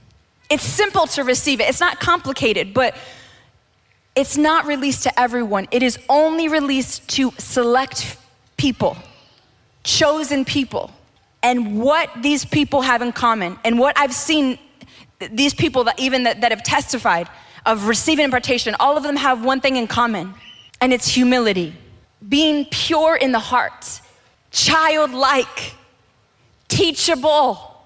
It's 0.49 0.65
simple 0.65 1.07
to 1.09 1.25
receive 1.25 1.61
it, 1.61 1.69
it's 1.69 1.81
not 1.81 2.01
complicated, 2.01 2.75
but 2.75 2.95
it's 4.17 4.37
not 4.37 4.67
released 4.67 5.03
to 5.05 5.21
everyone. 5.21 5.69
It 5.71 5.83
is 5.83 5.99
only 6.09 6.49
released 6.49 7.09
to 7.17 7.33
select 7.39 8.17
people. 8.57 8.97
chosen 9.83 10.45
people. 10.45 10.91
And 11.43 11.81
what 11.81 12.11
these 12.21 12.45
people 12.45 12.83
have 12.83 13.03
in 13.03 13.13
common, 13.13 13.59
and 13.65 13.79
what 13.79 13.99
I've 13.99 14.13
seen 14.15 14.59
these 15.31 15.55
people 15.55 15.85
that 15.85 15.99
even 15.99 16.25
that, 16.25 16.41
that 16.43 16.51
have 16.51 16.63
testified 16.63 17.29
of 17.67 17.89
receiving 17.89 18.25
impartation, 18.25 18.75
all 18.81 18.97
of 18.97 19.03
them 19.03 19.17
have 19.17 19.45
one 19.45 19.61
thing 19.61 19.77
in 19.77 19.87
common, 19.87 20.35
and 20.81 20.93
it's 20.93 21.09
humility. 21.09 21.75
Being 22.27 22.67
pure 22.67 23.17
in 23.17 23.33
the 23.33 23.39
heart, 23.39 24.01
childlike, 24.51 25.75
teachable, 26.69 27.85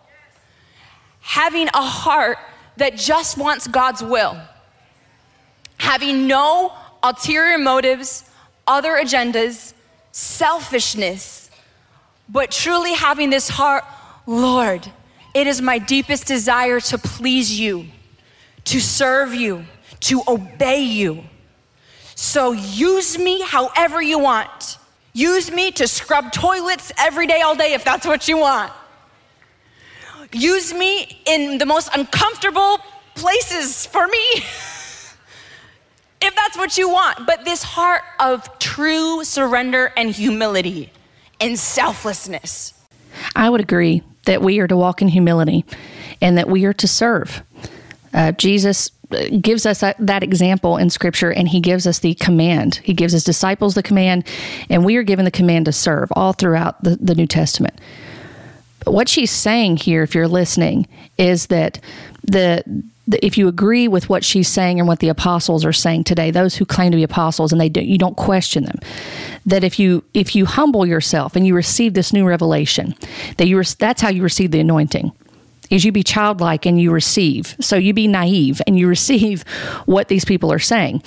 having 1.21 1.69
a 1.69 1.83
heart 1.83 2.39
that 2.77 2.97
just 2.97 3.39
wants 3.39 3.67
God's 3.67 4.03
will, 4.03 4.37
having 5.79 6.27
no 6.27 6.73
ulterior 7.03 7.59
motives, 7.59 8.25
other 8.67 8.93
agendas, 8.93 9.75
selfishness, 10.12 11.51
but 12.29 12.51
truly 12.51 12.95
having 12.95 13.31
this 13.31 13.49
heart, 13.49 13.85
Lord, 14.27 14.91
it 15.35 15.47
is 15.47 15.61
my 15.61 15.79
deepest 15.79 16.27
desire 16.27 16.81
to 16.81 16.99
please 16.99 17.59
you, 17.59 17.87
to 18.65 18.81
serve 18.81 19.35
you, 19.35 19.67
to 20.01 20.23
obey 20.27 20.81
you. 20.81 21.25
So 22.15 22.53
use 22.53 23.19
me 23.19 23.43
however 23.43 24.01
you 24.01 24.19
want. 24.19 24.79
Use 25.15 25.51
me 25.51 25.71
to 25.71 25.87
scrub 25.87 26.33
toilets 26.33 26.93
every 26.99 27.29
day, 27.29 27.41
all 27.41 27.55
day, 27.55 27.73
if 27.73 27.85
that's 27.85 28.05
what 28.05 28.27
you 28.27 28.37
want. 28.37 28.73
Use 30.33 30.75
me 30.75 31.21
in 31.25 31.59
the 31.59 31.67
most 31.67 31.89
uncomfortable 31.95 32.79
places 33.15 33.87
for 33.87 34.09
me, 34.09 34.25
if 36.21 36.35
that's 36.35 36.59
what 36.59 36.77
you 36.77 36.89
want. 36.91 37.27
But 37.27 37.45
this 37.45 37.62
heart 37.62 38.03
of 38.19 38.59
true 38.59 39.23
surrender 39.23 39.93
and 39.97 40.11
humility 40.11 40.91
and 41.41 41.57
selflessness. 41.57 42.75
I 43.37 43.49
would 43.49 43.61
agree 43.61 44.03
that 44.25 44.43
we 44.43 44.59
are 44.59 44.67
to 44.67 44.77
walk 44.77 45.01
in 45.01 45.07
humility 45.07 45.65
and 46.21 46.37
that 46.39 46.49
we 46.49 46.65
are 46.65 46.73
to 46.73 46.89
serve. 46.89 47.45
Uh, 48.12 48.33
Jesus 48.33 48.91
gives 49.41 49.67
us 49.67 49.81
that, 49.81 49.97
that, 49.99 50.23
example 50.23 50.77
in 50.77 50.91
scripture 50.91 51.31
and 51.31 51.49
he 51.49 51.61
gives 51.61 51.87
us 51.87 51.99
the 51.99 52.15
command. 52.15 52.81
He 52.85 52.95
gives 52.95 53.13
his 53.13 53.25
disciples 53.25 53.75
the 53.75 53.83
command, 53.83 54.27
and 54.71 54.85
we 54.85 54.97
are 54.97 55.03
given 55.03 55.25
the 55.25 55.31
command 55.31 55.67
to 55.67 55.73
serve 55.73 56.11
all 56.17 56.33
throughout 56.33 56.83
the, 56.83 56.97
the 56.97 57.15
New 57.15 57.27
Testament. 57.27 57.79
But 58.85 58.93
what 58.93 59.09
she's 59.09 59.31
saying 59.31 59.79
here, 59.79 60.03
if 60.03 60.15
you're 60.15 60.29
listening, 60.29 60.87
is 61.19 61.47
that 61.47 61.81
the, 62.23 62.63
if 63.21 63.37
you 63.37 63.49
agree 63.49 63.89
with 63.89 64.09
what 64.09 64.25
she's 64.25 64.49
saying 64.49 64.79
and 64.79 64.89
what 64.89 65.01
the 65.01 65.09
apostles 65.09 65.65
are 65.65 65.73
saying 65.73 66.05
today, 66.05 66.31
those 66.31 66.57
who 66.57 66.65
claim 66.65 66.91
to 66.91 66.97
be 66.97 67.03
apostles 67.03 67.53
and 67.53 67.61
they 67.61 67.69
do, 67.69 67.81
you 67.81 67.99
don't 67.99 68.17
question 68.17 68.65
them, 68.65 68.79
that 69.45 69.65
if 69.65 69.79
you 69.79 70.03
if 70.15 70.35
you 70.35 70.47
humble 70.47 70.87
yourself 70.87 71.37
and 71.37 71.47
you 71.47 71.55
receive 71.55 71.95
this 71.95 72.13
new 72.13 72.27
revelation, 72.27 72.95
that 73.37 73.47
you 73.47 73.63
that's 73.79 74.01
how 74.01 74.09
you 74.09 74.23
receive 74.23 74.51
the 74.51 74.61
anointing 74.61 75.13
is 75.71 75.85
you 75.85 75.93
be 75.93 76.03
childlike 76.03 76.67
and 76.67 76.81
you 76.81 76.91
receive. 76.91 77.57
So 77.61 77.77
you 77.77 77.93
be 77.93 78.07
naive 78.07 78.61
and 78.67 78.79
you 78.79 78.89
receive 78.97 79.43
what 79.87 80.09
these 80.09 80.25
people 80.25 80.53
are 80.53 80.59
saying. 80.59 81.03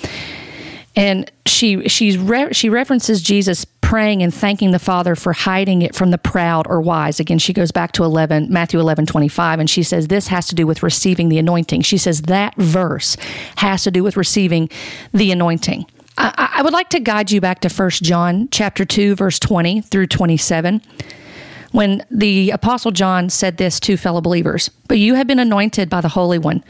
And 0.96 1.30
she 1.46 1.88
she's 1.88 2.18
re, 2.18 2.52
she 2.52 2.68
references 2.68 3.22
Jesus 3.22 3.64
praying 3.64 4.22
and 4.22 4.34
thanking 4.34 4.72
the 4.72 4.78
Father 4.78 5.14
for 5.14 5.32
hiding 5.32 5.82
it 5.82 5.94
from 5.94 6.10
the 6.10 6.18
proud 6.18 6.66
or 6.66 6.80
wise. 6.80 7.20
Again, 7.20 7.38
she 7.38 7.52
goes 7.52 7.70
back 7.70 7.92
to 7.92 8.04
11, 8.04 8.52
Matthew 8.52 8.80
11, 8.80 9.06
25, 9.06 9.60
and 9.60 9.70
she 9.70 9.82
says 9.82 10.08
this 10.08 10.26
has 10.28 10.46
to 10.48 10.54
do 10.54 10.66
with 10.66 10.82
receiving 10.82 11.28
the 11.28 11.38
anointing. 11.38 11.82
She 11.82 11.98
says 11.98 12.22
that 12.22 12.54
verse 12.56 13.16
has 13.56 13.84
to 13.84 13.90
do 13.90 14.02
with 14.02 14.16
receiving 14.16 14.68
the 15.12 15.30
anointing. 15.30 15.86
I, 16.18 16.54
I 16.56 16.62
would 16.62 16.72
like 16.72 16.90
to 16.90 17.00
guide 17.00 17.30
you 17.30 17.40
back 17.40 17.60
to 17.60 17.68
1 17.68 17.90
John 17.90 18.48
chapter 18.50 18.84
2, 18.84 19.14
verse 19.14 19.38
20 19.38 19.82
through 19.82 20.08
27 20.08 20.82
when 21.72 22.04
the 22.10 22.50
Apostle 22.50 22.90
John 22.90 23.28
said 23.30 23.56
this 23.56 23.78
to 23.80 23.96
fellow 23.96 24.20
believers 24.20 24.70
But 24.88 24.98
you 24.98 25.14
have 25.14 25.26
been 25.26 25.38
anointed 25.38 25.90
by 25.90 26.00
the 26.00 26.08
Holy 26.08 26.38
One, 26.38 26.64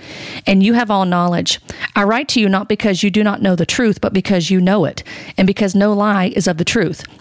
and 0.46 0.62
you 0.62 0.74
have 0.74 0.90
all 0.90 1.04
knowledge. 1.04 1.60
I 1.94 2.04
write 2.04 2.28
to 2.28 2.40
you 2.40 2.48
not 2.48 2.68
because 2.68 3.02
you 3.02 3.10
do 3.10 3.22
not 3.22 3.42
know 3.42 3.54
the 3.54 3.66
truth, 3.66 4.00
but 4.00 4.12
because 4.12 4.50
you 4.50 4.60
know 4.60 4.84
it, 4.84 5.02
and 5.36 5.46
because 5.46 5.74
no 5.74 5.92
lie 5.92 6.26
is 6.34 6.46
of 6.46 6.58
the 6.58 6.64
truth. 6.64 7.04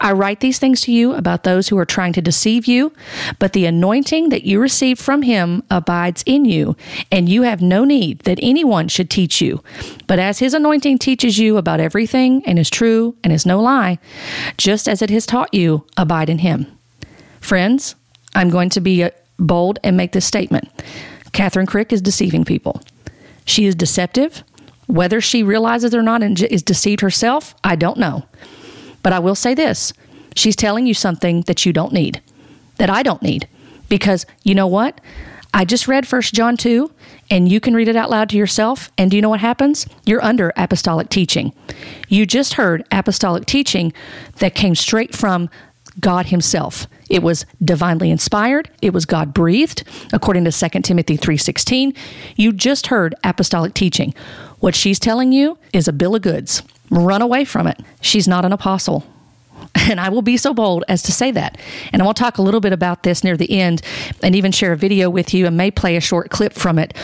I 0.00 0.12
write 0.12 0.40
these 0.40 0.58
things 0.58 0.80
to 0.82 0.92
you 0.92 1.14
about 1.14 1.44
those 1.44 1.68
who 1.68 1.78
are 1.78 1.84
trying 1.84 2.12
to 2.14 2.22
deceive 2.22 2.66
you, 2.66 2.92
but 3.38 3.52
the 3.52 3.66
anointing 3.66 4.28
that 4.28 4.44
you 4.44 4.60
receive 4.60 4.98
from 4.98 5.22
him 5.22 5.62
abides 5.70 6.22
in 6.26 6.44
you, 6.44 6.76
and 7.10 7.28
you 7.28 7.42
have 7.42 7.62
no 7.62 7.84
need 7.84 8.20
that 8.20 8.38
anyone 8.42 8.88
should 8.88 9.10
teach 9.10 9.40
you. 9.40 9.62
But 10.06 10.18
as 10.18 10.38
his 10.38 10.54
anointing 10.54 10.98
teaches 10.98 11.38
you 11.38 11.56
about 11.56 11.80
everything 11.80 12.42
and 12.46 12.58
is 12.58 12.70
true 12.70 13.16
and 13.24 13.32
is 13.32 13.46
no 13.46 13.60
lie, 13.60 13.98
just 14.56 14.88
as 14.88 15.02
it 15.02 15.10
has 15.10 15.26
taught 15.26 15.52
you, 15.54 15.86
abide 15.96 16.28
in 16.28 16.38
him. 16.38 16.66
Friends, 17.40 17.94
I'm 18.34 18.50
going 18.50 18.70
to 18.70 18.80
be 18.80 19.02
uh, 19.02 19.10
bold 19.38 19.78
and 19.82 19.96
make 19.96 20.12
this 20.12 20.24
statement 20.24 20.68
Kathryn 21.32 21.66
Krick 21.66 21.92
is 21.92 22.00
deceiving 22.00 22.44
people. 22.44 22.80
She 23.44 23.66
is 23.66 23.74
deceptive. 23.74 24.42
Whether 24.86 25.20
she 25.20 25.42
realizes 25.42 25.94
or 25.94 26.02
not 26.02 26.22
and 26.22 26.40
is 26.42 26.62
deceived 26.62 27.00
herself, 27.00 27.54
I 27.64 27.76
don't 27.76 27.98
know. 27.98 28.24
But 29.06 29.12
I 29.12 29.20
will 29.20 29.36
say 29.36 29.54
this 29.54 29.92
she's 30.34 30.56
telling 30.56 30.84
you 30.84 30.92
something 30.92 31.42
that 31.42 31.64
you 31.64 31.72
don't 31.72 31.92
need, 31.92 32.20
that 32.78 32.90
I 32.90 33.04
don't 33.04 33.22
need. 33.22 33.46
Because 33.88 34.26
you 34.42 34.52
know 34.52 34.66
what? 34.66 35.00
I 35.54 35.64
just 35.64 35.86
read 35.86 36.08
First 36.08 36.34
John 36.34 36.56
2, 36.56 36.90
and 37.30 37.48
you 37.48 37.60
can 37.60 37.72
read 37.72 37.86
it 37.86 37.94
out 37.94 38.10
loud 38.10 38.30
to 38.30 38.36
yourself. 38.36 38.90
And 38.98 39.08
do 39.08 39.16
you 39.16 39.22
know 39.22 39.28
what 39.28 39.38
happens? 39.38 39.86
You're 40.06 40.24
under 40.24 40.52
apostolic 40.56 41.08
teaching. 41.08 41.52
You 42.08 42.26
just 42.26 42.54
heard 42.54 42.84
apostolic 42.90 43.46
teaching 43.46 43.92
that 44.38 44.56
came 44.56 44.74
straight 44.74 45.14
from 45.14 45.50
God 46.00 46.26
Himself. 46.26 46.88
It 47.08 47.22
was 47.22 47.46
divinely 47.64 48.10
inspired. 48.10 48.70
It 48.82 48.92
was 48.92 49.06
God 49.06 49.32
breathed, 49.32 49.84
according 50.12 50.46
to 50.46 50.50
2 50.50 50.82
Timothy 50.82 51.16
3:16. 51.16 51.94
You 52.34 52.52
just 52.52 52.88
heard 52.88 53.14
apostolic 53.22 53.72
teaching. 53.72 54.14
What 54.58 54.74
she's 54.74 54.98
telling 54.98 55.30
you 55.30 55.58
is 55.72 55.86
a 55.86 55.92
bill 55.92 56.16
of 56.16 56.22
goods. 56.22 56.64
Run 56.90 57.22
away 57.22 57.44
from 57.44 57.66
it. 57.66 57.80
She's 58.00 58.28
not 58.28 58.44
an 58.44 58.52
apostle. 58.52 59.04
And 59.90 60.00
I 60.00 60.08
will 60.08 60.22
be 60.22 60.36
so 60.36 60.52
bold 60.52 60.84
as 60.88 61.02
to 61.04 61.12
say 61.12 61.30
that. 61.32 61.58
And 61.92 62.02
I 62.02 62.04
will 62.04 62.14
talk 62.14 62.38
a 62.38 62.42
little 62.42 62.60
bit 62.60 62.72
about 62.72 63.02
this 63.02 63.22
near 63.22 63.36
the 63.36 63.50
end 63.50 63.82
and 64.22 64.34
even 64.34 64.50
share 64.50 64.72
a 64.72 64.76
video 64.76 65.08
with 65.10 65.32
you 65.32 65.46
and 65.46 65.56
may 65.56 65.70
play 65.70 65.96
a 65.96 66.00
short 66.00 66.30
clip 66.30 66.54
from 66.54 66.78
it 66.78 66.94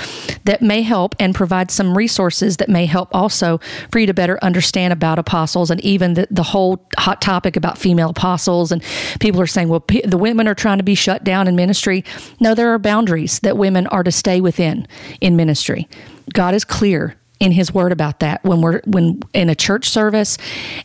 that 0.45 0.62
may 0.62 0.83
help 0.83 1.14
and 1.20 1.35
provide 1.35 1.70
some 1.70 1.97
resources 1.97 2.57
that 2.57 2.68
may 2.68 2.87
help 2.87 3.09
also 3.12 3.59
for 3.91 3.99
you 3.99 4.07
to 4.07 4.14
better 4.14 4.39
understand 4.43 4.93
about 4.93 5.18
apostles 5.18 5.70
and 5.70 5.80
even 5.83 6.14
the, 6.14 6.26
the 6.30 6.43
whole 6.43 6.85
hot 6.99 7.20
topic 7.20 7.57
about 7.57 7.78
female 7.78 8.11
apostles. 8.11 8.72
And 8.72 8.83
people 9.20 9.41
are 9.41 9.47
saying, 9.47 9.68
well, 9.68 9.80
p- 9.80 10.03
the 10.05 10.18
women 10.18 10.49
are 10.49 10.55
trying 10.55 10.78
to 10.78 10.85
be 10.85 10.95
shut 10.95 11.22
down 11.22 11.47
in 11.47 11.55
ministry. 11.55 12.05
No, 12.41 12.55
there 12.55 12.72
are 12.72 12.78
boundaries 12.78 13.39
that 13.41 13.57
women 13.57 13.87
are 13.89 14.03
to 14.03 14.12
stay 14.12 14.41
within 14.41 14.89
in 15.20 15.37
ministry. 15.37 15.89
God 16.33 16.55
is 16.55 16.64
clear 16.64 17.16
in 17.43 17.51
his 17.51 17.74
word 17.74 17.90
about 17.90 18.20
that 18.20 18.43
when 18.45 18.61
we're 18.61 18.80
when 18.86 19.20
in 19.34 19.51
a 19.51 19.55
church 19.57 19.88
service 19.88 20.38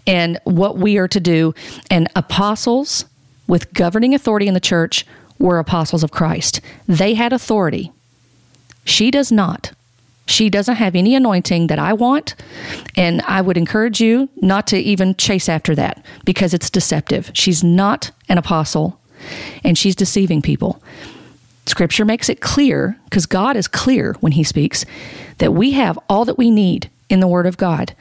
and 0.08 0.40
what 0.44 0.76
we 0.76 0.98
are 0.98 1.08
to 1.08 1.20
do 1.20 1.54
and 1.92 2.10
apostles 2.16 3.06
with 3.46 3.72
governing 3.74 4.16
authority 4.16 4.48
in 4.48 4.56
the 4.56 4.60
church 4.60 5.06
were 5.38 5.60
apostles 5.60 6.02
of 6.02 6.10
Christ. 6.10 6.60
They 6.88 7.14
had 7.14 7.32
authority. 7.32 7.92
She 8.86 9.12
does 9.12 9.32
not. 9.32 9.72
She 10.26 10.50
doesn't 10.50 10.78
have 10.78 10.96
any 10.96 11.14
anointing 11.14 11.68
that 11.68 11.78
I 11.78 11.94
want. 11.94 12.34
And 12.96 13.22
I 13.22 13.42
would 13.42 13.56
encourage 13.56 14.02
you 14.02 14.28
not 14.38 14.66
to 14.68 14.80
even 14.80 15.14
chase 15.14 15.48
after 15.48 15.76
that 15.76 16.04
because 16.26 16.56
it's 16.56 16.72
deceptive. 16.72 17.30
She's 17.36 17.64
not 17.64 18.10
an 18.28 18.40
apostle 18.40 19.00
and 19.64 19.78
she's 19.78 19.96
deceiving 19.96 20.42
people. 20.42 20.82
Scripture 21.68 22.06
makes 22.06 22.30
it 22.30 22.42
clear, 22.42 22.98
because 23.06 23.26
God 23.26 23.56
is 23.56 23.68
clear 23.68 24.16
when 24.20 24.34
He 24.34 24.44
speaks, 24.44 24.86
that 25.38 25.54
we 25.54 25.72
have 25.72 26.00
all 26.10 26.26
that 26.26 26.38
we 26.38 26.50
need 26.50 26.90
in 27.10 27.20
the 27.20 27.28
Word 27.28 27.46
of 27.46 27.58
God 27.58 27.94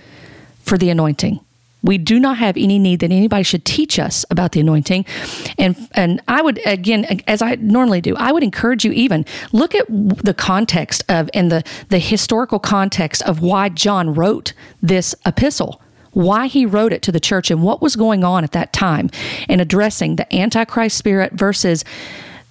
for 0.62 0.78
the 0.78 0.90
anointing. 0.90 1.40
We 1.82 1.98
do 1.98 2.18
not 2.18 2.38
have 2.38 2.56
any 2.56 2.78
need 2.78 3.00
that 3.00 3.12
anybody 3.12 3.44
should 3.44 3.64
teach 3.64 3.98
us 3.98 4.24
about 4.28 4.52
the 4.52 4.60
anointing. 4.60 5.06
And 5.56 5.88
and 5.92 6.20
I 6.26 6.42
would 6.42 6.60
again 6.66 7.04
as 7.28 7.42
I 7.42 7.54
normally 7.56 8.00
do, 8.00 8.16
I 8.16 8.32
would 8.32 8.42
encourage 8.42 8.84
you 8.84 8.90
even 8.92 9.24
look 9.52 9.74
at 9.74 9.86
the 9.88 10.34
context 10.34 11.04
of 11.08 11.30
and 11.32 11.52
the 11.52 11.62
the 11.88 12.00
historical 12.00 12.58
context 12.58 13.22
of 13.22 13.40
why 13.40 13.68
John 13.68 14.14
wrote 14.14 14.52
this 14.82 15.14
epistle 15.24 15.80
why 16.12 16.46
he 16.46 16.64
wrote 16.64 16.94
it 16.94 17.02
to 17.02 17.12
the 17.12 17.20
church 17.20 17.50
and 17.50 17.62
what 17.62 17.82
was 17.82 17.94
going 17.94 18.24
on 18.24 18.42
at 18.42 18.52
that 18.52 18.72
time 18.72 19.10
in 19.50 19.60
addressing 19.60 20.16
the 20.16 20.34
antichrist 20.34 20.96
spirit 20.96 21.34
versus 21.34 21.84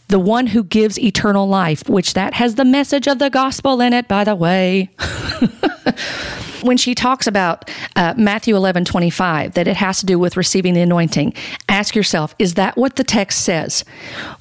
the 0.07 0.19
one 0.19 0.47
who 0.47 0.63
gives 0.63 0.99
eternal 0.99 1.47
life, 1.47 1.87
which 1.89 2.13
that 2.13 2.35
has 2.35 2.55
the 2.55 2.65
message 2.65 3.07
of 3.07 3.19
the 3.19 3.29
gospel 3.29 3.81
in 3.81 3.93
it, 3.93 4.07
by 4.07 4.23
the 4.23 4.35
way. 4.35 4.89
when 6.61 6.77
she 6.77 6.95
talks 6.95 7.27
about 7.27 7.69
uh, 7.95 8.13
Matthew 8.17 8.55
11 8.55 8.85
25, 8.85 9.53
that 9.53 9.67
it 9.67 9.77
has 9.77 9.99
to 9.99 10.05
do 10.05 10.19
with 10.19 10.37
receiving 10.37 10.73
the 10.73 10.81
anointing, 10.81 11.33
ask 11.69 11.95
yourself, 11.95 12.35
is 12.39 12.55
that 12.55 12.77
what 12.77 12.95
the 12.95 13.03
text 13.03 13.43
says? 13.43 13.85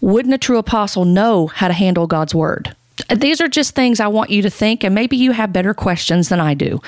Wouldn't 0.01 0.35
a 0.35 0.39
true 0.39 0.59
apostle 0.59 1.05
know 1.05 1.47
how 1.49 1.69
to 1.69 1.75
handle 1.75 2.07
God's 2.07 2.35
word? 2.35 2.75
These 3.15 3.41
are 3.41 3.49
just 3.49 3.75
things 3.75 3.99
I 3.99 4.07
want 4.07 4.31
you 4.31 4.41
to 4.43 4.51
think, 4.51 4.85
and 4.85 4.95
maybe 4.95 5.17
you 5.17 5.33
have 5.33 5.53
better 5.53 5.75
questions 5.75 6.29
than 6.29 6.41
I 6.41 6.55
do. 6.55 6.81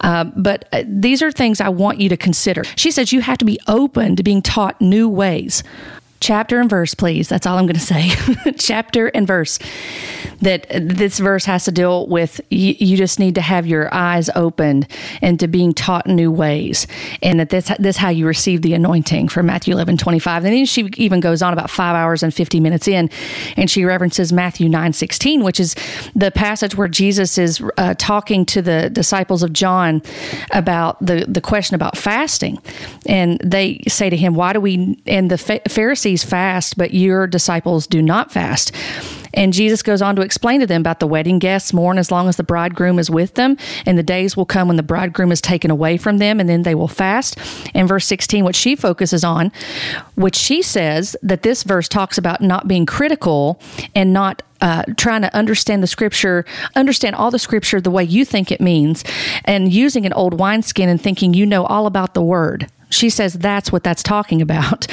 Uh, 0.00 0.24
but 0.36 0.68
uh, 0.72 0.84
these 0.86 1.22
are 1.22 1.32
things 1.32 1.60
I 1.60 1.70
want 1.70 2.00
you 2.00 2.10
to 2.10 2.18
consider. 2.18 2.64
She 2.76 2.90
says 2.90 3.12
you 3.12 3.22
have 3.22 3.38
to 3.38 3.46
be 3.46 3.58
open 3.66 4.14
to 4.16 4.22
being 4.22 4.42
taught 4.42 4.78
new 4.80 5.08
ways 5.08 5.64
chapter 6.20 6.60
and 6.60 6.68
verse, 6.68 6.94
please. 6.94 7.28
That's 7.28 7.46
all 7.46 7.58
I'm 7.58 7.66
going 7.66 7.74
to 7.74 7.80
say. 7.80 8.10
chapter 8.58 9.06
and 9.08 9.26
verse. 9.26 9.58
That 10.40 10.66
this 10.70 11.18
verse 11.18 11.44
has 11.46 11.64
to 11.64 11.72
deal 11.72 12.06
with 12.06 12.40
you, 12.50 12.74
you, 12.78 12.96
just 12.96 13.18
need 13.18 13.34
to 13.34 13.40
have 13.40 13.66
your 13.66 13.92
eyes 13.92 14.30
opened 14.34 14.86
and 15.20 15.38
to 15.40 15.48
being 15.48 15.72
taught 15.72 16.06
new 16.06 16.30
ways, 16.30 16.86
and 17.22 17.40
that 17.40 17.50
this 17.50 17.72
this 17.78 17.96
how 17.96 18.10
you 18.10 18.26
receive 18.26 18.62
the 18.62 18.74
anointing 18.74 19.28
from 19.28 19.46
Matthew 19.46 19.74
11 19.74 19.96
25. 19.96 20.44
And 20.44 20.54
then 20.54 20.64
she 20.64 20.90
even 20.96 21.20
goes 21.20 21.42
on 21.42 21.52
about 21.52 21.70
five 21.70 21.96
hours 21.96 22.22
and 22.22 22.32
50 22.32 22.60
minutes 22.60 22.86
in, 22.86 23.10
and 23.56 23.70
she 23.70 23.84
references 23.84 24.32
Matthew 24.32 24.68
9 24.68 24.92
16, 24.92 25.42
which 25.42 25.58
is 25.58 25.74
the 26.14 26.30
passage 26.30 26.76
where 26.76 26.88
Jesus 26.88 27.38
is 27.38 27.62
uh, 27.76 27.94
talking 27.98 28.46
to 28.46 28.62
the 28.62 28.90
disciples 28.90 29.42
of 29.42 29.52
John 29.52 30.02
about 30.52 31.04
the 31.04 31.24
the 31.28 31.40
question 31.40 31.74
about 31.74 31.96
fasting, 31.96 32.58
and 33.06 33.40
they 33.44 33.82
say 33.88 34.10
to 34.10 34.16
him, 34.16 34.34
"Why 34.34 34.52
do 34.52 34.60
we?" 34.60 35.02
And 35.06 35.30
the 35.30 35.38
Pharisees 35.68 36.24
fast, 36.24 36.76
but 36.76 36.94
your 36.94 37.26
disciples 37.26 37.86
do 37.86 38.02
not 38.02 38.32
fast. 38.32 38.72
And 39.34 39.52
Jesus 39.52 39.82
goes 39.82 40.02
on 40.02 40.16
to 40.16 40.22
explain 40.22 40.60
to 40.60 40.66
them 40.66 40.80
about 40.80 41.00
the 41.00 41.06
wedding 41.06 41.38
guests 41.38 41.72
mourn 41.72 41.98
as 41.98 42.10
long 42.10 42.28
as 42.28 42.36
the 42.36 42.42
bridegroom 42.42 42.98
is 42.98 43.10
with 43.10 43.34
them, 43.34 43.56
and 43.86 43.98
the 43.98 44.02
days 44.02 44.36
will 44.36 44.46
come 44.46 44.68
when 44.68 44.76
the 44.76 44.82
bridegroom 44.82 45.32
is 45.32 45.40
taken 45.40 45.70
away 45.70 45.96
from 45.96 46.18
them, 46.18 46.40
and 46.40 46.48
then 46.48 46.62
they 46.62 46.74
will 46.74 46.88
fast. 46.88 47.38
And 47.74 47.88
verse 47.88 48.06
16, 48.06 48.44
what 48.44 48.56
she 48.56 48.76
focuses 48.76 49.24
on, 49.24 49.52
which 50.14 50.36
she 50.36 50.62
says 50.62 51.16
that 51.22 51.42
this 51.42 51.62
verse 51.62 51.88
talks 51.88 52.18
about 52.18 52.40
not 52.40 52.68
being 52.68 52.86
critical 52.86 53.60
and 53.94 54.12
not 54.12 54.42
uh, 54.60 54.82
trying 54.96 55.22
to 55.22 55.34
understand 55.36 55.82
the 55.82 55.86
scripture, 55.86 56.44
understand 56.74 57.14
all 57.14 57.30
the 57.30 57.38
scripture 57.38 57.80
the 57.80 57.90
way 57.90 58.04
you 58.04 58.24
think 58.24 58.50
it 58.50 58.60
means, 58.60 59.04
and 59.44 59.72
using 59.72 60.04
an 60.04 60.12
old 60.12 60.38
wineskin 60.38 60.88
and 60.88 61.00
thinking 61.00 61.34
you 61.34 61.46
know 61.46 61.64
all 61.66 61.86
about 61.86 62.14
the 62.14 62.22
word. 62.22 62.66
She 62.90 63.10
says 63.10 63.34
that's 63.34 63.70
what 63.70 63.84
that's 63.84 64.02
talking 64.02 64.42
about. 64.42 64.86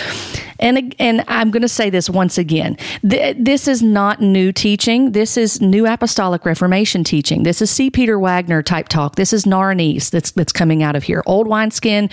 And, 0.59 0.95
and 0.99 1.23
I'm 1.27 1.51
going 1.51 1.61
to 1.61 1.67
say 1.67 1.89
this 1.89 2.09
once 2.09 2.37
again. 2.37 2.77
This 3.03 3.67
is 3.67 3.81
not 3.81 4.21
new 4.21 4.51
teaching. 4.51 5.11
This 5.11 5.37
is 5.37 5.61
new 5.61 5.85
apostolic 5.85 6.45
reformation 6.45 7.03
teaching. 7.03 7.43
This 7.43 7.61
is 7.61 7.69
C. 7.69 7.89
Peter 7.89 8.17
Wagner 8.17 8.63
type 8.63 8.87
talk. 8.87 9.15
This 9.15 9.33
is 9.33 9.45
Naranese 9.45 10.09
that's, 10.09 10.31
that's 10.31 10.53
coming 10.53 10.83
out 10.83 10.95
of 10.95 11.03
here. 11.03 11.23
Old 11.25 11.47
wineskin, 11.47 12.09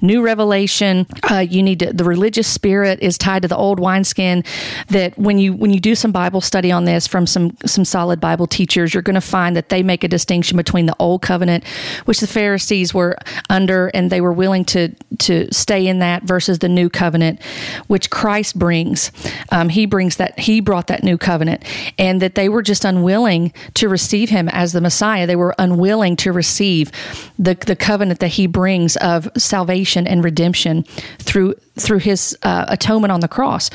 new 0.00 0.22
revelation. 0.22 1.06
Uh, 1.30 1.38
you 1.38 1.62
need 1.62 1.80
to, 1.80 1.92
the 1.92 2.04
religious 2.04 2.46
spirit 2.46 3.00
is 3.00 3.16
tied 3.16 3.42
to 3.42 3.48
the 3.48 3.56
old 3.56 3.80
wineskin 3.80 4.44
that 4.88 5.16
when 5.18 5.38
you, 5.38 5.54
when 5.54 5.72
you 5.72 5.80
do 5.80 5.94
some 5.94 6.12
Bible 6.12 6.40
study 6.40 6.70
on 6.70 6.84
this 6.84 7.06
from 7.06 7.26
some, 7.26 7.56
some 7.64 7.84
solid 7.84 8.20
Bible 8.20 8.46
teachers, 8.46 8.92
you're 8.92 9.02
going 9.02 9.14
to 9.14 9.20
find 9.20 9.56
that 9.56 9.70
they 9.70 9.82
make 9.82 10.04
a 10.04 10.08
distinction 10.08 10.56
between 10.56 10.86
the 10.86 10.96
old 10.98 11.22
covenant, 11.22 11.66
which 12.04 12.20
the 12.20 12.26
Pharisees 12.26 12.92
were 12.92 13.16
under 13.48 13.88
and 13.88 14.10
they 14.10 14.20
were 14.20 14.32
willing 14.32 14.64
to, 14.66 14.88
to 15.18 15.52
stay 15.52 15.86
in 15.86 15.98
that 16.00 16.24
versus 16.24 16.58
the 16.58 16.68
new 16.68 16.88
covenant 16.88 17.40
which 17.86 18.10
Christ 18.10 18.58
brings. 18.58 19.12
Um, 19.50 19.68
he 19.68 19.86
brings 19.86 20.16
that, 20.16 20.38
he 20.38 20.60
brought 20.60 20.86
that 20.88 21.02
new 21.02 21.18
covenant, 21.18 21.64
and 21.98 22.20
that 22.22 22.34
they 22.34 22.48
were 22.48 22.62
just 22.62 22.84
unwilling 22.84 23.52
to 23.74 23.88
receive 23.88 24.30
him 24.30 24.48
as 24.48 24.72
the 24.72 24.80
Messiah. 24.80 25.26
They 25.26 25.36
were 25.36 25.54
unwilling 25.58 26.16
to 26.16 26.32
receive 26.32 26.90
the, 27.38 27.54
the 27.54 27.76
covenant 27.76 28.20
that 28.20 28.28
he 28.28 28.46
brings 28.46 28.96
of 28.96 29.28
salvation 29.36 30.06
and 30.06 30.24
redemption 30.24 30.84
through, 31.18 31.54
through 31.78 31.98
his 31.98 32.36
uh, 32.42 32.66
atonement 32.68 33.12
on 33.12 33.20
the 33.20 33.28
cross. 33.28 33.70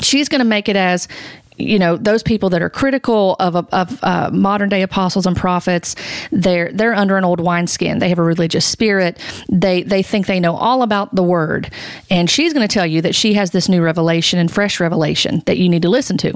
She's 0.00 0.28
going 0.28 0.40
to 0.40 0.44
make 0.44 0.68
it 0.68 0.76
as 0.76 1.08
you 1.56 1.78
know 1.78 1.96
those 1.96 2.22
people 2.22 2.50
that 2.50 2.62
are 2.62 2.70
critical 2.70 3.36
of, 3.38 3.56
of 3.56 4.02
uh, 4.02 4.30
modern 4.32 4.68
day 4.68 4.82
apostles 4.82 5.26
and 5.26 5.36
prophets 5.36 5.94
they're 6.30 6.72
they're 6.72 6.94
under 6.94 7.16
an 7.16 7.24
old 7.24 7.40
wineskin. 7.40 7.98
They 7.98 8.08
have 8.08 8.18
a 8.18 8.22
religious 8.22 8.64
spirit. 8.64 9.18
They 9.50 9.82
they 9.82 10.02
think 10.02 10.26
they 10.26 10.40
know 10.40 10.56
all 10.56 10.82
about 10.82 11.14
the 11.14 11.22
word. 11.22 11.72
And 12.10 12.28
she's 12.28 12.52
going 12.52 12.66
to 12.66 12.72
tell 12.72 12.86
you 12.86 13.02
that 13.02 13.14
she 13.14 13.34
has 13.34 13.50
this 13.50 13.68
new 13.68 13.82
revelation 13.82 14.38
and 14.38 14.50
fresh 14.50 14.80
revelation 14.80 15.42
that 15.46 15.58
you 15.58 15.68
need 15.68 15.82
to 15.82 15.88
listen 15.88 16.16
to 16.18 16.34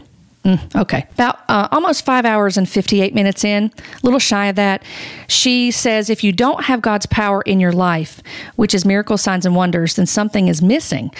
okay. 0.74 1.06
About 1.12 1.40
uh, 1.48 1.68
almost 1.72 2.04
five 2.04 2.24
hours 2.24 2.56
and 2.56 2.68
58 2.68 3.14
minutes 3.14 3.44
in, 3.44 3.64
a 3.64 4.00
little 4.02 4.18
shy 4.18 4.46
of 4.46 4.56
that, 4.56 4.82
she 5.28 5.70
says 5.70 6.08
if 6.08 6.22
you 6.22 6.32
don't 6.32 6.64
have 6.64 6.80
God's 6.80 7.06
power 7.06 7.42
in 7.42 7.60
your 7.60 7.72
life, 7.72 8.22
which 8.56 8.74
is 8.74 8.84
miracle 8.84 9.18
signs 9.18 9.44
and 9.44 9.56
wonders, 9.56 9.94
then 9.94 10.06
something 10.06 10.48
is 10.48 10.62
missing. 10.62 11.10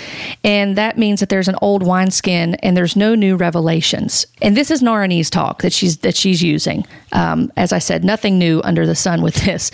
And 0.45 0.77
that 0.77 0.99
means 0.99 1.21
that 1.21 1.29
there's 1.29 1.49
an 1.49 1.57
old 1.61 1.83
wineskin 1.83 2.55
and 2.57 2.77
there's 2.77 2.97
no 2.97 3.15
new 3.15 3.37
revelations. 3.37 4.27
And 4.41 4.57
this 4.57 4.71
is 4.71 4.83
Naranese 4.83 5.31
talk 5.31 5.63
that 5.63 5.73
she's, 5.73 5.99
that 5.99 6.17
she's 6.17 6.43
using. 6.43 6.87
Um, 7.13 7.53
as 7.57 7.73
I 7.73 7.79
said, 7.79 8.05
nothing 8.05 8.39
new 8.39 8.61
under 8.65 8.87
the 8.87 8.95
sun 8.95 9.23
with 9.23 9.35
this. 9.37 9.71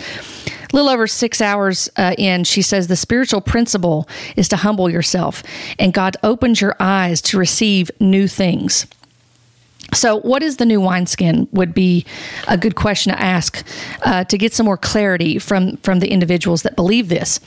A 0.73 0.75
little 0.75 0.89
over 0.89 1.05
six 1.05 1.39
hours 1.39 1.87
uh, 1.97 2.15
in, 2.17 2.45
she 2.45 2.63
says 2.63 2.87
the 2.87 2.95
spiritual 2.95 3.41
principle 3.41 4.07
is 4.35 4.47
to 4.47 4.57
humble 4.57 4.89
yourself, 4.89 5.43
and 5.77 5.93
God 5.93 6.17
opens 6.23 6.61
your 6.61 6.75
eyes 6.79 7.21
to 7.23 7.37
receive 7.37 7.91
new 7.99 8.27
things. 8.27 8.87
So, 9.93 10.19
what 10.19 10.43
is 10.43 10.57
the 10.57 10.65
new 10.65 10.81
wineskin? 10.81 11.47
Would 11.51 11.73
be 11.73 12.05
a 12.47 12.57
good 12.57 12.75
question 12.75 13.13
to 13.13 13.21
ask 13.21 13.63
uh, 14.03 14.23
to 14.25 14.37
get 14.37 14.53
some 14.53 14.65
more 14.65 14.77
clarity 14.77 15.39
from 15.39 15.77
from 15.77 15.99
the 15.99 16.09
individuals 16.09 16.63
that 16.63 16.75
believe 16.75 17.09
this. 17.09 17.39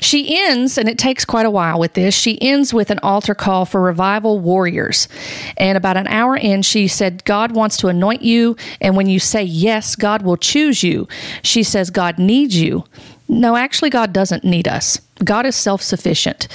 She 0.00 0.38
ends, 0.38 0.78
and 0.78 0.88
it 0.88 0.98
takes 0.98 1.24
quite 1.24 1.46
a 1.46 1.50
while 1.50 1.78
with 1.78 1.94
this. 1.94 2.14
She 2.14 2.40
ends 2.40 2.72
with 2.72 2.90
an 2.90 2.98
altar 3.00 3.34
call 3.34 3.64
for 3.64 3.80
revival 3.80 4.38
warriors, 4.38 5.08
and 5.56 5.76
about 5.76 5.96
an 5.96 6.06
hour 6.06 6.36
in, 6.36 6.62
she 6.62 6.88
said, 6.88 7.24
"God 7.24 7.52
wants 7.52 7.76
to 7.78 7.88
anoint 7.88 8.22
you, 8.22 8.56
and 8.80 8.96
when 8.96 9.08
you 9.08 9.18
say 9.18 9.42
yes, 9.42 9.96
God 9.96 10.22
will 10.22 10.36
choose 10.36 10.82
you." 10.82 11.08
She 11.42 11.62
says, 11.62 11.90
"God 11.90 12.18
needs 12.18 12.56
you." 12.56 12.84
No, 13.28 13.56
actually, 13.56 13.90
God 13.90 14.12
doesn't 14.12 14.44
need 14.44 14.68
us. 14.68 15.00
God 15.24 15.46
is 15.46 15.56
self 15.56 15.82
sufficient. 15.82 16.48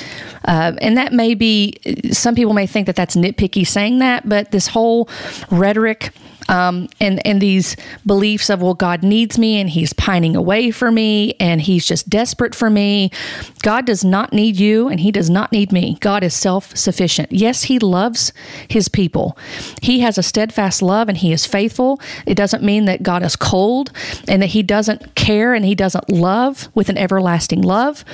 Uh, 0.45 0.73
and 0.81 0.97
that 0.97 1.13
may 1.13 1.33
be, 1.33 1.77
some 2.11 2.35
people 2.35 2.53
may 2.53 2.67
think 2.67 2.87
that 2.87 2.95
that's 2.95 3.15
nitpicky 3.15 3.65
saying 3.67 3.99
that, 3.99 4.27
but 4.27 4.51
this 4.51 4.67
whole 4.67 5.09
rhetoric 5.51 6.13
um, 6.49 6.87
and 6.99 7.25
and 7.25 7.41
these 7.41 7.75
beliefs 8.05 8.49
of 8.49 8.61
well 8.61 8.73
God 8.73 9.03
needs 9.03 9.37
me 9.37 9.59
and 9.59 9.69
He's 9.69 9.93
pining 9.93 10.35
away 10.35 10.71
for 10.71 10.91
me 10.91 11.33
and 11.39 11.61
He's 11.61 11.85
just 11.85 12.09
desperate 12.09 12.55
for 12.55 12.69
me. 12.69 13.11
God 13.61 13.85
does 13.85 14.03
not 14.03 14.33
need 14.33 14.57
you 14.57 14.87
and 14.87 14.99
He 14.99 15.11
does 15.11 15.29
not 15.29 15.51
need 15.51 15.71
me. 15.71 15.97
God 15.99 16.23
is 16.23 16.33
self 16.33 16.75
sufficient. 16.75 17.31
Yes, 17.31 17.63
He 17.63 17.79
loves 17.79 18.31
His 18.69 18.87
people. 18.87 19.37
He 19.81 19.99
has 20.01 20.17
a 20.17 20.23
steadfast 20.23 20.81
love 20.81 21.09
and 21.09 21.17
He 21.17 21.31
is 21.31 21.45
faithful. 21.45 21.99
It 22.25 22.35
doesn't 22.35 22.63
mean 22.63 22.85
that 22.85 23.03
God 23.03 23.23
is 23.23 23.35
cold 23.35 23.91
and 24.27 24.41
that 24.41 24.47
He 24.47 24.63
doesn't 24.63 25.15
care 25.15 25.53
and 25.53 25.65
He 25.65 25.75
doesn't 25.75 26.09
love 26.09 26.69
with 26.73 26.89
an 26.89 26.97
everlasting 26.97 27.61
love. 27.61 28.05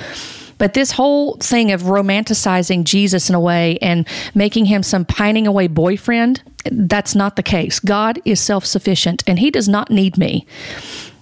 But 0.58 0.74
this 0.74 0.92
whole 0.92 1.36
thing 1.36 1.72
of 1.72 1.82
romanticizing 1.82 2.84
Jesus 2.84 3.28
in 3.28 3.34
a 3.34 3.40
way 3.40 3.78
and 3.80 4.06
making 4.34 4.66
him 4.66 4.82
some 4.82 5.04
pining 5.04 5.46
away 5.46 5.66
boyfriend, 5.66 6.42
that's 6.70 7.14
not 7.14 7.36
the 7.36 7.42
case. 7.42 7.80
God 7.80 8.20
is 8.24 8.40
self 8.40 8.64
sufficient 8.64 9.22
and 9.26 9.38
he 9.38 9.50
does 9.50 9.68
not 9.68 9.90
need 9.90 10.16
me. 10.16 10.46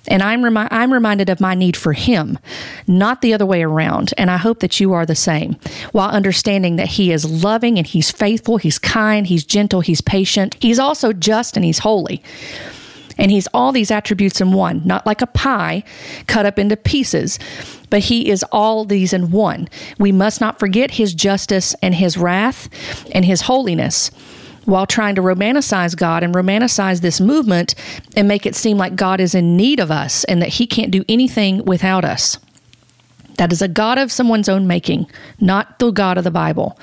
And 0.08 0.22
I'm, 0.22 0.42
remi- 0.42 0.68
I'm 0.70 0.92
reminded 0.92 1.28
of 1.28 1.40
my 1.40 1.54
need 1.54 1.76
for 1.76 1.92
Him, 1.92 2.38
not 2.86 3.22
the 3.22 3.32
other 3.34 3.46
way 3.46 3.62
around. 3.62 4.12
And 4.18 4.30
I 4.30 4.36
hope 4.36 4.60
that 4.60 4.80
you 4.80 4.92
are 4.92 5.06
the 5.06 5.14
same, 5.14 5.56
while 5.92 6.10
understanding 6.10 6.76
that 6.76 6.88
He 6.88 7.12
is 7.12 7.44
loving 7.44 7.78
and 7.78 7.86
He's 7.86 8.10
faithful, 8.10 8.56
He's 8.56 8.78
kind, 8.78 9.26
He's 9.26 9.44
gentle, 9.44 9.80
He's 9.80 10.00
patient. 10.00 10.56
He's 10.60 10.80
also 10.80 11.12
just 11.12 11.56
and 11.56 11.64
He's 11.64 11.78
holy. 11.78 12.22
And 13.18 13.30
He's 13.30 13.48
all 13.54 13.72
these 13.72 13.90
attributes 13.90 14.40
in 14.40 14.52
one, 14.52 14.82
not 14.84 15.06
like 15.06 15.22
a 15.22 15.26
pie 15.26 15.84
cut 16.26 16.46
up 16.46 16.58
into 16.58 16.76
pieces, 16.76 17.38
but 17.90 18.00
he 18.00 18.30
is 18.30 18.42
all 18.52 18.84
these 18.84 19.12
in 19.12 19.30
one. 19.30 19.68
We 19.98 20.12
must 20.12 20.40
not 20.40 20.58
forget 20.58 20.92
his 20.92 21.12
justice 21.12 21.74
and 21.82 21.94
his 21.94 22.16
wrath 22.16 22.68
and 23.14 23.24
his 23.24 23.42
holiness 23.42 24.10
while 24.64 24.86
trying 24.86 25.14
to 25.16 25.20
romanticize 25.22 25.96
God 25.96 26.22
and 26.22 26.34
romanticize 26.34 27.00
this 27.00 27.20
movement 27.20 27.74
and 28.16 28.28
make 28.28 28.46
it 28.46 28.54
seem 28.54 28.78
like 28.78 28.96
God 28.96 29.20
is 29.20 29.34
in 29.34 29.56
need 29.56 29.80
of 29.80 29.90
us 29.90 30.24
and 30.24 30.40
that 30.40 30.50
he 30.50 30.66
can't 30.66 30.90
do 30.90 31.04
anything 31.08 31.64
without 31.64 32.04
us. 32.04 32.38
That 33.38 33.52
is 33.52 33.62
a 33.62 33.68
God 33.68 33.98
of 33.98 34.12
someone's 34.12 34.48
own 34.48 34.66
making, 34.66 35.06
not 35.40 35.78
the 35.78 35.90
God 35.90 36.18
of 36.18 36.24
the 36.24 36.30
Bible. 36.30 36.78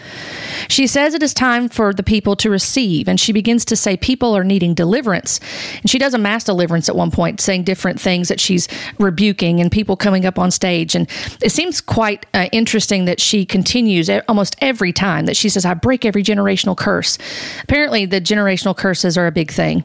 She 0.68 0.88
says 0.88 1.14
it 1.14 1.24
is 1.24 1.34
time 1.34 1.70
for 1.70 1.94
the 1.94 2.04
people 2.04 2.36
to 2.38 2.50
receive, 2.50 3.08
and 3.08 3.20
she 3.20 3.32
begins 3.32 3.66
to 3.66 3.76
say 3.76 3.98
people 3.98 4.36
are 4.36 4.44
needing 4.44 4.74
deliverance. 4.74 5.40
And 5.82 5.90
she 5.90 6.00
does 6.00 6.14
a 6.14 6.18
mass 6.18 6.44
deliverance 6.44 6.90
at 6.90 6.96
one 6.96 7.12
point, 7.12 7.40
saying 7.40 7.64
different 7.64 8.00
things 8.00 8.28
that 8.28 8.40
she's 8.40 8.68
rebuking 9.00 9.60
and 9.60 9.72
people 9.72 9.96
coming 9.96 10.26
up 10.26 10.40
on 10.40 10.52
stage. 10.52 10.96
And 10.96 11.10
it 11.42 11.52
seems 11.52 11.82
quite 11.82 12.26
uh, 12.34 12.48
interesting 12.52 13.06
that 13.06 13.20
she 13.20 13.46
continues 13.46 14.10
almost 14.28 14.56
every 14.60 14.92
time 14.92 15.26
that 15.26 15.38
she 15.38 15.50
says, 15.50 15.66
I 15.66 15.74
break 15.74 16.06
every 16.06 16.24
generational 16.24 16.76
curse. 16.76 17.18
Apparently, 17.64 18.06
the 18.06 18.22
generational 18.22 18.76
curses 18.76 19.18
are 19.18 19.28
a 19.28 19.32
big 19.32 19.52
thing, 19.52 19.84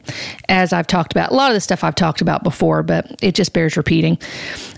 as 0.49 0.73
I've 0.73 0.87
talked 0.87 1.13
about. 1.13 1.31
A 1.31 1.35
lot 1.35 1.51
of 1.51 1.55
the 1.55 1.61
stuff 1.61 1.83
I've 1.83 1.95
talked 1.95 2.21
about 2.21 2.43
before, 2.43 2.83
but 2.83 3.15
it 3.21 3.35
just 3.35 3.53
bears 3.53 3.77
repeating. 3.77 4.17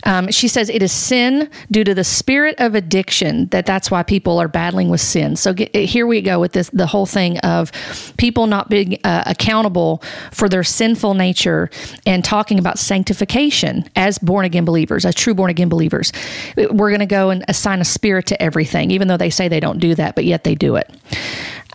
Um, 0.03 0.31
she 0.31 0.47
says 0.47 0.69
it 0.69 0.81
is 0.81 0.91
sin 0.91 1.49
due 1.77 1.83
to 1.83 1.93
the 1.93 2.03
spirit 2.03 2.55
of 2.57 2.73
addiction 2.73 3.45
that 3.49 3.67
that's 3.67 3.91
why 3.91 4.01
people 4.01 4.39
are 4.39 4.47
battling 4.47 4.89
with 4.89 4.99
sin. 4.99 5.35
So 5.35 5.53
get, 5.53 5.75
here 5.75 6.07
we 6.07 6.23
go 6.23 6.39
with 6.39 6.53
this 6.53 6.71
the 6.71 6.87
whole 6.87 7.05
thing 7.05 7.37
of 7.41 7.71
people 8.17 8.47
not 8.47 8.67
being 8.67 8.97
uh, 9.03 9.21
accountable 9.27 10.01
for 10.31 10.49
their 10.49 10.63
sinful 10.63 11.13
nature 11.13 11.69
and 12.07 12.25
talking 12.25 12.57
about 12.57 12.79
sanctification 12.79 13.87
as 13.95 14.17
born 14.17 14.43
again 14.43 14.65
believers, 14.65 15.05
as 15.05 15.13
true 15.13 15.35
born 15.35 15.51
again 15.51 15.69
believers. 15.69 16.11
We're 16.55 16.89
going 16.89 16.97
to 17.01 17.05
go 17.05 17.29
and 17.29 17.45
assign 17.47 17.79
a 17.79 17.85
spirit 17.85 18.25
to 18.25 18.41
everything, 18.41 18.89
even 18.89 19.07
though 19.07 19.17
they 19.17 19.29
say 19.29 19.47
they 19.47 19.59
don't 19.59 19.77
do 19.77 19.93
that, 19.93 20.15
but 20.15 20.25
yet 20.25 20.45
they 20.45 20.55
do 20.55 20.77
it. 20.77 20.89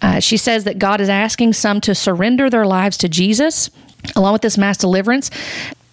Uh, 0.03 0.19
she 0.19 0.37
says 0.37 0.65
that 0.65 0.81
God 0.81 1.01
is 1.01 1.09
asking 1.09 1.53
some 1.53 1.81
to 1.81 1.95
surrender 1.95 2.51
their 2.51 2.67
lives 2.67 2.97
to 2.97 3.09
Jesus 3.09 3.71
along 4.17 4.33
with 4.33 4.43
this 4.43 4.59
mass 4.59 4.79
deliverance 4.79 5.31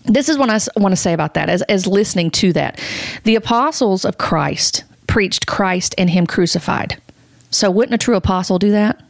this 0.05 0.29
is 0.29 0.37
what 0.37 0.49
I 0.49 0.59
want 0.79 0.93
to 0.93 1.01
say 1.01 1.13
about 1.13 1.33
that 1.35 1.49
as, 1.49 1.61
as 1.63 1.85
listening 1.85 2.31
to 2.31 2.53
that. 2.53 2.79
The 3.23 3.35
apostles 3.35 4.05
of 4.05 4.17
Christ 4.17 4.83
preached 5.07 5.47
Christ 5.47 5.95
and 5.97 6.09
Him 6.09 6.25
crucified. 6.25 7.01
So 7.51 7.69
wouldn't 7.71 7.95
a 7.95 7.97
true 7.97 8.15
apostle 8.15 8.59
do 8.59 8.71
that? 8.71 9.01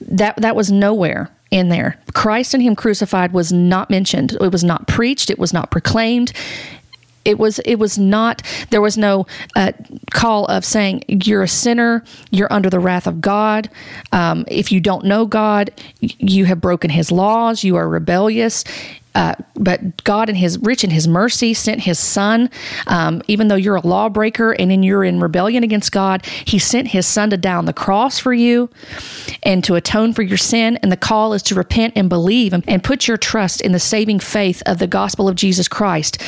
That 0.00 0.36
that 0.36 0.56
was 0.56 0.70
nowhere 0.70 1.30
in 1.50 1.68
there. 1.68 1.98
Christ 2.14 2.54
and 2.54 2.62
Him 2.62 2.76
crucified 2.76 3.32
was 3.32 3.52
not 3.52 3.90
mentioned. 3.90 4.36
It 4.40 4.52
was 4.52 4.64
not 4.64 4.86
preached. 4.86 5.30
It 5.30 5.38
was 5.38 5.52
not 5.52 5.70
proclaimed. 5.70 6.32
It 7.24 7.38
was 7.38 7.58
it 7.60 7.76
was 7.76 7.98
not 7.98 8.42
there 8.70 8.80
was 8.80 8.96
no 8.96 9.26
uh, 9.54 9.72
call 10.12 10.46
of 10.46 10.64
saying 10.64 11.04
you're 11.08 11.42
a 11.42 11.48
sinner 11.48 12.02
you're 12.30 12.50
under 12.50 12.70
the 12.70 12.80
wrath 12.80 13.06
of 13.06 13.20
God 13.20 13.68
um, 14.12 14.46
if 14.48 14.72
you 14.72 14.80
don't 14.80 15.04
know 15.04 15.26
God 15.26 15.70
you 16.00 16.46
have 16.46 16.60
broken 16.60 16.88
His 16.88 17.12
laws 17.12 17.64
you 17.64 17.76
are 17.76 17.86
rebellious 17.86 18.64
uh, 19.18 19.34
but 19.54 20.04
God, 20.04 20.28
in 20.30 20.36
His 20.36 20.58
rich 20.60 20.84
in 20.84 20.90
His 20.90 21.08
mercy, 21.08 21.52
sent 21.52 21.80
His 21.80 21.98
Son. 21.98 22.48
Um, 22.86 23.20
even 23.26 23.48
though 23.48 23.56
you're 23.56 23.74
a 23.74 23.84
lawbreaker 23.86 24.52
and 24.52 24.70
in, 24.70 24.84
you're 24.84 25.02
in 25.02 25.18
rebellion 25.18 25.64
against 25.64 25.90
God, 25.90 26.24
He 26.24 26.60
sent 26.60 26.86
His 26.88 27.04
Son 27.04 27.28
to 27.30 27.36
die 27.36 27.56
on 27.56 27.64
the 27.64 27.72
cross 27.72 28.20
for 28.20 28.32
you 28.32 28.70
and 29.42 29.64
to 29.64 29.74
atone 29.74 30.12
for 30.12 30.22
your 30.22 30.36
sin. 30.36 30.76
And 30.82 30.92
the 30.92 30.96
call 30.96 31.32
is 31.32 31.42
to 31.44 31.56
repent 31.56 31.94
and 31.96 32.08
believe 32.08 32.52
and, 32.52 32.62
and 32.68 32.84
put 32.84 33.08
your 33.08 33.16
trust 33.16 33.60
in 33.60 33.72
the 33.72 33.80
saving 33.80 34.20
faith 34.20 34.62
of 34.66 34.78
the 34.78 34.86
gospel 34.86 35.28
of 35.28 35.34
Jesus 35.34 35.66
Christ 35.66 36.20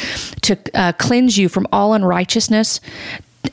to 0.42 0.58
uh, 0.74 0.92
cleanse 0.94 1.38
you 1.38 1.48
from 1.48 1.68
all 1.70 1.94
unrighteousness 1.94 2.80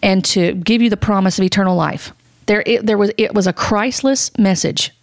and 0.01 0.25
to 0.25 0.53
give 0.55 0.81
you 0.81 0.89
the 0.89 0.97
promise 0.97 1.37
of 1.37 1.45
eternal 1.45 1.75
life. 1.75 2.11
There, 2.47 2.63
it, 2.65 2.87
there 2.87 2.97
was 2.97 3.11
it 3.17 3.35
was 3.35 3.45
a 3.45 3.53
Christless 3.53 4.35
message 4.39 4.96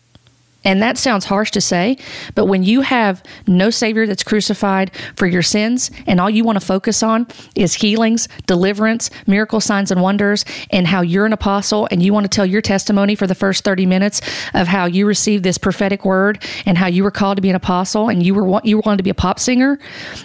and 0.65 0.83
that 0.83 0.99
sounds 0.99 1.27
harsh 1.27 1.51
to 1.53 1.61
say, 1.61 1.97
but 2.35 2.47
when 2.47 2.63
you 2.63 2.81
have 2.81 3.23
no 3.47 3.71
Savior 3.71 4.07
that's 4.07 4.23
crucified 4.23 4.91
for 5.17 5.27
your 5.27 5.43
sins, 5.43 5.91
and 6.07 6.21
all 6.21 6.31
you 6.31 6.45
want 6.45 6.59
to 6.59 6.67
focus 6.67 7.03
on 7.03 7.27
is 7.55 7.75
healings, 7.75 8.29
deliverance, 8.47 9.11
miracle 9.27 9.61
signs 9.61 9.91
and 9.91 10.01
wonders, 10.01 10.45
and 10.71 10.87
how 10.87 11.03
you're 11.03 11.27
an 11.27 11.33
apostle, 11.33 11.89
and 11.91 12.03
you 12.03 12.13
want 12.13 12.25
to 12.25 12.35
tell 12.35 12.47
your 12.47 12.63
testimony 12.63 13.15
for 13.15 13.27
the 13.27 13.35
first 13.35 13.65
30 13.65 13.87
minutes 13.87 14.21
of 14.55 14.67
how 14.67 14.87
you 14.87 15.07
received 15.07 15.45
this 15.45 15.59
prophetic 15.59 16.05
word 16.05 16.43
and 16.67 16.79
how 16.79 16.87
you 16.87 17.03
were 17.03 17.11
called 17.11 17.37
to 17.37 17.43
be 17.43 17.51
an 17.51 17.57
apostle 17.57 18.09
and 18.09 18.25
you 18.25 18.35
were 18.35 18.61
you 18.65 18.79
wanted 18.79 18.97
to 18.99 19.03
be 19.03 19.11
a 19.11 19.15
pop 19.15 19.39
singer, 19.39 19.79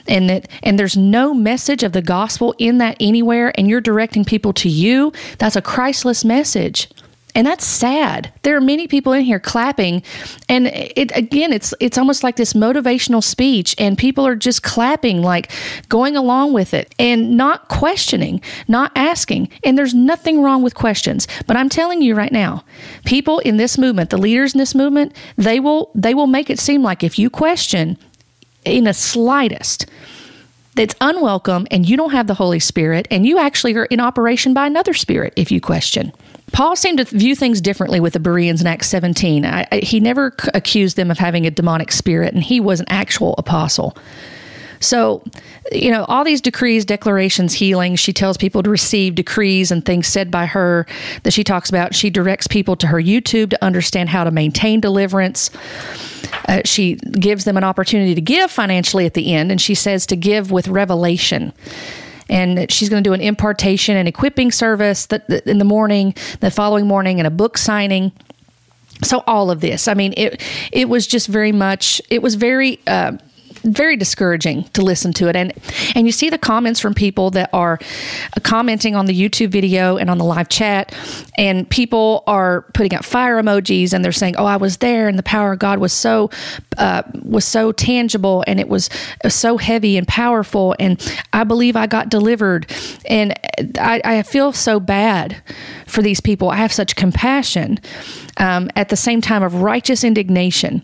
and 0.07 0.29
that 0.29 0.47
and 0.63 0.79
there's 0.79 0.97
no 0.97 1.33
message 1.33 1.83
of 1.83 1.91
the 1.91 2.01
gospel 2.01 2.55
in 2.57 2.77
that 2.77 2.97
anywhere, 2.99 3.51
and 3.55 3.69
you're 3.69 3.81
directing 3.81 4.25
people 4.25 4.53
to 4.53 4.69
you, 4.69 5.11
that's 5.37 5.55
a 5.55 5.61
Christless 5.61 6.23
message. 6.23 6.89
And 7.35 7.45
that's 7.45 7.65
sad. 7.65 8.33
There 8.41 8.57
are 8.57 8.61
many 8.61 8.87
people 8.87 9.13
in 9.13 9.21
here 9.21 9.39
clapping 9.39 10.01
and 10.47 10.67
it 10.67 11.15
again 11.15 11.53
it's 11.53 11.73
it's 11.79 11.97
almost 11.97 12.23
like 12.23 12.37
this 12.37 12.53
motivational 12.53 13.23
speech 13.23 13.75
and 13.77 13.97
people 13.97 14.25
are 14.25 14.35
just 14.35 14.63
clapping 14.63 15.21
like 15.21 15.51
going 15.89 16.15
along 16.15 16.53
with 16.53 16.73
it 16.73 16.93
and 16.97 17.37
not 17.37 17.67
questioning, 17.67 18.41
not 18.67 18.91
asking. 18.95 19.49
And 19.63 19.77
there's 19.77 19.93
nothing 19.93 20.41
wrong 20.41 20.63
with 20.63 20.73
questions, 20.73 21.27
but 21.45 21.55
I'm 21.55 21.69
telling 21.69 22.01
you 22.01 22.15
right 22.15 22.31
now, 22.31 22.63
people 23.05 23.39
in 23.39 23.57
this 23.57 23.77
movement, 23.77 24.09
the 24.09 24.17
leaders 24.17 24.53
in 24.53 24.57
this 24.57 24.73
movement, 24.73 25.15
they 25.37 25.59
will 25.59 25.91
they 25.93 26.15
will 26.15 26.27
make 26.27 26.49
it 26.49 26.59
seem 26.59 26.81
like 26.81 27.03
if 27.03 27.19
you 27.19 27.29
question 27.29 27.97
in 28.65 28.85
the 28.85 28.93
slightest 28.93 29.85
that's 30.75 30.95
unwelcome 31.01 31.67
and 31.71 31.87
you 31.87 31.97
don't 31.97 32.11
have 32.11 32.27
the 32.27 32.33
Holy 32.33 32.59
Spirit 32.59 33.07
and 33.11 33.25
you 33.25 33.37
actually 33.37 33.75
are 33.75 33.85
in 33.85 33.99
operation 33.99 34.53
by 34.53 34.65
another 34.65 34.93
spirit 34.93 35.33
if 35.35 35.51
you 35.51 35.61
question. 35.61 36.11
Paul 36.51 36.75
seemed 36.75 36.97
to 36.99 37.03
view 37.05 37.35
things 37.35 37.61
differently 37.61 37.99
with 37.99 38.13
the 38.13 38.19
Bereans 38.19 38.61
in 38.61 38.67
Acts 38.67 38.87
17. 38.87 39.45
I, 39.45 39.67
I, 39.71 39.77
he 39.79 39.99
never 39.99 40.33
c- 40.39 40.49
accused 40.53 40.95
them 40.95 41.11
of 41.11 41.17
having 41.17 41.45
a 41.45 41.51
demonic 41.51 41.91
spirit, 41.91 42.33
and 42.33 42.43
he 42.43 42.59
was 42.59 42.79
an 42.79 42.85
actual 42.89 43.35
apostle. 43.37 43.95
So, 44.79 45.23
you 45.71 45.91
know, 45.91 46.05
all 46.05 46.23
these 46.23 46.41
decrees, 46.41 46.85
declarations, 46.85 47.53
healings, 47.53 47.99
she 47.99 48.13
tells 48.13 48.37
people 48.37 48.63
to 48.63 48.69
receive 48.69 49.15
decrees 49.15 49.71
and 49.71 49.83
things 49.83 50.07
said 50.07 50.31
by 50.31 50.45
her 50.45 50.87
that 51.23 51.33
she 51.33 51.43
talks 51.43 51.69
about. 51.69 51.93
She 51.93 52.09
directs 52.09 52.47
people 52.47 52.75
to 52.77 52.87
her 52.87 53.01
YouTube 53.01 53.49
to 53.49 53.63
understand 53.63 54.09
how 54.09 54.23
to 54.23 54.31
maintain 54.31 54.79
deliverance. 54.79 55.51
Uh, 56.47 56.61
she 56.63 56.95
gives 56.95 57.43
them 57.43 57.57
an 57.57 57.63
opportunity 57.63 58.15
to 58.15 58.21
give 58.21 58.51
financially 58.51 59.05
at 59.05 59.13
the 59.13 59.33
end, 59.33 59.51
and 59.51 59.59
she 59.59 59.75
says 59.75 60.05
to 60.07 60.15
give 60.15 60.51
with 60.51 60.67
revelation 60.67 61.53
and 62.29 62.71
she's 62.71 62.89
going 62.89 63.03
to 63.03 63.07
do 63.07 63.13
an 63.13 63.21
impartation 63.21 63.97
and 63.97 64.07
equipping 64.07 64.51
service 64.51 65.07
that, 65.07 65.29
in 65.47 65.57
the 65.57 65.65
morning, 65.65 66.13
the 66.39 66.51
following 66.51 66.87
morning, 66.87 67.19
and 67.19 67.27
a 67.27 67.31
book 67.31 67.57
signing. 67.57 68.11
So 69.01 69.23
all 69.25 69.49
of 69.49 69.61
this 69.61 69.87
i 69.87 69.93
mean 69.93 70.13
it 70.17 70.43
it 70.73 70.89
was 70.89 71.07
just 71.07 71.27
very 71.27 71.53
much 71.53 72.01
it 72.09 72.21
was 72.21 72.35
very 72.35 72.81
uh, 72.85 73.13
very 73.63 73.95
discouraging 73.95 74.63
to 74.73 74.81
listen 74.81 75.13
to 75.13 75.27
it. 75.27 75.35
And 75.35 75.53
and 75.95 76.05
you 76.05 76.11
see 76.11 76.29
the 76.29 76.37
comments 76.37 76.79
from 76.79 76.93
people 76.93 77.31
that 77.31 77.49
are 77.53 77.79
commenting 78.43 78.95
on 78.95 79.05
the 79.05 79.19
YouTube 79.19 79.49
video 79.49 79.97
and 79.97 80.09
on 80.09 80.17
the 80.17 80.23
live 80.23 80.49
chat. 80.49 80.93
And 81.37 81.69
people 81.69 82.23
are 82.27 82.61
putting 82.73 82.97
up 82.97 83.05
fire 83.05 83.41
emojis 83.41 83.93
and 83.93 84.03
they're 84.03 84.11
saying 84.11 84.35
oh 84.37 84.45
I 84.45 84.57
was 84.57 84.77
there 84.77 85.07
and 85.07 85.17
the 85.17 85.23
power 85.23 85.53
of 85.53 85.59
God 85.59 85.79
was 85.79 85.93
so 85.93 86.29
uh, 86.77 87.03
was 87.23 87.45
so 87.45 87.71
tangible 87.71 88.43
and 88.47 88.59
it 88.59 88.69
was 88.69 88.89
so 89.27 89.57
heavy 89.57 89.97
and 89.97 90.07
powerful 90.07 90.75
and 90.79 90.99
I 91.33 91.43
believe 91.43 91.75
I 91.75 91.87
got 91.87 92.09
delivered. 92.09 92.71
And 93.05 93.37
I, 93.79 94.01
I 94.03 94.23
feel 94.23 94.53
so 94.53 94.79
bad 94.79 95.41
for 95.85 96.01
these 96.01 96.19
people. 96.19 96.49
I 96.49 96.55
have 96.55 96.71
such 96.71 96.95
compassion 96.95 97.79
um, 98.37 98.69
at 98.75 98.89
the 98.89 98.95
same 98.95 99.21
time 99.21 99.43
of 99.43 99.55
righteous 99.55 100.03
indignation 100.03 100.83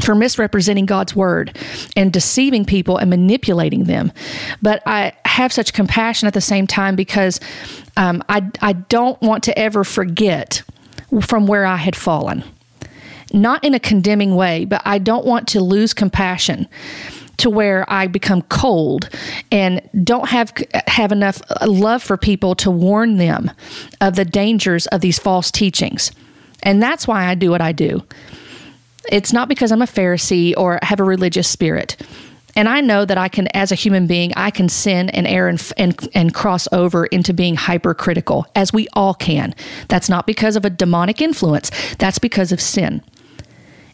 for 0.00 0.14
misrepresenting 0.14 0.86
God's 0.86 1.14
word 1.14 1.56
and 1.96 2.12
deceiving 2.12 2.64
people 2.64 2.96
and 2.96 3.08
manipulating 3.10 3.84
them. 3.84 4.12
But 4.60 4.82
I 4.86 5.12
have 5.24 5.52
such 5.52 5.72
compassion 5.72 6.26
at 6.26 6.34
the 6.34 6.40
same 6.40 6.66
time 6.66 6.96
because 6.96 7.40
um, 7.96 8.22
I, 8.28 8.50
I 8.60 8.72
don't 8.74 9.20
want 9.22 9.44
to 9.44 9.58
ever 9.58 9.84
forget 9.84 10.62
from 11.22 11.46
where 11.46 11.64
I 11.64 11.76
had 11.76 11.96
fallen. 11.96 12.44
Not 13.32 13.64
in 13.64 13.74
a 13.74 13.80
condemning 13.80 14.36
way, 14.36 14.64
but 14.64 14.82
I 14.84 14.98
don't 14.98 15.26
want 15.26 15.48
to 15.48 15.60
lose 15.60 15.94
compassion 15.94 16.68
to 17.38 17.50
where 17.50 17.84
I 17.90 18.06
become 18.06 18.42
cold 18.42 19.08
and 19.50 19.80
don't 20.04 20.28
have 20.28 20.52
have 20.86 21.10
enough 21.10 21.42
love 21.66 22.02
for 22.02 22.16
people 22.16 22.54
to 22.56 22.70
warn 22.70 23.16
them 23.16 23.50
of 24.00 24.14
the 24.14 24.24
dangers 24.24 24.86
of 24.88 25.00
these 25.00 25.18
false 25.18 25.50
teachings. 25.50 26.12
And 26.62 26.82
that's 26.82 27.08
why 27.08 27.26
I 27.26 27.34
do 27.34 27.50
what 27.50 27.60
I 27.60 27.72
do. 27.72 28.04
It's 29.10 29.32
not 29.32 29.48
because 29.48 29.72
I'm 29.72 29.82
a 29.82 29.86
Pharisee 29.86 30.54
or 30.56 30.78
have 30.82 31.00
a 31.00 31.04
religious 31.04 31.48
spirit. 31.48 31.96
And 32.56 32.68
I 32.68 32.80
know 32.80 33.04
that 33.04 33.18
I 33.18 33.28
can, 33.28 33.48
as 33.48 33.72
a 33.72 33.74
human 33.74 34.06
being, 34.06 34.32
I 34.36 34.50
can 34.50 34.68
sin 34.68 35.10
and 35.10 35.26
err 35.26 35.48
and, 35.48 35.72
and, 35.76 36.08
and 36.14 36.32
cross 36.32 36.68
over 36.72 37.06
into 37.06 37.34
being 37.34 37.56
hypercritical, 37.56 38.46
as 38.54 38.72
we 38.72 38.86
all 38.92 39.14
can. 39.14 39.54
That's 39.88 40.08
not 40.08 40.26
because 40.26 40.54
of 40.54 40.64
a 40.64 40.70
demonic 40.70 41.20
influence, 41.20 41.70
that's 41.98 42.18
because 42.18 42.52
of 42.52 42.60
sin. 42.60 43.02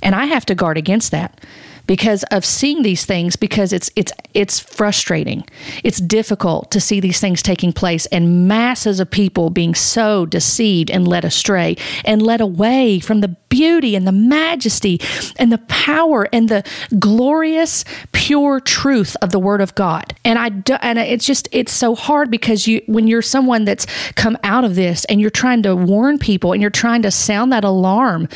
And 0.03 0.15
I 0.15 0.27
have 0.27 0.47
to 0.47 0.55
guard 0.55 0.77
against 0.77 1.11
that 1.11 1.43
because 1.91 2.23
of 2.31 2.45
seeing 2.45 2.83
these 2.83 3.05
things 3.05 3.35
because 3.35 3.73
it's 3.73 3.91
it's 3.97 4.13
it's 4.33 4.61
frustrating. 4.61 5.45
It's 5.83 6.01
difficult 6.01 6.71
to 6.71 6.81
see 6.81 7.01
these 7.01 7.19
things 7.19 7.43
taking 7.43 7.73
place 7.73 8.07
and 8.07 8.47
masses 8.47 9.01
of 9.01 9.11
people 9.11 9.51
being 9.51 9.75
so 9.75 10.25
deceived 10.25 10.89
and 10.89 11.09
led 11.09 11.25
astray 11.25 11.77
and 12.05 12.23
led 12.23 12.41
away 12.41 13.01
from 13.01 13.23
the 13.23 13.35
beauty 13.49 13.97
and 13.97 14.07
the 14.07 14.13
majesty 14.13 15.01
and 15.37 15.51
the 15.51 15.59
power 15.59 16.29
and 16.33 16.49
the 16.49 16.63
glorious 17.01 17.85
pure 18.13 18.61
truth 18.61 19.17
of 19.21 19.31
the 19.31 19.41
word 19.41 19.61
of 19.61 19.75
God. 19.75 20.15
And 20.25 20.39
I 20.39 20.51
do, 20.51 20.75
and 20.75 20.97
it's 20.97 21.27
just 21.27 21.49
it's 21.51 21.73
so 21.73 21.97
hard 21.97 22.31
because 22.31 22.69
you 22.69 22.83
when 22.87 23.09
you're 23.09 23.21
someone 23.21 23.65
that's 23.65 23.87
come 24.13 24.39
out 24.45 24.63
of 24.63 24.77
this 24.77 25.05
and 25.07 25.21
you're 25.21 25.29
trying 25.29 25.65
to 25.65 25.75
warn 25.75 26.19
people 26.19 26.53
and 26.53 26.63
you're 26.63 26.71
trying 26.71 27.03
to 27.03 27.11
sound 27.11 27.53
that 27.53 27.65
alarm 27.65 28.29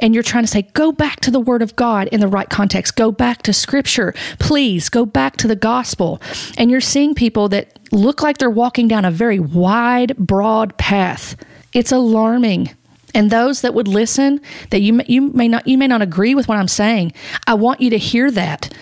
and 0.00 0.14
you're 0.14 0.22
trying 0.22 0.44
to 0.44 0.48
say 0.48 0.62
go 0.72 0.90
back 0.90 1.20
to 1.20 1.30
the 1.30 1.40
word 1.40 1.60
of 1.60 1.76
God 1.76 2.08
in 2.08 2.20
the 2.20 2.28
right 2.28 2.48
context. 2.48 2.85
Go 2.90 3.10
back 3.10 3.42
to 3.42 3.52
scripture. 3.52 4.14
Please 4.38 4.88
go 4.88 5.06
back 5.06 5.36
to 5.38 5.48
the 5.48 5.56
gospel. 5.56 6.20
And 6.56 6.70
you're 6.70 6.80
seeing 6.80 7.14
people 7.14 7.48
that 7.50 7.78
look 7.92 8.22
like 8.22 8.38
they're 8.38 8.50
walking 8.50 8.88
down 8.88 9.04
a 9.04 9.10
very 9.10 9.38
wide, 9.38 10.16
broad 10.16 10.76
path. 10.78 11.36
It's 11.72 11.92
alarming. 11.92 12.70
And 13.14 13.30
those 13.30 13.62
that 13.62 13.74
would 13.74 13.88
listen, 13.88 14.40
that 14.70 14.80
you 14.80 15.00
you 15.06 15.22
may 15.32 15.48
not 15.48 15.66
you 15.66 15.78
may 15.78 15.86
not 15.86 16.02
agree 16.02 16.34
with 16.34 16.48
what 16.48 16.58
I'm 16.58 16.68
saying. 16.68 17.12
I 17.46 17.54
want 17.54 17.80
you 17.80 17.90
to 17.90 17.98
hear 17.98 18.30
that. 18.30 18.72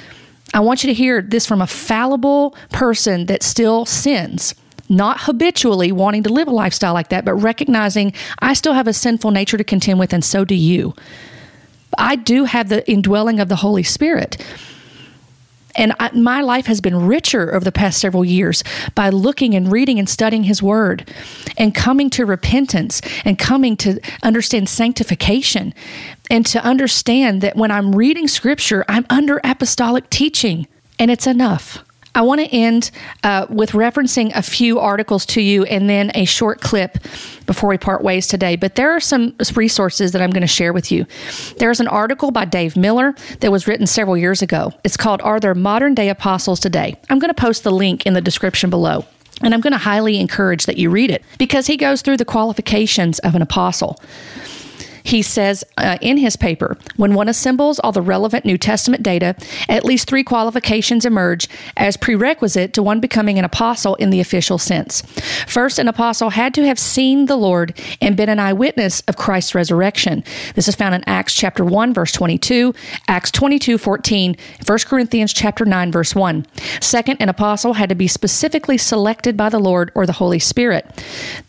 I 0.52 0.60
want 0.60 0.82
you 0.82 0.88
to 0.88 0.94
hear 0.94 1.22
this 1.22 1.46
from 1.46 1.60
a 1.60 1.66
fallible 1.66 2.56
person 2.70 3.26
that 3.26 3.42
still 3.42 3.86
sins 3.86 4.54
not 4.88 5.22
habitually 5.22 5.92
wanting 5.92 6.22
to 6.24 6.32
live 6.32 6.48
a 6.48 6.52
lifestyle 6.52 6.94
like 6.94 7.08
that, 7.08 7.24
but 7.24 7.34
recognizing 7.34 8.12
I 8.40 8.54
still 8.54 8.74
have 8.74 8.86
a 8.86 8.92
sinful 8.92 9.30
nature 9.30 9.56
to 9.56 9.64
contend 9.64 9.98
with, 9.98 10.12
and 10.12 10.24
so 10.24 10.44
do 10.44 10.54
you. 10.54 10.94
I 11.98 12.16
do 12.16 12.44
have 12.44 12.68
the 12.68 12.88
indwelling 12.90 13.40
of 13.40 13.48
the 13.48 13.56
Holy 13.56 13.82
Spirit. 13.82 14.44
And 15.76 15.92
I, 15.98 16.12
my 16.12 16.40
life 16.40 16.66
has 16.66 16.80
been 16.80 17.06
richer 17.06 17.52
over 17.54 17.64
the 17.64 17.72
past 17.72 18.00
several 18.00 18.24
years 18.24 18.62
by 18.94 19.08
looking 19.08 19.54
and 19.54 19.72
reading 19.72 19.98
and 19.98 20.08
studying 20.08 20.44
His 20.44 20.62
Word 20.62 21.10
and 21.56 21.74
coming 21.74 22.10
to 22.10 22.24
repentance 22.24 23.00
and 23.24 23.38
coming 23.38 23.76
to 23.78 24.00
understand 24.22 24.68
sanctification 24.68 25.74
and 26.30 26.46
to 26.46 26.64
understand 26.64 27.40
that 27.40 27.56
when 27.56 27.70
I'm 27.70 27.94
reading 27.94 28.28
Scripture, 28.28 28.84
I'm 28.88 29.06
under 29.10 29.40
apostolic 29.42 30.10
teaching 30.10 30.68
and 30.98 31.10
it's 31.10 31.26
enough. 31.26 31.84
I 32.14 32.22
want 32.22 32.40
to 32.40 32.46
end 32.46 32.90
uh, 33.24 33.46
with 33.50 33.72
referencing 33.72 34.30
a 34.34 34.42
few 34.42 34.78
articles 34.78 35.26
to 35.26 35.40
you 35.40 35.64
and 35.64 35.90
then 35.90 36.12
a 36.14 36.24
short 36.24 36.60
clip 36.60 36.98
before 37.46 37.68
we 37.68 37.78
part 37.78 38.02
ways 38.02 38.28
today. 38.28 38.56
But 38.56 38.76
there 38.76 38.92
are 38.92 39.00
some 39.00 39.34
resources 39.54 40.12
that 40.12 40.22
I'm 40.22 40.30
going 40.30 40.42
to 40.42 40.46
share 40.46 40.72
with 40.72 40.92
you. 40.92 41.06
There's 41.58 41.80
an 41.80 41.88
article 41.88 42.30
by 42.30 42.44
Dave 42.44 42.76
Miller 42.76 43.14
that 43.40 43.50
was 43.50 43.66
written 43.66 43.86
several 43.86 44.16
years 44.16 44.42
ago. 44.42 44.72
It's 44.84 44.96
called 44.96 45.22
Are 45.22 45.40
There 45.40 45.54
Modern 45.54 45.94
Day 45.94 46.08
Apostles 46.08 46.60
Today? 46.60 46.96
I'm 47.10 47.18
going 47.18 47.34
to 47.34 47.40
post 47.40 47.64
the 47.64 47.72
link 47.72 48.06
in 48.06 48.14
the 48.14 48.20
description 48.20 48.70
below. 48.70 49.04
And 49.42 49.52
I'm 49.52 49.60
going 49.60 49.72
to 49.72 49.78
highly 49.78 50.20
encourage 50.20 50.66
that 50.66 50.78
you 50.78 50.90
read 50.90 51.10
it 51.10 51.24
because 51.38 51.66
he 51.66 51.76
goes 51.76 52.02
through 52.02 52.18
the 52.18 52.24
qualifications 52.24 53.18
of 53.18 53.34
an 53.34 53.42
apostle. 53.42 54.00
He 55.04 55.20
says 55.20 55.64
uh, 55.76 55.98
in 56.00 56.16
his 56.16 56.34
paper 56.34 56.76
when 56.96 57.14
one 57.14 57.28
assembles 57.28 57.78
all 57.78 57.92
the 57.92 58.02
relevant 58.02 58.46
New 58.46 58.56
Testament 58.56 59.02
data, 59.02 59.36
at 59.68 59.84
least 59.84 60.08
three 60.08 60.24
qualifications 60.24 61.04
emerge 61.04 61.46
as 61.76 61.98
prerequisite 61.98 62.72
to 62.72 62.82
one 62.82 63.00
becoming 63.00 63.38
an 63.38 63.44
apostle 63.44 63.94
in 63.96 64.08
the 64.08 64.18
official 64.18 64.56
sense. 64.56 65.02
First, 65.46 65.78
an 65.78 65.88
apostle 65.88 66.30
had 66.30 66.54
to 66.54 66.64
have 66.64 66.78
seen 66.78 67.26
the 67.26 67.36
Lord 67.36 67.78
and 68.00 68.16
been 68.16 68.30
an 68.30 68.40
eyewitness 68.40 69.02
of 69.02 69.16
Christ's 69.16 69.54
resurrection. 69.54 70.24
This 70.54 70.68
is 70.68 70.74
found 70.74 70.94
in 70.94 71.04
Acts 71.06 71.34
chapter 71.34 71.64
1, 71.64 71.92
verse 71.92 72.12
22, 72.12 72.74
Acts 73.06 73.30
22, 73.30 73.76
14, 73.76 74.36
1 74.66 74.78
Corinthians 74.86 75.34
chapter 75.34 75.66
9, 75.66 75.92
verse 75.92 76.14
1. 76.14 76.46
Second, 76.80 77.18
an 77.20 77.28
apostle 77.28 77.74
had 77.74 77.90
to 77.90 77.94
be 77.94 78.08
specifically 78.08 78.78
selected 78.78 79.36
by 79.36 79.50
the 79.50 79.58
Lord 79.58 79.92
or 79.94 80.06
the 80.06 80.12
Holy 80.12 80.38
Spirit. 80.38 80.86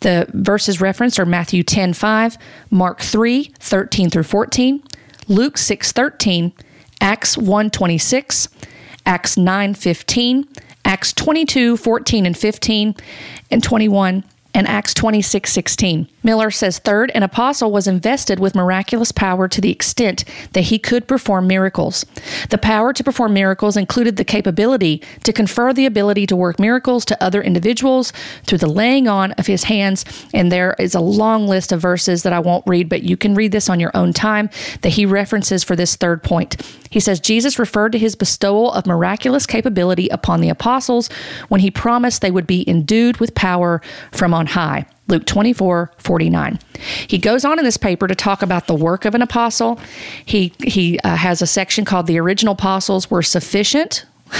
The 0.00 0.26
verses 0.34 0.80
referenced 0.80 1.18
are 1.18 1.24
Matthew 1.24 1.62
10, 1.62 1.94
5, 1.94 2.36
Mark 2.70 3.00
3, 3.00 3.45
13 3.58 4.10
through 4.10 4.22
14, 4.24 4.82
Luke 5.28 5.58
6 5.58 5.92
13, 5.92 6.52
Acts 7.00 7.36
1 7.36 7.70
26, 7.70 8.48
Acts 9.04 9.36
9 9.36 9.74
15, 9.74 10.48
Acts 10.84 11.12
22 11.12 11.76
14 11.76 12.26
and 12.26 12.36
15, 12.36 12.94
and 13.50 13.62
21 13.62 14.24
and 14.56 14.66
Acts 14.66 14.94
26 14.94 15.52
16. 15.52 16.08
Miller 16.22 16.50
says, 16.50 16.78
third, 16.78 17.12
an 17.14 17.22
apostle 17.22 17.70
was 17.70 17.86
invested 17.86 18.40
with 18.40 18.54
miraculous 18.54 19.12
power 19.12 19.46
to 19.46 19.60
the 19.60 19.70
extent 19.70 20.24
that 20.54 20.62
he 20.62 20.78
could 20.78 21.06
perform 21.06 21.46
miracles. 21.46 22.06
The 22.48 22.56
power 22.56 22.94
to 22.94 23.04
perform 23.04 23.34
miracles 23.34 23.76
included 23.76 24.16
the 24.16 24.24
capability 24.24 25.02
to 25.24 25.32
confer 25.32 25.74
the 25.74 25.84
ability 25.84 26.26
to 26.28 26.36
work 26.36 26.58
miracles 26.58 27.04
to 27.04 27.22
other 27.22 27.42
individuals 27.42 28.14
through 28.44 28.58
the 28.58 28.66
laying 28.66 29.06
on 29.06 29.32
of 29.32 29.46
his 29.46 29.64
hands. 29.64 30.06
And 30.32 30.50
there 30.50 30.74
is 30.78 30.94
a 30.94 31.00
long 31.00 31.46
list 31.46 31.70
of 31.70 31.82
verses 31.82 32.22
that 32.22 32.32
I 32.32 32.40
won't 32.40 32.64
read, 32.66 32.88
but 32.88 33.02
you 33.02 33.18
can 33.18 33.34
read 33.34 33.52
this 33.52 33.68
on 33.68 33.78
your 33.78 33.94
own 33.94 34.14
time 34.14 34.48
that 34.80 34.90
he 34.90 35.04
references 35.04 35.62
for 35.62 35.76
this 35.76 35.96
third 35.96 36.22
point. 36.22 36.56
He 36.90 37.00
says 37.00 37.20
Jesus 37.20 37.58
referred 37.58 37.92
to 37.92 37.98
his 37.98 38.16
bestowal 38.16 38.72
of 38.72 38.86
miraculous 38.86 39.46
capability 39.46 40.08
upon 40.08 40.40
the 40.40 40.48
apostles 40.48 41.08
when 41.48 41.60
he 41.60 41.70
promised 41.70 42.22
they 42.22 42.30
would 42.30 42.46
be 42.46 42.66
endued 42.68 43.18
with 43.18 43.34
power 43.34 43.82
from 44.12 44.32
on 44.32 44.45
high. 44.46 44.86
Luke 45.08 45.24
24, 45.24 45.92
49. 45.98 46.58
He 47.06 47.18
goes 47.18 47.44
on 47.44 47.58
in 47.58 47.64
this 47.64 47.76
paper 47.76 48.08
to 48.08 48.14
talk 48.14 48.42
about 48.42 48.66
the 48.66 48.74
work 48.74 49.04
of 49.04 49.14
an 49.14 49.22
apostle. 49.22 49.80
He, 50.24 50.52
he 50.58 50.98
uh, 51.00 51.16
has 51.16 51.40
a 51.40 51.46
section 51.46 51.84
called 51.84 52.06
The 52.06 52.18
Original 52.18 52.54
Apostles 52.54 53.10
Were 53.10 53.22
Sufficient. 53.22 54.04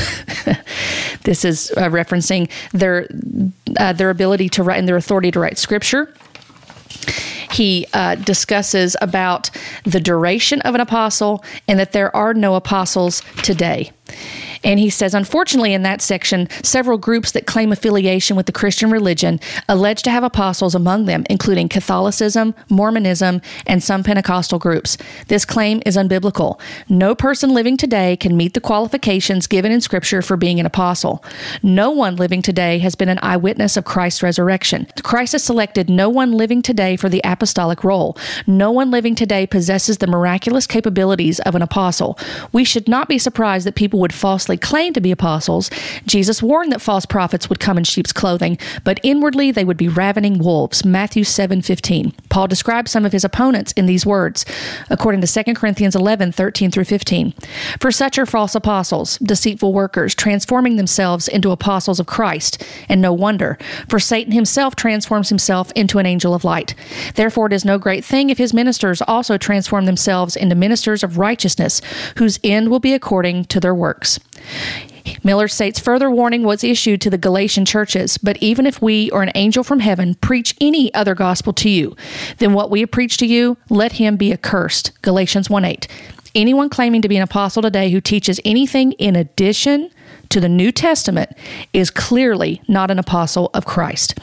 this 1.23 1.45
is 1.45 1.71
uh, 1.77 1.83
referencing 1.89 2.51
their, 2.73 3.09
uh, 3.79 3.93
their 3.93 4.11
ability 4.11 4.49
to 4.51 4.65
write 4.65 4.79
and 4.79 4.89
their 4.89 4.97
authority 4.97 5.31
to 5.31 5.39
write 5.39 5.59
scripture. 5.59 6.13
He 7.53 7.87
uh, 7.93 8.17
discusses 8.17 8.97
about 9.01 9.51
the 9.85 10.01
duration 10.01 10.61
of 10.63 10.75
an 10.75 10.81
apostle 10.81 11.45
and 11.69 11.79
that 11.79 11.93
there 11.93 12.15
are 12.15 12.35
no 12.35 12.57
apostles 12.57 13.23
today. 13.43 13.93
And 14.67 14.81
he 14.81 14.91
says, 14.91 15.15
unfortunately, 15.15 15.73
in 15.73 15.83
that 15.83 16.03
section, 16.03 16.49
several 16.65 16.99
groups 16.99 17.31
that 17.33 17.47
claim 17.47 17.71
affiliation 17.71 18.37
with 18.37 18.47
the 18.47 18.53
Christian 18.53 18.91
religion 18.91 19.39
allege 19.69 20.03
to 20.03 20.11
have 20.11 20.25
apostles 20.25 20.75
among 20.75 21.05
them, 21.05 21.25
including 21.31 21.69
Catholicism, 21.69 22.53
Mormonism, 22.69 23.41
and 23.65 23.81
some 23.81 24.03
Pentecostal 24.03 24.59
groups. 24.59 24.99
This 25.29 25.45
claim 25.45 25.83
is 25.87 25.97
unbiblical. 25.97 26.61
No 26.89 27.15
person 27.15 27.55
living 27.55 27.77
today 27.77 28.17
can 28.17 28.37
meet 28.37 28.55
the 28.55 28.61
qualifications 28.61 29.47
given 29.47 29.71
in 29.71 29.81
Scripture 29.81 30.21
for 30.21 30.37
being 30.37 30.59
an 30.59 30.67
apostle. 30.67 31.25
No 31.63 31.93
one 31.93 32.17
living 32.17 32.43
today 32.43 32.81
has 32.81 32.97
been 32.97 33.09
an 33.09 33.21
eyewitness 33.23 33.77
of 33.77 33.85
Christ's 33.85 34.25
resurrection. 34.25 34.89
Christ 35.05 35.33
has 35.33 35.45
selected 35.45 35.89
no 35.89 36.09
one 36.09 36.33
living 36.33 36.61
today 36.61 36.97
for 36.97 37.09
the 37.09 37.21
apostolic 37.23 37.85
role. 37.85 38.19
No 38.49 38.73
one 38.73 38.91
living 38.91 39.15
today 39.15 39.47
possesses 39.47 39.99
the 39.99 40.09
miraculous 40.09 40.67
capabilities 40.67 41.39
of 41.41 41.55
an 41.55 41.63
apostle. 41.63 42.19
We 42.51 42.65
should 42.65 42.89
not 42.89 43.09
be 43.09 43.19
surprised 43.19 43.65
that 43.65 43.77
people 43.77 44.01
would 44.01 44.13
falsely 44.13 44.56
claimed 44.61 44.95
to 44.95 45.01
be 45.01 45.11
apostles, 45.11 45.71
Jesus 46.07 46.43
warned 46.43 46.73
that 46.73 46.81
false 46.81 47.07
prophets 47.07 47.49
would 47.49 47.61
come 47.61 47.79
in 47.79 47.85
sheep's 47.85 48.13
clothing, 48.13 48.59
but 48.85 49.01
inwardly 49.03 49.51
they 49.51 49.65
would 49.65 49.77
be 49.77 49.89
ravening 49.89 50.39
wolves. 50.39 50.85
Matthew 50.85 51.25
7:15. 51.25 52.13
Paul 52.29 52.47
describes 52.47 52.91
some 52.91 53.05
of 53.05 53.13
his 53.13 53.25
opponents 53.25 53.73
in 53.73 53.87
these 53.87 54.07
words, 54.07 54.45
according 54.91 55.21
to 55.21 55.27
2 55.27 55.55
Corinthians 55.55 55.95
11, 55.95 56.33
13 56.33 56.71
through 56.71 56.85
15. 56.85 57.33
For 57.81 57.91
such 57.91 58.19
are 58.19 58.27
false 58.27 58.55
apostles, 58.55 59.19
deceitful 59.19 59.73
workers, 59.73 60.15
transforming 60.15 60.77
themselves 60.77 61.29
into 61.29 61.51
apostles 61.51 62.01
of 62.01 62.07
Christ, 62.07 62.63
and 62.89 63.01
no 63.01 63.13
wonder, 63.13 63.59
for 63.89 63.99
Satan 63.99 64.33
himself 64.33 64.77
transforms 64.77 65.29
himself 65.29 65.73
into 65.75 65.99
an 65.99 66.07
angel 66.07 66.35
of 66.35 66.45
light. 66.45 66.75
Therefore 67.15 67.47
it 67.47 67.53
is 67.53 67.65
no 67.65 67.79
great 67.79 68.05
thing 68.05 68.31
if 68.31 68.39
his 68.39 68.55
ministers 68.55 69.03
also 69.03 69.37
transform 69.37 69.87
themselves 69.87 70.37
into 70.37 70.55
ministers 70.55 71.03
of 71.03 71.19
righteousness, 71.19 71.81
whose 72.17 72.39
end 72.45 72.71
will 72.71 72.81
be 72.81 72.95
according 72.95 73.45
to 73.47 73.61
their 73.61 73.75
works. 73.75 74.19
Miller 75.23 75.49
states 75.49 75.81
further 75.81 76.11
warning 76.11 76.45
was 76.45 76.63
issued 76.63 77.01
to 77.01 77.11
the 77.11 77.19
Galatian 77.19 77.65
churches, 77.65 78.17
but 78.17 78.37
even 78.41 78.65
if 78.65 78.81
we 78.81 79.11
or 79.11 79.23
an 79.23 79.33
angel 79.35 79.65
from 79.65 79.81
heaven 79.81 80.15
preach 80.17 80.55
any 80.61 80.93
other 80.95 81.15
gospel 81.15 81.53
to 81.55 81.69
you 81.69 81.97
than 82.39 82.53
what 82.53 82.71
we 82.71 82.81
have 82.81 82.91
preached 82.91 83.19
to 83.21 83.27
you, 83.27 83.57
let 83.69 83.93
him 83.93 84.17
be 84.17 84.33
accursed. 84.33 84.93
Galatians 85.03 85.51
1 85.51 85.65
8. 85.65 85.89
Anyone 86.35 86.69
claiming 86.69 87.03
to 87.03 87.09
be 87.09 87.17
an 87.17 87.23
apostle 87.23 87.63
today 87.63 87.91
who 87.91 88.01
teaches 88.01 88.39
anything 88.45 88.93
in 88.93 89.17
addition 89.17 89.91
to 90.29 90.39
the 90.39 90.49
New 90.49 90.71
Testament 90.71 91.31
is 91.73 91.91
clearly 91.91 92.61
not 92.69 92.91
an 92.91 92.99
apostle 92.99 93.51
of 93.55 93.65
Christ. 93.65 94.19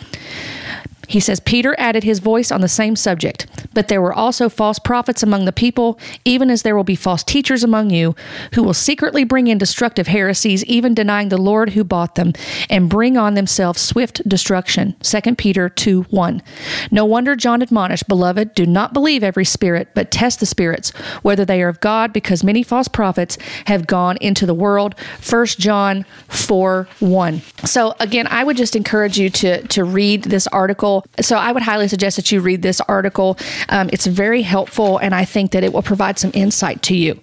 He 1.13 1.19
says, 1.19 1.39
Peter 1.39 1.75
added 1.77 2.03
his 2.03 2.17
voice 2.17 2.51
on 2.51 2.61
the 2.61 2.67
same 2.67 2.95
subject. 2.95 3.45
But 3.75 3.87
there 3.87 4.01
were 4.01 4.11
also 4.11 4.49
false 4.49 4.79
prophets 4.79 5.21
among 5.21 5.45
the 5.45 5.51
people, 5.51 5.99
even 6.25 6.49
as 6.49 6.63
there 6.63 6.75
will 6.75 6.83
be 6.83 6.95
false 6.95 7.23
teachers 7.23 7.63
among 7.63 7.91
you, 7.91 8.15
who 8.55 8.63
will 8.63 8.73
secretly 8.73 9.23
bring 9.23 9.45
in 9.45 9.59
destructive 9.59 10.07
heresies, 10.07 10.65
even 10.65 10.95
denying 10.95 11.29
the 11.29 11.37
Lord 11.37 11.73
who 11.73 11.83
bought 11.83 12.15
them, 12.15 12.33
and 12.67 12.89
bring 12.89 13.15
on 13.15 13.35
themselves 13.35 13.79
swift 13.79 14.27
destruction. 14.27 14.95
2 15.01 15.35
Peter 15.35 15.69
2 15.69 16.01
1. 16.09 16.41
No 16.89 17.05
wonder 17.05 17.35
John 17.35 17.61
admonished, 17.61 18.07
Beloved, 18.07 18.55
do 18.55 18.65
not 18.65 18.91
believe 18.91 19.23
every 19.23 19.45
spirit, 19.45 19.89
but 19.93 20.09
test 20.09 20.39
the 20.39 20.47
spirits, 20.47 20.89
whether 21.21 21.45
they 21.45 21.61
are 21.61 21.69
of 21.69 21.79
God, 21.79 22.11
because 22.11 22.43
many 22.43 22.63
false 22.63 22.87
prophets 22.87 23.37
have 23.65 23.85
gone 23.85 24.17
into 24.17 24.47
the 24.47 24.55
world. 24.55 24.95
1 25.29 25.45
John 25.45 26.07
4 26.29 26.87
1. 26.99 27.41
So, 27.65 27.93
again, 27.99 28.25
I 28.25 28.43
would 28.43 28.57
just 28.57 28.75
encourage 28.75 29.19
you 29.19 29.29
to, 29.29 29.61
to 29.67 29.83
read 29.83 30.23
this 30.23 30.47
article. 30.47 31.02
So, 31.21 31.37
I 31.37 31.51
would 31.51 31.63
highly 31.63 31.87
suggest 31.87 32.17
that 32.17 32.31
you 32.31 32.41
read 32.41 32.61
this 32.61 32.81
article. 32.81 33.37
Um, 33.69 33.89
it's 33.93 34.07
very 34.07 34.41
helpful, 34.41 34.97
and 34.97 35.13
I 35.13 35.25
think 35.25 35.51
that 35.51 35.63
it 35.63 35.73
will 35.73 35.83
provide 35.83 36.19
some 36.19 36.31
insight 36.33 36.81
to 36.83 36.95
you. 36.95 37.19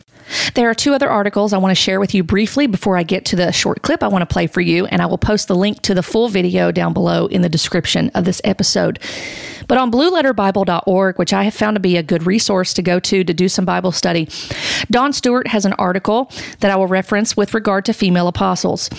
There 0.54 0.68
are 0.70 0.74
two 0.74 0.94
other 0.94 1.08
articles 1.08 1.52
I 1.52 1.58
want 1.58 1.70
to 1.72 1.74
share 1.80 2.00
with 2.00 2.14
you 2.14 2.22
briefly 2.22 2.66
before 2.66 2.96
I 2.96 3.02
get 3.02 3.24
to 3.26 3.36
the 3.36 3.52
short 3.52 3.82
clip 3.82 4.02
I 4.02 4.08
want 4.08 4.22
to 4.22 4.32
play 4.32 4.46
for 4.46 4.60
you, 4.60 4.86
and 4.86 5.02
I 5.02 5.06
will 5.06 5.18
post 5.18 5.48
the 5.48 5.56
link 5.56 5.82
to 5.82 5.94
the 5.94 6.02
full 6.02 6.28
video 6.28 6.72
down 6.72 6.92
below 6.92 7.26
in 7.26 7.42
the 7.42 7.48
description 7.48 8.10
of 8.14 8.24
this 8.24 8.40
episode. 8.44 8.98
But 9.68 9.78
on 9.78 9.92
blueletterbible.org, 9.92 11.18
which 11.18 11.32
I 11.32 11.44
have 11.44 11.54
found 11.54 11.76
to 11.76 11.80
be 11.80 11.96
a 11.96 12.02
good 12.02 12.26
resource 12.26 12.74
to 12.74 12.82
go 12.82 12.98
to 12.98 13.22
to 13.22 13.32
do 13.32 13.48
some 13.48 13.64
Bible 13.64 13.92
study, 13.92 14.28
Don 14.90 15.12
Stewart 15.12 15.46
has 15.46 15.64
an 15.64 15.74
article 15.74 16.28
that 16.58 16.72
I 16.72 16.76
will 16.76 16.88
reference 16.88 17.36
with 17.36 17.54
regard 17.54 17.84
to 17.84 17.92
female 17.92 18.26
apostles. 18.26 18.90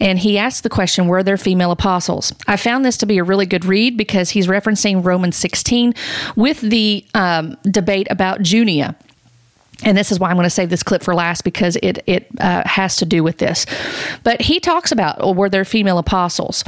And 0.00 0.18
he 0.18 0.36
asks 0.36 0.62
the 0.62 0.68
question, 0.68 1.06
Were 1.06 1.22
there 1.22 1.36
female 1.36 1.70
apostles? 1.70 2.34
I 2.48 2.56
found 2.56 2.84
this 2.84 2.96
to 2.98 3.06
be 3.06 3.18
a 3.18 3.24
really 3.24 3.46
good 3.46 3.64
read 3.64 3.96
because 3.96 4.30
he's 4.30 4.48
referencing 4.48 5.04
Romans 5.04 5.36
16 5.36 5.94
with 6.34 6.60
the 6.60 7.04
um, 7.14 7.56
debate 7.70 8.08
about 8.10 8.42
Junia 8.42 8.96
and 9.84 9.96
this 9.96 10.10
is 10.10 10.18
why 10.18 10.30
I'm 10.30 10.36
going 10.36 10.44
to 10.44 10.50
save 10.50 10.70
this 10.70 10.82
clip 10.82 11.02
for 11.02 11.14
last 11.14 11.42
because 11.42 11.76
it 11.82 12.02
it 12.06 12.28
uh, 12.40 12.62
has 12.66 12.96
to 12.96 13.06
do 13.06 13.22
with 13.22 13.38
this. 13.38 13.66
But 14.22 14.40
he 14.40 14.60
talks 14.60 14.92
about 14.92 15.36
were 15.36 15.48
there 15.48 15.64
female 15.64 15.98
apostles, 15.98 16.64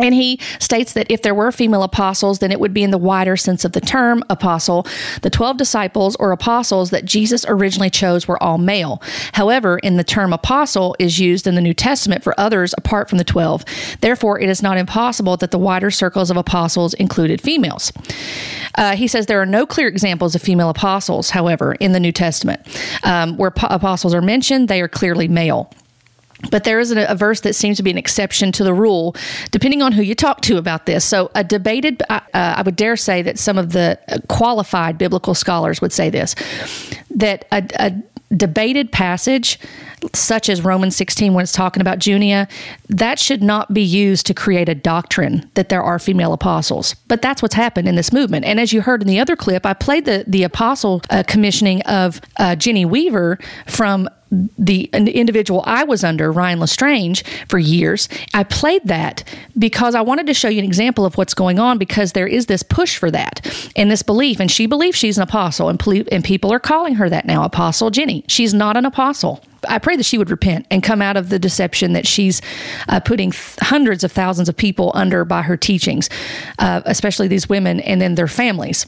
and 0.00 0.14
he 0.14 0.38
states 0.58 0.92
that 0.94 1.10
if 1.10 1.22
there 1.22 1.34
were 1.34 1.52
female 1.52 1.82
apostles, 1.82 2.38
then 2.38 2.52
it 2.52 2.60
would 2.60 2.74
be 2.74 2.82
in 2.82 2.90
the 2.90 2.98
wider 2.98 3.36
sense 3.36 3.64
of 3.64 3.72
the 3.72 3.80
term 3.80 4.22
apostle. 4.30 4.86
The 5.22 5.30
12 5.30 5.56
disciples 5.56 6.16
or 6.16 6.32
apostles 6.32 6.90
that 6.90 7.04
Jesus 7.04 7.44
originally 7.48 7.90
chose 7.90 8.26
were 8.26 8.42
all 8.42 8.58
male. 8.58 9.02
However, 9.32 9.78
in 9.78 9.96
the 9.96 10.04
term 10.04 10.32
apostle 10.32 10.96
is 10.98 11.18
used 11.18 11.46
in 11.46 11.54
the 11.54 11.60
New 11.60 11.74
Testament 11.74 12.22
for 12.22 12.38
others 12.38 12.74
apart 12.78 13.08
from 13.08 13.18
the 13.18 13.24
12. 13.24 13.64
Therefore, 14.00 14.40
it 14.40 14.48
is 14.48 14.62
not 14.62 14.78
impossible 14.78 15.36
that 15.38 15.50
the 15.50 15.58
wider 15.58 15.90
circles 15.90 16.30
of 16.30 16.36
apostles 16.36 16.94
included 16.94 17.40
females. 17.40 17.92
Uh, 18.76 18.96
he 18.96 19.06
says 19.06 19.26
there 19.26 19.40
are 19.40 19.46
no 19.46 19.66
clear 19.66 19.88
examples 19.88 20.34
of 20.34 20.42
female 20.42 20.70
apostles, 20.70 21.30
however, 21.30 21.74
in 21.74 21.92
the 21.92 22.00
New 22.00 22.12
Testament. 22.12 22.60
Um, 23.04 23.36
where 23.36 23.50
po- 23.50 23.66
apostles 23.70 24.14
are 24.14 24.22
mentioned, 24.22 24.68
they 24.68 24.80
are 24.80 24.88
clearly 24.88 25.28
male. 25.28 25.70
But 26.50 26.64
there 26.64 26.80
is 26.80 26.90
a, 26.90 27.04
a, 27.04 27.14
verse 27.14 27.40
that 27.40 27.54
seems 27.54 27.76
to 27.76 27.82
be 27.82 27.90
an 27.90 27.98
exception 27.98 28.52
to 28.52 28.64
the 28.64 28.74
rule, 28.74 29.14
depending 29.50 29.80
on 29.80 29.92
who 29.92 30.02
you 30.02 30.14
talk 30.14 30.40
to 30.42 30.56
about 30.58 30.86
this. 30.86 31.04
So, 31.04 31.30
a 31.34 31.44
debated, 31.44 32.02
uh, 32.10 32.20
I 32.32 32.62
would 32.62 32.76
dare 32.76 32.96
say 32.96 33.22
that 33.22 33.38
some 33.38 33.58
of 33.58 33.72
the 33.72 33.98
qualified 34.28 34.98
biblical 34.98 35.34
scholars 35.34 35.80
would 35.80 35.92
say 35.92 36.10
this 36.10 36.34
that 37.10 37.46
a, 37.52 37.62
a 37.76 38.02
debated 38.36 38.90
passage, 38.92 39.58
such 40.14 40.48
as 40.48 40.62
Romans 40.62 40.96
16, 40.96 41.34
when 41.34 41.42
it's 41.42 41.52
talking 41.52 41.80
about 41.80 42.04
Junia, 42.04 42.48
that 42.88 43.18
should 43.18 43.42
not 43.42 43.72
be 43.72 43.82
used 43.82 44.26
to 44.26 44.34
create 44.34 44.68
a 44.68 44.74
doctrine 44.74 45.48
that 45.54 45.68
there 45.68 45.82
are 45.82 45.98
female 45.98 46.32
apostles. 46.32 46.94
But 47.08 47.22
that's 47.22 47.42
what's 47.42 47.54
happened 47.54 47.88
in 47.88 47.94
this 47.94 48.12
movement. 48.12 48.44
And 48.44 48.58
as 48.58 48.72
you 48.72 48.80
heard 48.80 49.02
in 49.02 49.08
the 49.08 49.20
other 49.20 49.36
clip, 49.36 49.64
I 49.66 49.74
played 49.74 50.04
the, 50.04 50.24
the 50.26 50.42
apostle 50.42 51.02
uh, 51.10 51.22
commissioning 51.26 51.82
of 51.82 52.20
uh, 52.38 52.56
Jenny 52.56 52.84
Weaver 52.84 53.38
from 53.66 54.08
the 54.58 54.84
individual 54.84 55.62
I 55.66 55.84
was 55.84 56.02
under, 56.02 56.32
Ryan 56.32 56.58
Lestrange, 56.58 57.22
for 57.48 57.58
years. 57.58 58.08
I 58.32 58.44
played 58.44 58.82
that 58.86 59.24
because 59.58 59.94
I 59.94 60.00
wanted 60.00 60.26
to 60.26 60.34
show 60.34 60.48
you 60.48 60.58
an 60.58 60.64
example 60.64 61.04
of 61.04 61.18
what's 61.18 61.34
going 61.34 61.58
on 61.58 61.76
because 61.76 62.12
there 62.12 62.26
is 62.26 62.46
this 62.46 62.62
push 62.62 62.96
for 62.96 63.10
that 63.10 63.46
and 63.76 63.90
this 63.90 64.02
belief. 64.02 64.40
And 64.40 64.50
she 64.50 64.66
believes 64.66 64.96
she's 64.96 65.18
an 65.18 65.22
apostle, 65.22 65.68
and, 65.68 65.80
and 66.10 66.24
people 66.24 66.52
are 66.52 66.60
calling 66.60 66.94
her 66.94 67.10
that 67.10 67.26
now, 67.26 67.44
Apostle 67.44 67.90
Jenny. 67.90 68.24
She's 68.26 68.54
not 68.54 68.76
an 68.76 68.86
apostle. 68.86 69.44
I 69.68 69.78
pray 69.78 69.96
that 69.96 70.04
she 70.04 70.18
would 70.18 70.30
repent 70.30 70.66
and 70.70 70.82
come 70.82 71.02
out 71.02 71.16
of 71.16 71.28
the 71.28 71.38
deception 71.38 71.92
that 71.92 72.06
she's 72.06 72.40
uh, 72.88 73.00
putting 73.00 73.30
th- 73.30 73.56
hundreds 73.60 74.02
of 74.02 74.10
thousands 74.10 74.48
of 74.48 74.56
people 74.56 74.90
under 74.94 75.24
by 75.24 75.42
her 75.42 75.56
teachings, 75.56 76.10
uh, 76.58 76.82
especially 76.86 77.28
these 77.28 77.48
women 77.48 77.80
and 77.80 78.00
then 78.00 78.16
their 78.16 78.26
families 78.26 78.86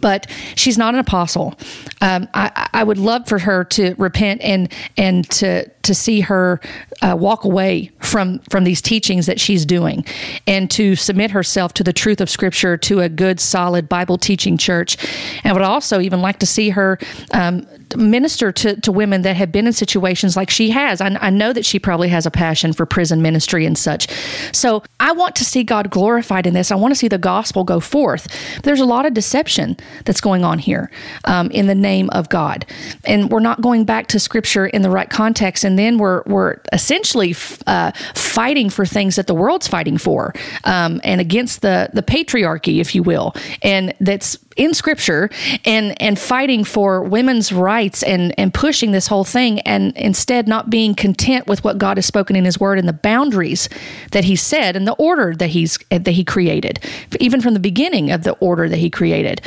but 0.00 0.26
she's 0.54 0.78
not 0.78 0.94
an 0.94 1.00
apostle. 1.00 1.54
Um, 2.00 2.28
I, 2.34 2.68
I, 2.72 2.84
would 2.84 2.98
love 2.98 3.28
for 3.28 3.38
her 3.38 3.64
to 3.64 3.94
repent 3.98 4.40
and 4.42 4.72
and 4.96 5.28
to 5.30 5.68
to 5.82 5.94
see 5.94 6.20
her 6.20 6.60
uh, 7.00 7.16
walk 7.16 7.44
away 7.44 7.90
from 8.00 8.38
from 8.50 8.64
these 8.64 8.80
teachings 8.80 9.26
that 9.26 9.40
she's 9.40 9.64
doing, 9.64 10.04
and 10.46 10.70
to 10.70 10.96
submit 10.96 11.30
herself 11.30 11.72
to 11.74 11.84
the 11.84 11.92
truth 11.92 12.20
of 12.20 12.30
Scripture 12.30 12.76
to 12.76 13.00
a 13.00 13.08
good, 13.08 13.40
solid 13.40 13.88
Bible 13.88 14.18
teaching 14.18 14.56
church. 14.56 14.96
And 15.44 15.54
would 15.54 15.62
also 15.62 16.00
even 16.00 16.22
like 16.22 16.38
to 16.38 16.46
see 16.46 16.70
her 16.70 16.98
um, 17.32 17.66
minister 17.96 18.52
to, 18.52 18.80
to 18.80 18.92
women 18.92 19.22
that 19.22 19.36
have 19.36 19.52
been 19.52 19.66
in 19.66 19.72
situations 19.72 20.36
like 20.36 20.50
she 20.50 20.70
has. 20.70 21.00
I, 21.00 21.16
I 21.20 21.30
know 21.30 21.52
that 21.52 21.64
she 21.64 21.78
probably 21.78 22.08
has 22.08 22.26
a 22.26 22.30
passion 22.30 22.72
for 22.72 22.86
prison 22.86 23.22
ministry 23.22 23.66
and 23.66 23.76
such. 23.76 24.08
So 24.52 24.82
I 25.00 25.12
want 25.12 25.36
to 25.36 25.44
see 25.44 25.62
God 25.62 25.90
glorified 25.90 26.46
in 26.46 26.54
this. 26.54 26.70
I 26.70 26.74
want 26.74 26.92
to 26.92 26.98
see 26.98 27.08
the 27.08 27.18
gospel 27.18 27.64
go 27.64 27.80
forth. 27.80 28.28
There's 28.62 28.80
a 28.80 28.84
lot 28.84 29.06
of 29.06 29.14
deception 29.14 29.76
that's 30.04 30.20
going 30.20 30.44
on 30.44 30.58
here 30.58 30.90
um, 31.24 31.50
in 31.50 31.66
the 31.66 31.74
name 31.74 32.10
of 32.10 32.28
God, 32.28 32.66
and 33.04 33.30
we're 33.30 33.40
not 33.40 33.60
going 33.60 33.84
back 33.84 34.06
to 34.08 34.20
Scripture 34.20 34.66
in 34.66 34.82
the 34.82 34.90
right 34.90 35.10
context. 35.10 35.64
And 35.64 35.71
then 35.78 35.98
we're 35.98 36.22
we're 36.26 36.56
essentially 36.72 37.34
uh, 37.66 37.92
fighting 38.14 38.70
for 38.70 38.86
things 38.86 39.16
that 39.16 39.26
the 39.26 39.34
world's 39.34 39.68
fighting 39.68 39.98
for, 39.98 40.34
um, 40.64 41.00
and 41.04 41.20
against 41.20 41.62
the 41.62 41.90
the 41.92 42.02
patriarchy, 42.02 42.80
if 42.80 42.94
you 42.94 43.02
will, 43.02 43.34
and 43.62 43.94
that's 44.00 44.38
in 44.56 44.74
scripture 44.74 45.30
and 45.64 46.00
and 46.00 46.18
fighting 46.18 46.64
for 46.64 47.02
women's 47.02 47.52
rights 47.52 48.02
and 48.02 48.38
and 48.38 48.52
pushing 48.52 48.92
this 48.92 49.06
whole 49.06 49.24
thing 49.24 49.60
and 49.60 49.96
instead 49.96 50.48
not 50.48 50.70
being 50.70 50.94
content 50.94 51.46
with 51.46 51.64
what 51.64 51.78
God 51.78 51.96
has 51.96 52.06
spoken 52.06 52.36
in 52.36 52.44
his 52.44 52.60
word 52.60 52.78
and 52.78 52.88
the 52.88 52.92
boundaries 52.92 53.68
that 54.12 54.24
he 54.24 54.36
said 54.36 54.76
and 54.76 54.86
the 54.86 54.94
order 54.94 55.34
that 55.34 55.48
he's 55.48 55.78
that 55.90 56.06
he 56.06 56.24
created 56.24 56.80
even 57.20 57.40
from 57.40 57.54
the 57.54 57.60
beginning 57.60 58.10
of 58.10 58.24
the 58.24 58.32
order 58.32 58.68
that 58.68 58.78
he 58.78 58.90
created 58.90 59.40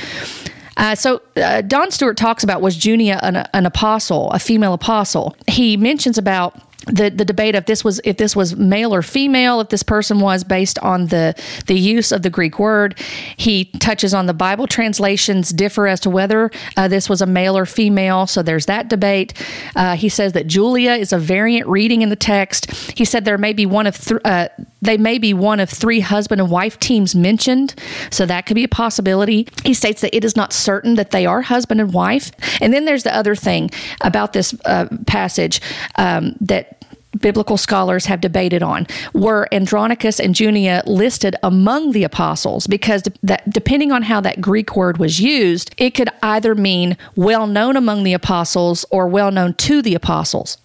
uh, 0.77 0.95
so 0.95 1.21
uh, 1.37 1.61
Don 1.61 1.91
Stewart 1.91 2.17
talks 2.17 2.43
about 2.43 2.61
was 2.61 2.83
Junia 2.83 3.19
an, 3.23 3.47
an 3.53 3.65
apostle, 3.65 4.31
a 4.31 4.39
female 4.39 4.73
apostle. 4.73 5.35
He 5.47 5.77
mentions 5.77 6.17
about 6.17 6.59
the 6.87 7.09
the 7.09 7.25
debate 7.25 7.55
of 7.55 7.65
this 7.65 7.83
was 7.83 7.99
if 8.03 8.17
this 8.17 8.35
was 8.35 8.55
male 8.55 8.93
or 8.93 9.01
female, 9.01 9.59
if 9.59 9.69
this 9.69 9.83
person 9.83 10.19
was 10.19 10.43
based 10.43 10.77
on 10.79 11.07
the 11.07 11.33
the 11.67 11.77
use 11.77 12.11
of 12.11 12.21
the 12.21 12.29
Greek 12.29 12.59
word. 12.59 12.99
He 13.37 13.65
touches 13.79 14.13
on 14.13 14.27
the 14.27 14.33
Bible 14.33 14.67
translations 14.67 15.49
differ 15.49 15.87
as 15.87 15.99
to 16.01 16.09
whether 16.09 16.51
uh, 16.77 16.87
this 16.87 17.09
was 17.09 17.21
a 17.21 17.25
male 17.25 17.57
or 17.57 17.65
female. 17.65 18.27
So 18.27 18.43
there's 18.43 18.67
that 18.67 18.87
debate. 18.87 19.33
Uh, 19.75 19.95
he 19.95 20.09
says 20.09 20.33
that 20.33 20.47
Julia 20.47 20.91
is 20.91 21.11
a 21.11 21.17
variant 21.17 21.67
reading 21.67 22.01
in 22.01 22.09
the 22.09 22.15
text. 22.15 22.71
He 22.97 23.05
said 23.05 23.25
there 23.25 23.37
may 23.37 23.53
be 23.53 23.65
one 23.65 23.87
of 23.87 23.97
th- 23.97 24.21
uh, 24.23 24.49
they 24.81 24.97
may 24.97 25.17
be 25.17 25.33
one 25.33 25.59
of 25.59 25.69
three 25.69 25.99
husband 26.01 26.39
and 26.39 26.51
wife 26.51 26.79
teams 26.79 27.15
mentioned, 27.15 27.73
so 28.11 28.25
that 28.27 28.45
could 28.45 28.55
be 28.55 28.63
a 28.63 28.69
possibility. 28.69 29.47
He 29.63 29.73
states 29.73 30.01
that 30.01 30.15
it 30.15 30.23
is 30.23 30.35
not 30.35 30.53
certain 30.53 30.95
that 30.95 31.11
they 31.11 31.25
are 31.25 31.41
husband 31.41 31.81
and 31.81 31.91
wife. 31.93 32.31
And 32.61 32.71
then 32.71 32.85
there's 32.85 33.03
the 33.03 33.15
other 33.15 33.35
thing 33.35 33.71
about 34.01 34.33
this 34.33 34.55
uh, 34.65 34.87
passage 35.07 35.61
um, 35.95 36.35
that 36.41 36.74
biblical 37.19 37.57
scholars 37.57 38.05
have 38.05 38.21
debated 38.21 38.61
on. 38.61 38.87
Were 39.13 39.47
Andronicus 39.51 40.19
and 40.19 40.39
Junia 40.39 40.83
listed 40.85 41.35
among 41.43 41.91
the 41.91 42.03
apostles? 42.03 42.67
Because 42.67 43.03
that, 43.23 43.49
depending 43.49 43.91
on 43.91 44.03
how 44.03 44.21
that 44.21 44.41
Greek 44.41 44.75
word 44.75 44.97
was 44.97 45.19
used, 45.19 45.73
it 45.77 45.91
could 45.91 46.09
either 46.21 46.55
mean 46.55 46.97
well 47.15 47.47
known 47.47 47.75
among 47.77 48.03
the 48.03 48.13
apostles 48.13 48.85
or 48.91 49.07
well 49.07 49.31
known 49.31 49.53
to 49.55 49.81
the 49.81 49.95
apostles. 49.95 50.57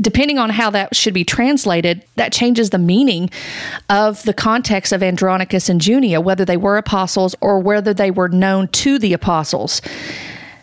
depending 0.00 0.38
on 0.38 0.50
how 0.50 0.70
that 0.70 0.94
should 0.94 1.14
be 1.14 1.24
translated, 1.24 2.04
that 2.16 2.32
changes 2.32 2.70
the 2.70 2.78
meaning 2.78 3.30
of 3.88 4.22
the 4.24 4.34
context 4.34 4.92
of 4.92 5.02
Andronicus 5.02 5.68
and 5.68 5.84
Junia, 5.84 6.20
whether 6.20 6.44
they 6.44 6.56
were 6.56 6.76
apostles 6.76 7.34
or 7.40 7.58
whether 7.60 7.94
they 7.94 8.10
were 8.10 8.28
known 8.28 8.68
to 8.68 8.98
the 8.98 9.12
apostles. 9.12 9.80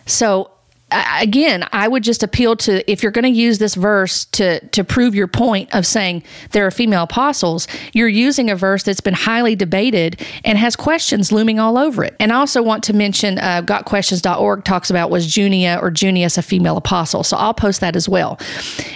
So 0.05 0.51
again, 0.91 1.67
I 1.73 1.87
would 1.87 2.03
just 2.03 2.23
appeal 2.23 2.55
to 2.57 2.89
if 2.89 3.03
you're 3.03 3.11
going 3.11 3.23
to 3.23 3.29
use 3.29 3.59
this 3.59 3.75
verse 3.75 4.25
to 4.25 4.59
to 4.67 4.83
prove 4.83 5.13
your 5.13 5.27
point 5.27 5.73
of 5.73 5.85
saying 5.85 6.23
there 6.51 6.65
are 6.65 6.71
female 6.71 7.03
apostles, 7.03 7.67
you're 7.93 8.07
using 8.07 8.49
a 8.49 8.55
verse 8.55 8.83
that's 8.83 9.01
been 9.01 9.13
highly 9.13 9.55
debated 9.55 10.21
and 10.45 10.57
has 10.57 10.75
questions 10.75 11.31
looming 11.31 11.59
all 11.59 11.77
over 11.77 12.03
it. 12.03 12.15
And 12.19 12.31
I 12.31 12.35
also 12.35 12.63
want 12.63 12.83
to 12.85 12.93
mention 12.93 13.37
uh, 13.39 13.61
gotquestions.org 13.63 14.63
talks 14.63 14.89
about 14.89 15.09
was 15.09 15.35
Junia 15.35 15.79
or 15.81 15.91
Junius 15.91 16.37
a 16.37 16.41
female 16.41 16.77
apostle. 16.77 17.23
So 17.23 17.35
I'll 17.35 17.53
post 17.53 17.81
that 17.81 17.95
as 17.95 18.07
well. 18.07 18.39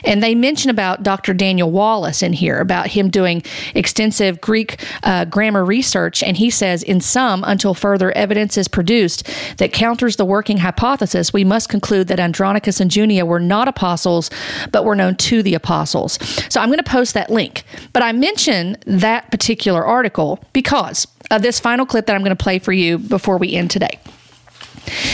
And 0.06 0.24
they 0.24 0.34
mention 0.34 0.70
about 0.70 1.04
Dr. 1.04 1.34
Daniel 1.34 1.72
Wallace 1.72 2.24
in 2.24 2.34
here 2.34 2.60
about 2.60 2.88
him 2.88 3.10
doing 3.10 3.44
extensive 3.76 4.40
Greek 4.40 4.84
uh, 5.04 5.26
grammar 5.26 5.66
research, 5.66 6.24
and 6.24 6.38
he 6.38 6.50
says 6.50 6.84
in 6.84 7.02
some 7.02 7.44
until 7.46 7.74
further 7.74 8.12
evidence 8.14 8.58
is 8.58 8.68
produced 8.68 9.28
that 9.58 9.74
counters 9.74 10.16
the 10.16 10.26
working 10.26 10.58
hypothesis, 10.58 11.34
we 11.34 11.44
must 11.44 11.70
conclude 11.82 12.08
that 12.10 12.20
Andronicus 12.20 12.80
and 12.80 12.96
Junia 12.96 13.26
were 13.26 13.40
not 13.40 13.68
apostles, 13.68 14.30
but 14.72 14.86
were 14.86 14.96
known 14.96 15.16
to 15.16 15.42
the 15.42 15.56
apostles. 15.56 16.20
So 16.48 16.62
I'm 16.62 16.70
going 16.70 16.78
to 16.78 16.84
post 16.84 17.16
that 17.16 17.32
link. 17.32 17.64
But 17.92 18.04
I 18.04 18.12
mention 18.12 18.78
that 18.86 19.32
particular 19.32 19.84
article 19.84 20.40
because 20.54 21.08
of 21.32 21.42
this 21.42 21.60
final 21.60 21.88
clip 21.88 22.06
that 22.06 22.16
I'm 22.16 22.22
going 22.22 22.38
to 22.38 22.44
play 22.44 22.60
for 22.60 22.72
you 22.72 23.00
before 23.00 23.38
we 23.38 23.54
end 23.54 23.72
today. 23.72 24.00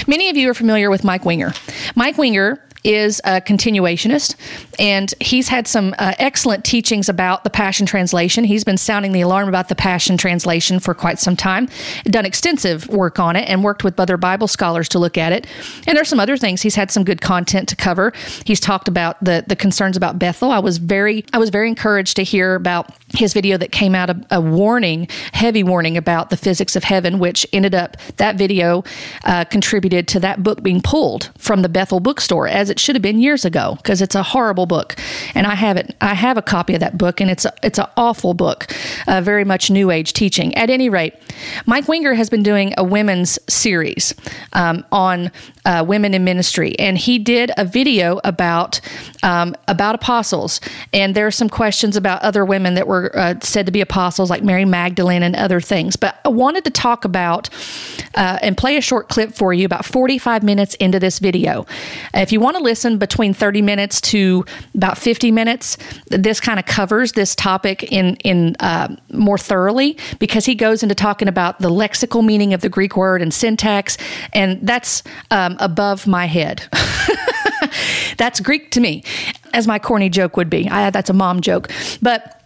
Many 0.07 0.29
of 0.29 0.35
you 0.35 0.49
are 0.49 0.53
familiar 0.53 0.89
with 0.89 1.03
Mike 1.03 1.23
Winger. 1.23 1.53
Mike 1.95 2.17
Winger 2.17 2.61
is 2.87 3.19
a 3.25 3.41
continuationist, 3.41 4.35
and 4.79 5.13
he's 5.19 5.49
had 5.49 5.67
some 5.67 5.93
uh, 5.99 6.13
excellent 6.19 6.63
teachings 6.63 7.09
about 7.09 7.43
the 7.43 7.49
Passion 7.49 7.85
Translation. 7.85 8.45
He's 8.45 8.63
been 8.63 8.77
sounding 8.77 9.11
the 9.11 9.21
alarm 9.21 9.49
about 9.49 9.67
the 9.67 9.75
Passion 9.75 10.15
Translation 10.15 10.79
for 10.79 10.93
quite 10.93 11.19
some 11.19 11.35
time, 11.35 11.67
done 12.05 12.25
extensive 12.25 12.87
work 12.87 13.19
on 13.19 13.35
it, 13.35 13.49
and 13.49 13.61
worked 13.63 13.83
with 13.83 13.99
other 13.99 14.15
Bible 14.15 14.47
scholars 14.47 14.87
to 14.89 14.99
look 14.99 15.17
at 15.17 15.33
it. 15.33 15.45
And 15.85 15.97
there's 15.97 16.07
some 16.07 16.19
other 16.19 16.37
things. 16.37 16.61
He's 16.61 16.75
had 16.75 16.89
some 16.89 17.03
good 17.03 17.19
content 17.19 17.67
to 17.69 17.75
cover. 17.75 18.13
He's 18.45 18.61
talked 18.61 18.87
about 18.87 19.21
the 19.23 19.43
the 19.45 19.55
concerns 19.55 19.97
about 19.97 20.17
Bethel. 20.17 20.51
I 20.51 20.59
was 20.59 20.77
very 20.77 21.25
I 21.33 21.37
was 21.37 21.49
very 21.49 21.67
encouraged 21.67 22.15
to 22.15 22.23
hear 22.23 22.55
about 22.55 22.91
his 23.09 23.33
video 23.33 23.57
that 23.57 23.71
came 23.71 23.95
out 23.95 24.09
a, 24.09 24.21
a 24.31 24.41
warning, 24.41 25.07
heavy 25.31 25.63
warning 25.63 25.95
about 25.95 26.29
the 26.29 26.37
physics 26.37 26.75
of 26.75 26.83
heaven, 26.83 27.19
which 27.19 27.47
ended 27.53 27.73
up 27.73 27.95
that 28.17 28.35
video 28.35 28.83
uh, 29.23 29.45
contributed 29.45 30.07
to 30.09 30.19
that 30.19 30.43
book 30.43 30.61
being 30.61 30.81
pulled 30.81 31.29
from 31.37 31.61
the 31.61 31.69
Bethel 31.69 31.99
bookstore 31.99 32.47
as 32.47 32.69
it 32.69 32.79
should 32.79 32.95
have 32.95 33.01
been 33.01 33.19
years 33.19 33.45
ago 33.45 33.75
because 33.77 34.01
it's 34.01 34.15
a 34.15 34.23
horrible 34.23 34.65
book, 34.65 34.95
and 35.33 35.47
I 35.47 35.55
have 35.55 35.77
it. 35.77 35.95
I 36.01 36.13
have 36.13 36.37
a 36.37 36.41
copy 36.41 36.73
of 36.73 36.81
that 36.81 36.97
book, 36.97 37.21
and 37.21 37.29
it's 37.29 37.45
a, 37.45 37.53
it's 37.63 37.79
an 37.79 37.87
awful 37.95 38.33
book, 38.33 38.67
uh, 39.07 39.21
very 39.21 39.45
much 39.45 39.71
New 39.71 39.89
Age 39.89 40.13
teaching. 40.13 40.53
At 40.55 40.69
any 40.69 40.89
rate, 40.89 41.13
Mike 41.65 41.87
Winger 41.87 42.13
has 42.13 42.29
been 42.29 42.43
doing 42.43 42.73
a 42.77 42.83
women's 42.83 43.39
series 43.47 44.13
um, 44.53 44.85
on 44.91 45.31
uh, 45.67 45.83
women 45.85 46.13
in 46.13 46.23
ministry, 46.23 46.79
and 46.79 46.97
he 46.97 47.19
did 47.19 47.51
a 47.57 47.65
video 47.65 48.21
about 48.23 48.79
um, 49.21 49.53
about 49.67 49.95
apostles, 49.95 50.61
and 50.93 51.13
there 51.13 51.27
are 51.27 51.31
some 51.31 51.49
questions 51.49 51.97
about 51.97 52.21
other 52.21 52.45
women 52.45 52.75
that 52.75 52.87
were 52.87 53.11
uh, 53.13 53.35
said 53.41 53.65
to 53.65 53.71
be 53.71 53.81
apostles, 53.81 54.29
like 54.29 54.43
Mary 54.43 54.63
Magdalene 54.63 55.23
and 55.23 55.35
other 55.35 55.59
things. 55.59 55.97
But 55.97 56.19
I 56.23 56.29
wanted 56.29 56.63
to 56.63 56.71
talk 56.71 57.03
about 57.03 57.49
uh, 58.15 58.39
and 58.41 58.57
play 58.57 58.77
a 58.77 58.81
short 58.81 59.09
clip 59.09 59.33
for 59.33 59.53
you 59.53 59.65
about 59.65 59.83
45 59.83 60.41
minutes 60.41 60.75
into 60.75 60.99
this 60.99 61.19
video. 61.19 61.65
If 62.13 62.31
you 62.31 62.39
want 62.39 62.55
to 62.55 62.63
listen 62.63 62.97
between 62.97 63.33
30 63.33 63.61
minutes 63.61 63.99
to 64.01 64.45
about 64.73 64.97
50 64.97 65.31
minutes, 65.31 65.77
this 66.07 66.39
kind 66.39 66.59
of 66.59 66.65
covers 66.65 67.11
this 67.11 67.35
topic 67.35 67.83
in 67.91 68.15
in 68.23 68.55
uh, 68.61 68.95
more 69.11 69.37
thoroughly 69.37 69.97
because 70.19 70.45
he 70.45 70.55
goes 70.55 70.81
into 70.81 70.95
talking 70.95 71.27
about 71.27 71.59
the 71.59 71.69
lexical 71.69 72.23
meaning 72.23 72.53
of 72.53 72.61
the 72.61 72.69
Greek 72.69 72.95
word 72.95 73.21
and 73.21 73.33
syntax, 73.33 73.97
and 74.31 74.65
that's 74.65 75.03
um, 75.31 75.56
above 75.59 76.07
my 76.07 76.25
head. 76.25 76.63
that's 78.17 78.39
Greek 78.39 78.71
to 78.71 78.79
me, 78.79 79.03
as 79.53 79.67
my 79.67 79.79
corny 79.79 80.09
joke 80.09 80.37
would 80.37 80.49
be. 80.49 80.67
I, 80.69 80.89
that's 80.89 81.09
a 81.09 81.13
mom 81.13 81.41
joke, 81.41 81.69
but 82.01 82.37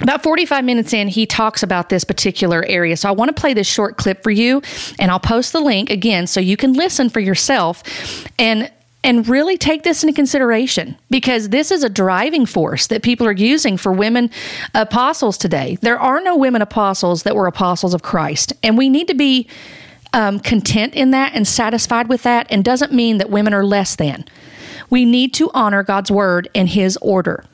about 0.00 0.22
45 0.22 0.64
minutes 0.64 0.92
in, 0.92 1.08
he 1.08 1.24
talks 1.24 1.62
about 1.62 1.88
this 1.88 2.04
particular 2.04 2.64
area. 2.66 2.96
So 2.96 3.08
I 3.08 3.12
want 3.12 3.34
to 3.34 3.40
play 3.40 3.54
this 3.54 3.66
short 3.66 3.96
clip 3.96 4.22
for 4.22 4.30
you, 4.30 4.60
and 4.98 5.10
I'll 5.10 5.20
post 5.20 5.52
the 5.52 5.60
link 5.60 5.88
again 5.88 6.26
so 6.26 6.38
you 6.38 6.56
can 6.56 6.74
listen 6.74 7.08
for 7.08 7.20
yourself 7.20 7.82
and 8.38 8.70
and 9.04 9.28
really 9.28 9.56
take 9.56 9.84
this 9.84 10.02
into 10.02 10.12
consideration 10.12 10.98
because 11.10 11.50
this 11.50 11.70
is 11.70 11.84
a 11.84 11.88
driving 11.88 12.44
force 12.44 12.88
that 12.88 13.04
people 13.04 13.24
are 13.24 13.32
using 13.32 13.76
for 13.76 13.92
women 13.92 14.28
apostles 14.74 15.38
today. 15.38 15.78
There 15.80 15.98
are 15.98 16.20
no 16.20 16.34
women 16.34 16.60
apostles 16.60 17.22
that 17.22 17.36
were 17.36 17.46
apostles 17.46 17.94
of 17.94 18.02
Christ, 18.02 18.52
and 18.64 18.76
we 18.76 18.88
need 18.88 19.06
to 19.06 19.14
be 19.14 19.48
um, 20.12 20.40
content 20.40 20.94
in 20.94 21.10
that 21.10 21.34
and 21.34 21.46
satisfied 21.46 22.08
with 22.08 22.22
that, 22.22 22.46
and 22.50 22.64
doesn't 22.64 22.92
mean 22.92 23.18
that 23.18 23.30
women 23.30 23.52
are 23.52 23.64
less 23.64 23.96
than. 23.96 24.24
We 24.90 25.04
need 25.04 25.34
to 25.34 25.50
honor 25.52 25.82
God's 25.82 26.10
word 26.10 26.48
and 26.54 26.68
His 26.68 26.96
order. 26.98 27.44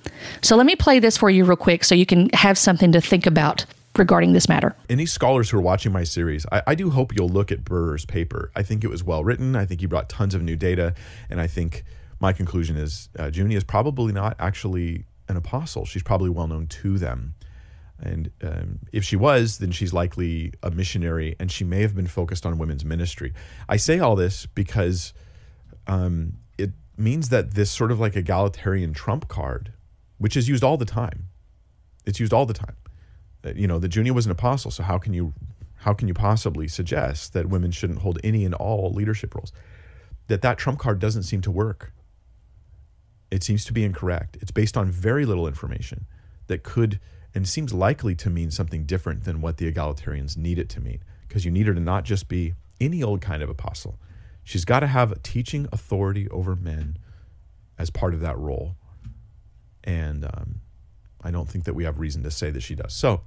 So 0.41 0.57
let 0.57 0.67
me 0.67 0.77
play 0.77 0.99
this 0.99 1.17
for 1.17 1.31
you 1.31 1.45
real 1.45 1.57
quick 1.57 1.85
so 1.85 1.95
you 1.95 2.07
can 2.07 2.31
have 2.31 2.59
something 2.59 2.93
to 2.93 3.01
think 3.01 3.27
about 3.27 3.65
regarding 3.97 4.33
this 4.33 4.49
matter. 4.49 4.75
Any 4.89 5.07
scholars 5.07 5.51
who 5.51 5.59
are 5.59 5.63
watching 5.63 5.93
my 5.93 6.05
series, 6.05 6.47
I, 6.51 6.63
I 6.69 6.75
do 6.75 6.91
hope 6.91 7.15
you'll 7.15 7.29
look 7.29 7.53
at 7.53 7.65
Burer's 7.65 8.05
paper. 8.05 8.51
I 8.57 8.63
think 8.63 8.85
it 8.85 8.89
was 8.89 9.05
well 9.05 9.25
written. 9.25 9.57
I 9.57 9.67
think 9.67 9.81
he 9.81 9.87
brought 9.87 10.09
tons 10.09 10.35
of 10.35 10.43
new 10.43 10.57
data. 10.57 10.95
And 11.29 11.41
I 11.41 11.47
think 11.47 11.85
my 12.21 12.33
conclusion 12.33 12.77
is 12.77 13.09
uh, 13.19 13.31
Junia 13.31 13.57
is 13.57 13.65
probably 13.65 14.13
not 14.13 14.37
actually 14.39 15.05
an 15.29 15.37
apostle. 15.37 15.85
She's 15.85 16.03
probably 16.03 16.31
well 16.31 16.47
known 16.47 16.67
to 16.69 16.99
them. 16.99 17.35
And 18.03 18.31
um, 18.43 18.81
if 18.93 19.05
she 19.05 19.17
was, 19.17 19.59
then 19.59 19.71
she's 19.71 19.93
likely 19.93 20.53
a 20.63 20.71
missionary 20.71 21.37
and 21.39 21.51
she 21.51 21.65
may 21.65 21.83
have 21.83 21.95
been 21.95 22.07
focused 22.07 22.45
on 22.45 22.59
women's 22.59 22.85
ministry. 22.85 23.33
I 23.69 23.77
say 23.77 24.01
all 24.01 24.17
this 24.17 24.47
because 24.47 25.13
um, 25.87 26.35
it 26.59 26.71
means 26.97 27.29
that 27.29 27.53
this 27.53 27.71
sort 27.71 27.93
of 27.93 28.01
like 28.01 28.17
egalitarian 28.17 28.93
trump 28.93 29.29
card, 29.29 29.73
which 30.19 30.37
is 30.37 30.49
used 30.49 30.65
all 30.65 30.77
the 30.77 30.85
time, 30.85 31.29
it's 32.05 32.19
used 32.19 32.33
all 32.33 32.47
the 32.47 32.55
time 32.55 32.77
you 33.55 33.67
know, 33.67 33.79
the 33.79 33.89
Junia 33.89 34.13
was 34.13 34.27
an 34.27 34.33
apostle, 34.33 34.71
so 34.71 34.83
how 34.83 34.99
can 34.99 35.13
you 35.13 35.33
how 35.77 35.93
can 35.93 36.07
you 36.07 36.15
possibly 36.15 36.69
suggest 36.69 37.33
that 37.33 37.49
women 37.49 37.73
shouldn't 37.73 38.01
hold 38.01 38.21
any 38.23 38.45
and 38.45 38.55
all 38.55 38.93
leadership 38.93 39.35
roles? 39.35 39.53
That 40.29 40.43
that 40.43 40.57
trump 40.57 40.79
card 40.79 41.01
doesn't 41.01 41.25
seem 41.25 41.41
to 41.43 41.51
work. 41.51 41.93
It 43.33 43.43
seems 43.43 43.65
to 43.65 43.73
be 43.73 43.85
incorrect. 43.85 44.37
It's 44.41 44.53
based 44.53 44.77
on 44.77 44.91
very 44.91 45.25
little 45.25 45.49
information 45.49 46.07
that 46.47 46.63
could 46.63 47.01
and 47.35 47.49
seems 47.49 47.73
likely 47.73 48.15
to 48.17 48.31
mean 48.31 48.51
something 48.51 48.85
different 48.85 49.25
than 49.25 49.41
what 49.41 49.57
the 49.57 49.71
egalitarians 49.71 50.37
need 50.37 50.59
it 50.59 50.69
to 50.71 50.81
mean. 50.81 51.03
Because 51.27 51.45
you 51.45 51.51
need 51.51 51.67
her 51.67 51.75
to 51.75 51.81
not 51.81 52.05
just 52.05 52.29
be 52.29 52.55
any 52.81 53.03
old 53.03 53.21
kind 53.21 53.43
of 53.43 53.49
apostle. 53.49 53.99
She's 54.45 54.65
got 54.65 54.81
to 54.81 54.87
have 54.87 55.13
a 55.13 55.19
teaching 55.19 55.69
authority 55.73 56.29
over 56.31 56.57
men 56.57 56.99
as 57.79 57.91
part 57.91 58.13
of 58.13 58.21
that 58.21 58.39
role. 58.39 58.77
And 59.85 60.25
um, 60.25 60.61
I 61.23 61.31
don't 61.31 61.49
think 61.49 61.65
that 61.65 61.75
we 61.75 61.85
have 61.85 61.99
reason 61.99 62.23
to 62.25 62.31
say 62.31 62.51
that 62.51 62.63
she 62.63 62.75
does. 62.75 62.93
So 62.93 63.23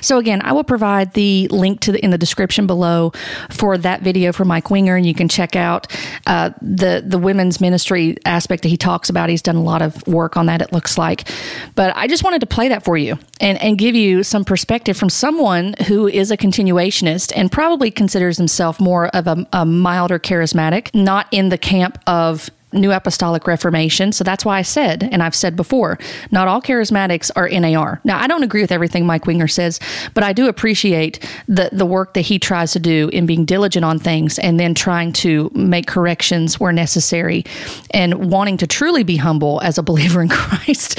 so 0.00 0.18
again, 0.18 0.40
I 0.42 0.52
will 0.52 0.64
provide 0.64 1.14
the 1.14 1.48
link 1.48 1.80
to 1.80 1.92
the, 1.92 2.04
in 2.04 2.10
the 2.10 2.18
description 2.18 2.66
below 2.66 3.12
for 3.50 3.78
that 3.78 4.02
video 4.02 4.32
for 4.32 4.44
Mike 4.44 4.70
Winger, 4.70 4.96
and 4.96 5.06
you 5.06 5.14
can 5.14 5.28
check 5.28 5.56
out 5.56 5.86
uh, 6.26 6.50
the 6.60 7.02
the 7.04 7.18
women's 7.18 7.60
ministry 7.60 8.16
aspect 8.24 8.62
that 8.62 8.68
he 8.68 8.76
talks 8.76 9.08
about. 9.08 9.28
He's 9.28 9.42
done 9.42 9.56
a 9.56 9.62
lot 9.62 9.82
of 9.82 10.06
work 10.06 10.36
on 10.36 10.46
that. 10.46 10.62
It 10.62 10.72
looks 10.72 10.98
like, 10.98 11.28
but 11.74 11.96
I 11.96 12.06
just 12.06 12.24
wanted 12.24 12.40
to 12.40 12.46
play 12.46 12.68
that 12.68 12.84
for 12.84 12.96
you 12.96 13.18
and 13.40 13.60
and 13.62 13.78
give 13.78 13.94
you 13.94 14.22
some 14.22 14.44
perspective 14.44 14.96
from 14.96 15.10
someone 15.10 15.74
who 15.86 16.06
is 16.06 16.30
a 16.30 16.36
continuationist 16.36 17.32
and 17.34 17.50
probably 17.50 17.90
considers 17.90 18.36
himself 18.36 18.80
more 18.80 19.08
of 19.08 19.26
a, 19.26 19.46
a 19.52 19.64
milder 19.64 20.18
charismatic, 20.18 20.94
not 20.94 21.26
in 21.30 21.48
the 21.48 21.58
camp 21.58 21.98
of 22.06 22.50
New 22.72 22.92
Apostolic 22.92 23.46
Reformation. 23.46 24.12
So 24.12 24.24
that's 24.24 24.44
why 24.44 24.58
I 24.58 24.62
said, 24.62 25.08
and 25.10 25.22
I've 25.22 25.34
said 25.34 25.56
before, 25.56 25.98
not 26.30 26.48
all 26.48 26.62
charismatics 26.62 27.30
are 27.34 27.48
NAR. 27.48 28.00
Now, 28.04 28.18
I 28.18 28.26
don't 28.26 28.42
agree 28.42 28.60
with 28.60 28.72
everything 28.72 29.06
Mike 29.06 29.26
Winger 29.26 29.48
says, 29.48 29.80
but 30.14 30.22
I 30.22 30.32
do 30.32 30.48
appreciate 30.48 31.26
the, 31.48 31.70
the 31.72 31.86
work 31.86 32.14
that 32.14 32.22
he 32.22 32.38
tries 32.38 32.72
to 32.72 32.78
do 32.78 33.08
in 33.12 33.26
being 33.26 33.44
diligent 33.44 33.84
on 33.84 33.98
things 33.98 34.38
and 34.38 34.60
then 34.60 34.74
trying 34.74 35.12
to 35.14 35.50
make 35.54 35.86
corrections 35.86 36.60
where 36.60 36.72
necessary 36.72 37.44
and 37.90 38.30
wanting 38.30 38.56
to 38.58 38.66
truly 38.66 39.02
be 39.02 39.16
humble 39.16 39.60
as 39.62 39.78
a 39.78 39.82
believer 39.90 40.22
in 40.22 40.28
Christ, 40.28 40.98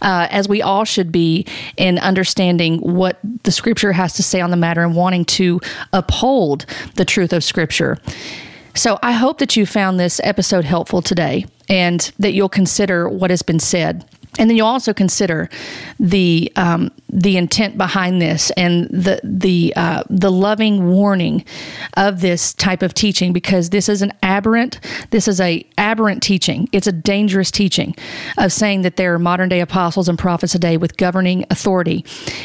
uh, 0.00 0.28
as 0.30 0.48
we 0.48 0.62
all 0.62 0.84
should 0.84 1.12
be 1.12 1.46
in 1.76 1.98
understanding 1.98 2.78
what 2.78 3.18
the 3.42 3.52
scripture 3.52 3.92
has 3.92 4.14
to 4.14 4.22
say 4.22 4.40
on 4.40 4.50
the 4.50 4.56
matter 4.56 4.82
and 4.82 4.94
wanting 4.94 5.24
to 5.24 5.60
uphold 5.92 6.64
the 6.94 7.04
truth 7.04 7.32
of 7.32 7.44
scripture. 7.44 7.98
So 8.74 8.98
I 9.02 9.12
hope 9.12 9.38
that 9.38 9.56
you 9.56 9.66
found 9.66 10.00
this 10.00 10.20
episode 10.24 10.64
helpful 10.64 11.02
today 11.02 11.46
and 11.68 12.12
that 12.18 12.32
you'll 12.32 12.48
consider 12.48 13.08
what 13.08 13.30
has 13.30 13.42
been 13.42 13.60
said. 13.60 14.04
And 14.38 14.48
then 14.48 14.56
you'll 14.56 14.66
also 14.66 14.94
consider 14.94 15.50
the 16.00 16.50
um, 16.56 16.90
the 17.10 17.36
intent 17.36 17.76
behind 17.76 18.22
this 18.22 18.50
and 18.52 18.88
the 18.88 19.20
the 19.22 19.74
uh, 19.76 20.04
the 20.08 20.30
loving 20.30 20.88
warning 20.90 21.44
of 21.98 22.22
this 22.22 22.54
type 22.54 22.80
of 22.80 22.94
teaching 22.94 23.34
because 23.34 23.68
this 23.68 23.90
is 23.90 24.00
an 24.00 24.14
aberrant 24.22 24.80
this 25.10 25.28
is 25.28 25.38
a 25.38 25.66
aberrant 25.76 26.22
teaching. 26.22 26.66
It's 26.72 26.86
a 26.86 26.92
dangerous 26.92 27.50
teaching 27.50 27.94
of 28.38 28.52
saying 28.52 28.82
that 28.82 28.96
there 28.96 29.12
are 29.12 29.18
modern 29.18 29.50
day 29.50 29.60
apostles 29.60 30.08
and 30.08 30.18
prophets 30.18 30.52
today 30.52 30.78
with 30.78 30.96
governing 30.96 31.44
authority, 31.50 32.02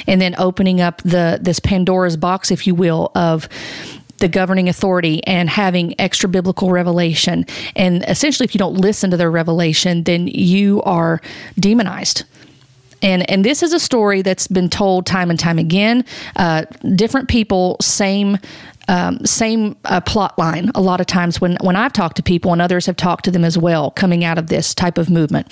and 0.08 0.20
then 0.20 0.36
opening 0.38 0.82
up 0.82 1.02
the 1.04 1.40
this 1.42 1.62
Pandora's 1.62 2.18
box, 2.18 2.52
if 2.52 2.68
you 2.68 2.76
will, 2.76 3.14
of 3.16 3.48
the 4.18 4.28
governing 4.28 4.70
authority 4.70 5.24
and 5.26 5.50
having 5.50 6.00
extra 6.00 6.30
biblical 6.30 6.72
revelation. 6.72 7.46
And 7.76 8.04
essentially, 8.08 8.46
if 8.46 8.56
you 8.56 8.60
don't 8.60 8.76
listen 8.76 9.12
to 9.12 9.18
their 9.18 9.32
revelation, 9.32 10.04
then 10.04 10.28
you 10.28 10.82
are 10.84 11.22
demonized. 11.60 12.24
And, 13.02 13.30
and 13.30 13.46
this 13.46 13.62
is 13.62 13.74
a 13.74 13.80
story 13.80 14.22
that's 14.24 14.48
been 14.48 14.70
told 14.70 15.06
time 15.06 15.30
and 15.30 15.40
time 15.40 15.60
again. 15.60 16.04
Uh, 16.36 16.66
different 16.96 17.30
people, 17.30 17.78
same 17.80 18.40
um, 18.88 19.26
same 19.26 19.76
uh, 19.86 20.02
plot 20.02 20.38
line 20.38 20.72
a 20.76 20.82
lot 20.82 21.02
of 21.02 21.08
times 21.08 21.42
when, 21.42 21.58
when 21.62 21.76
I've 21.76 21.94
talked 21.94 22.16
to 22.18 22.24
people 22.24 22.54
and 22.54 22.62
others 22.62 22.86
have 22.86 22.96
talked 22.96 23.26
to 23.26 23.32
them 23.32 23.44
as 23.44 23.58
well 23.58 23.92
coming 23.92 24.24
out 24.24 24.38
of 24.38 24.48
this 24.48 24.74
type 24.74 24.98
of 24.98 25.10
movement. 25.10 25.48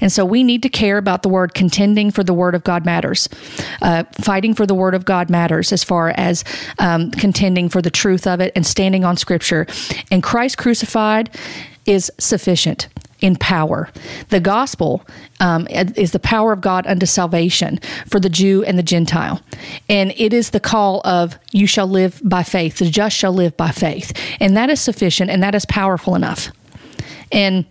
And 0.00 0.10
so 0.10 0.24
we 0.24 0.42
need 0.42 0.62
to 0.62 0.68
care 0.68 0.98
about 0.98 1.22
the 1.22 1.28
word 1.28 1.54
contending 1.54 2.10
for 2.10 2.24
the 2.24 2.34
word 2.34 2.54
of 2.54 2.64
God 2.64 2.84
matters. 2.84 3.28
Uh, 3.82 4.04
fighting 4.20 4.54
for 4.54 4.66
the 4.66 4.74
word 4.74 4.94
of 4.94 5.04
God 5.04 5.30
matters 5.30 5.72
as 5.72 5.84
far 5.84 6.10
as 6.16 6.44
um, 6.78 7.10
contending 7.10 7.68
for 7.68 7.82
the 7.82 7.90
truth 7.90 8.26
of 8.26 8.40
it 8.40 8.52
and 8.56 8.66
standing 8.66 9.04
on 9.04 9.16
scripture. 9.16 9.66
And 10.10 10.22
Christ 10.22 10.58
crucified 10.58 11.30
is 11.86 12.10
sufficient 12.18 12.88
in 13.20 13.36
power. 13.36 13.88
The 14.28 14.40
gospel 14.40 15.06
um, 15.40 15.66
is 15.68 16.12
the 16.12 16.18
power 16.18 16.52
of 16.52 16.60
God 16.60 16.86
unto 16.86 17.06
salvation 17.06 17.78
for 18.06 18.20
the 18.20 18.30
Jew 18.30 18.64
and 18.64 18.78
the 18.78 18.82
Gentile. 18.82 19.40
And 19.88 20.12
it 20.16 20.32
is 20.32 20.50
the 20.50 20.60
call 20.60 21.00
of 21.04 21.38
you 21.52 21.66
shall 21.66 21.86
live 21.86 22.20
by 22.24 22.42
faith, 22.42 22.78
the 22.78 22.90
just 22.90 23.16
shall 23.16 23.32
live 23.32 23.56
by 23.56 23.70
faith. 23.70 24.12
And 24.40 24.56
that 24.56 24.70
is 24.70 24.80
sufficient 24.80 25.30
and 25.30 25.42
that 25.42 25.54
is 25.54 25.64
powerful 25.64 26.14
enough. 26.14 26.48
And 27.32 27.64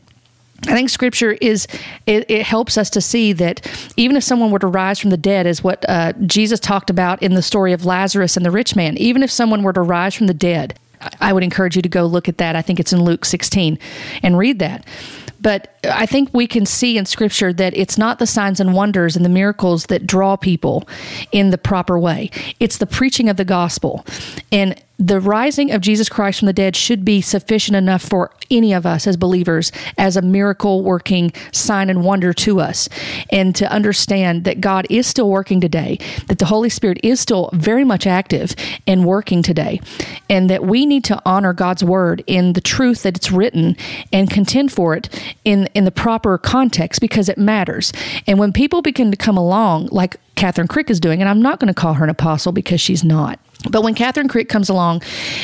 I 0.67 0.73
think 0.73 0.89
scripture 0.89 1.33
is, 1.33 1.67
it, 2.05 2.29
it, 2.29 2.45
helps 2.45 2.77
us 2.77 2.89
to 2.91 3.01
see 3.01 3.31
that 3.33 3.65
even 3.95 4.17
if 4.17 4.23
someone 4.23 4.51
were 4.51 4.59
to 4.59 4.67
rise 4.67 4.99
from 4.99 5.09
the 5.09 5.17
dead, 5.17 5.47
is 5.47 5.63
what 5.63 5.85
uh, 5.87 6.11
Jesus 6.25 6.59
talked 6.59 6.89
about 6.89 7.23
in 7.23 7.33
the 7.33 7.41
story 7.41 7.71
of 7.71 7.85
Lazarus 7.85 8.35
and 8.35 8.45
the 8.45 8.51
rich 8.51 8.75
man, 8.75 8.97
even 8.97 9.23
if 9.23 9.31
someone 9.31 9.63
were 9.63 9.71
to 9.71 9.81
rise 9.81 10.15
from 10.15 10.27
the 10.27 10.33
dead, 10.33 10.77
I 11.21 11.31
would 11.31 11.43
encourage 11.43 11.75
you 11.75 11.81
to 11.81 11.89
go 11.89 12.05
look 12.05 12.27
at 12.27 12.39
that. 12.39 12.55
I 12.55 12.61
think 12.61 12.79
it's 12.79 12.91
in 12.91 13.03
Luke 13.03 13.23
16 13.25 13.79
and 14.21 14.37
read 14.37 14.59
that. 14.59 14.85
But 15.41 15.79
I 15.85 16.05
think 16.05 16.29
we 16.33 16.47
can 16.47 16.65
see 16.65 16.97
in 16.97 17.05
scripture 17.05 17.53
that 17.53 17.75
it's 17.75 17.97
not 17.97 18.19
the 18.19 18.27
signs 18.27 18.59
and 18.59 18.73
wonders 18.73 19.15
and 19.15 19.23
the 19.23 19.29
miracles 19.29 19.85
that 19.85 20.05
draw 20.05 20.35
people 20.35 20.87
in 21.31 21.51
the 21.51 21.57
proper 21.57 21.97
way. 21.97 22.31
It's 22.59 22.77
the 22.77 22.87
preaching 22.87 23.29
of 23.29 23.37
the 23.37 23.45
gospel. 23.45 24.05
And 24.51 24.81
the 24.99 25.21
rising 25.21 25.71
of 25.71 25.79
Jesus 25.79 26.09
Christ 26.09 26.39
from 26.39 26.47
the 26.47 26.53
dead 26.53 26.75
should 26.75 27.05
be 27.05 27.21
sufficient 27.21 27.77
enough 27.77 28.01
for 28.01 28.31
any 28.51 28.73
of 28.73 28.85
us 28.85 29.07
as 29.07 29.15
believers 29.15 29.71
as 29.97 30.17
a 30.17 30.21
miracle 30.21 30.83
working 30.83 31.31
sign 31.53 31.89
and 31.89 32.03
wonder 32.03 32.33
to 32.33 32.59
us. 32.59 32.89
And 33.31 33.55
to 33.55 33.71
understand 33.71 34.43
that 34.43 34.59
God 34.59 34.85
is 34.89 35.07
still 35.07 35.29
working 35.29 35.61
today, 35.61 35.99
that 36.27 36.39
the 36.39 36.45
Holy 36.45 36.67
Spirit 36.67 36.99
is 37.01 37.21
still 37.21 37.49
very 37.53 37.85
much 37.85 38.05
active 38.05 38.53
and 38.85 39.05
working 39.05 39.41
today, 39.41 39.79
and 40.29 40.49
that 40.49 40.65
we 40.65 40.85
need 40.85 41.05
to 41.05 41.21
honor 41.25 41.53
God's 41.53 41.83
word 41.83 42.21
in 42.27 42.51
the 42.53 42.61
truth 42.61 43.03
that 43.03 43.15
it's 43.15 43.31
written 43.31 43.77
and 44.11 44.29
contend 44.29 44.73
for 44.73 44.95
it 44.95 45.09
in, 45.45 45.67
in 45.73 45.85
the 45.85 45.91
proper 45.91 46.37
context 46.37 46.99
because 46.99 47.29
it 47.29 47.37
matters. 47.37 47.93
And 48.27 48.37
when 48.37 48.51
people 48.51 48.81
begin 48.81 49.11
to 49.11 49.17
come 49.17 49.37
along, 49.37 49.87
like 49.93 50.17
Kathryn 50.35 50.67
Krick 50.67 50.89
is 50.89 50.99
doing, 50.99 51.21
and 51.21 51.29
I'm 51.29 51.41
not 51.41 51.59
going 51.61 51.69
to 51.69 51.73
call 51.73 51.93
her 51.93 52.03
an 52.03 52.09
apostle 52.09 52.51
because 52.51 52.81
she's 52.81 53.03
not. 53.03 53.39
But 53.69 53.83
when 53.83 53.93
Kathryn 53.93 54.27
Krick 54.27 54.47
comes 54.47 54.69
along 54.69 55.01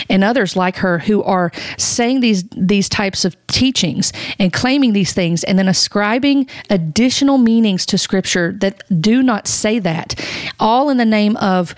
and 0.09 0.23
others 0.23 0.55
like 0.55 0.77
her 0.77 0.99
who 0.99 1.21
are 1.23 1.51
saying 1.77 2.21
these 2.21 2.43
these 2.55 2.87
types 2.87 3.25
of 3.25 3.35
teachings 3.47 4.13
and 4.39 4.53
claiming 4.53 4.93
these 4.93 5.11
things 5.11 5.43
and 5.43 5.59
then 5.59 5.67
ascribing 5.67 6.47
additional 6.69 7.37
meanings 7.37 7.85
to 7.87 7.97
scripture 7.97 8.53
that 8.61 8.83
do 9.01 9.21
not 9.21 9.47
say 9.47 9.79
that, 9.79 10.19
all 10.59 10.89
in 10.89 10.97
the 10.97 11.05
name 11.05 11.35
of 11.37 11.75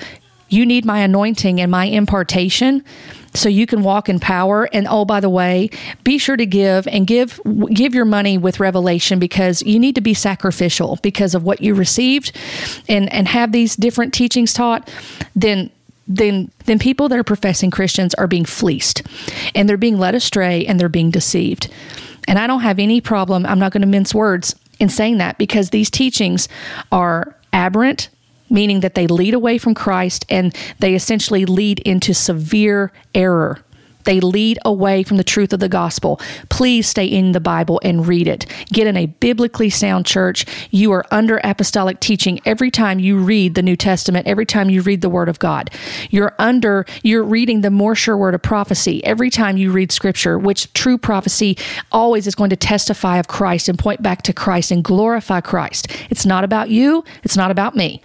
you 0.50 0.66
need 0.66 0.86
my 0.86 1.00
anointing 1.00 1.60
and 1.60 1.72
my 1.72 1.86
impartation 1.86 2.84
so 3.34 3.50
you 3.50 3.66
can 3.66 3.84
walk 3.84 4.08
in 4.08 4.20
power. 4.20 4.70
And 4.72 4.88
oh 4.88 5.06
by 5.06 5.20
the 5.20 5.30
way 5.30 5.72
be 6.04 6.20
sure 6.20 6.38
to 6.38 6.46
give 6.46 6.88
and 6.88 7.08
give 7.08 7.42
give 7.74 7.96
your 7.96 8.06
money 8.06 8.38
with 8.38 8.60
revelation 8.60 9.18
because 9.18 9.64
you 9.64 9.80
need 9.80 9.96
to 9.96 10.02
be 10.02 10.14
sacrificial 10.14 11.00
because 11.02 11.34
of 11.34 11.44
what 11.44 11.62
you 11.62 11.74
received 11.74 12.32
and 12.88 13.12
and 13.12 13.28
have 13.28 13.52
these 13.52 13.76
different 13.76 14.14
teachings 14.14 14.54
taught 14.54 14.90
then 15.36 15.72
then 16.08 16.52
then 16.66 16.80
people 16.80 17.10
that 17.10 17.20
are 17.20 17.24
professing 17.24 17.72
Christians 17.72 18.14
are 18.16 18.28
being 18.28 18.46
fleeced 18.46 19.04
and 19.54 19.68
they're 19.68 19.78
being 19.78 20.00
led 20.00 20.16
astray 20.16 20.66
and 20.66 20.80
they're 20.80 20.90
being 20.90 21.12
deceived. 21.12 21.70
And 22.28 22.38
I 22.38 22.48
don't 22.48 22.62
have 22.62 22.80
any 22.80 23.02
problem, 23.02 23.46
I'm 23.46 23.60
not 23.60 23.72
going 23.72 23.82
to 23.82 23.88
mince 23.88 24.14
words 24.14 24.56
in 24.80 24.90
saying 24.90 25.18
that 25.18 25.38
because 25.38 25.70
these 25.70 25.90
teachings 25.90 26.48
are 26.92 27.36
aberrant, 27.54 28.10
meaning 28.50 28.82
that 28.82 28.96
they 28.96 29.08
lead 29.08 29.34
away 29.34 29.58
from 29.58 29.74
Christ 29.74 30.26
and 30.30 30.56
they 30.80 30.94
essentially 30.94 31.46
lead 31.46 31.80
into 31.80 32.14
severe 32.14 32.92
error. 33.16 33.60
They 34.08 34.22
lead 34.22 34.58
away 34.64 35.04
from 35.04 35.18
the 35.18 35.24
truth 35.24 35.52
of 35.52 35.60
the 35.60 35.68
gospel. 35.68 36.22
Please 36.48 36.88
stay 36.88 37.06
in 37.06 37.34
the 37.34 37.42
Bible 37.42 37.82
and 37.84 38.08
read 38.08 38.26
it. 38.26 38.46
Get 38.68 38.88
in 38.88 38.96
a 38.96 39.08
biblically 39.08 39.70
sound 39.70 40.06
church. 40.06 40.46
You 40.72 40.94
are 40.94 41.04
under 41.12 41.42
apostolic 41.44 42.00
teaching 42.00 42.40
every 42.46 42.72
time 42.72 43.00
you 43.00 43.18
read 43.18 43.56
the 43.56 43.62
New 43.62 43.76
Testament, 43.76 44.26
every 44.26 44.46
time 44.46 44.70
you 44.70 44.82
read 44.82 45.02
the 45.02 45.10
Word 45.10 45.28
of 45.28 45.40
God. 45.40 45.70
You're 46.10 46.34
under, 46.40 46.86
you're 47.04 47.22
reading 47.22 47.60
the 47.62 47.70
more 47.70 47.96
sure 47.96 48.16
word 48.16 48.34
of 48.34 48.42
prophecy 48.42 49.04
every 49.04 49.30
time 49.30 49.58
you 49.58 49.74
read 49.74 49.92
Scripture, 49.92 50.40
which 50.40 50.72
true 50.72 50.98
prophecy 50.98 51.58
always 51.92 52.28
is 52.28 52.36
going 52.36 52.50
to 52.50 52.56
testify 52.56 53.18
of 53.18 53.28
Christ 53.28 53.68
and 53.68 53.78
point 53.78 54.02
back 54.02 54.22
to 54.22 54.32
Christ 54.32 54.72
and 54.72 54.86
glorify 54.86 55.42
Christ. 55.42 55.92
It's 56.10 56.26
not 56.26 56.46
about 56.46 56.70
you, 56.70 57.04
it's 57.24 57.36
not 57.36 57.52
about 57.52 57.76
me. 57.76 58.02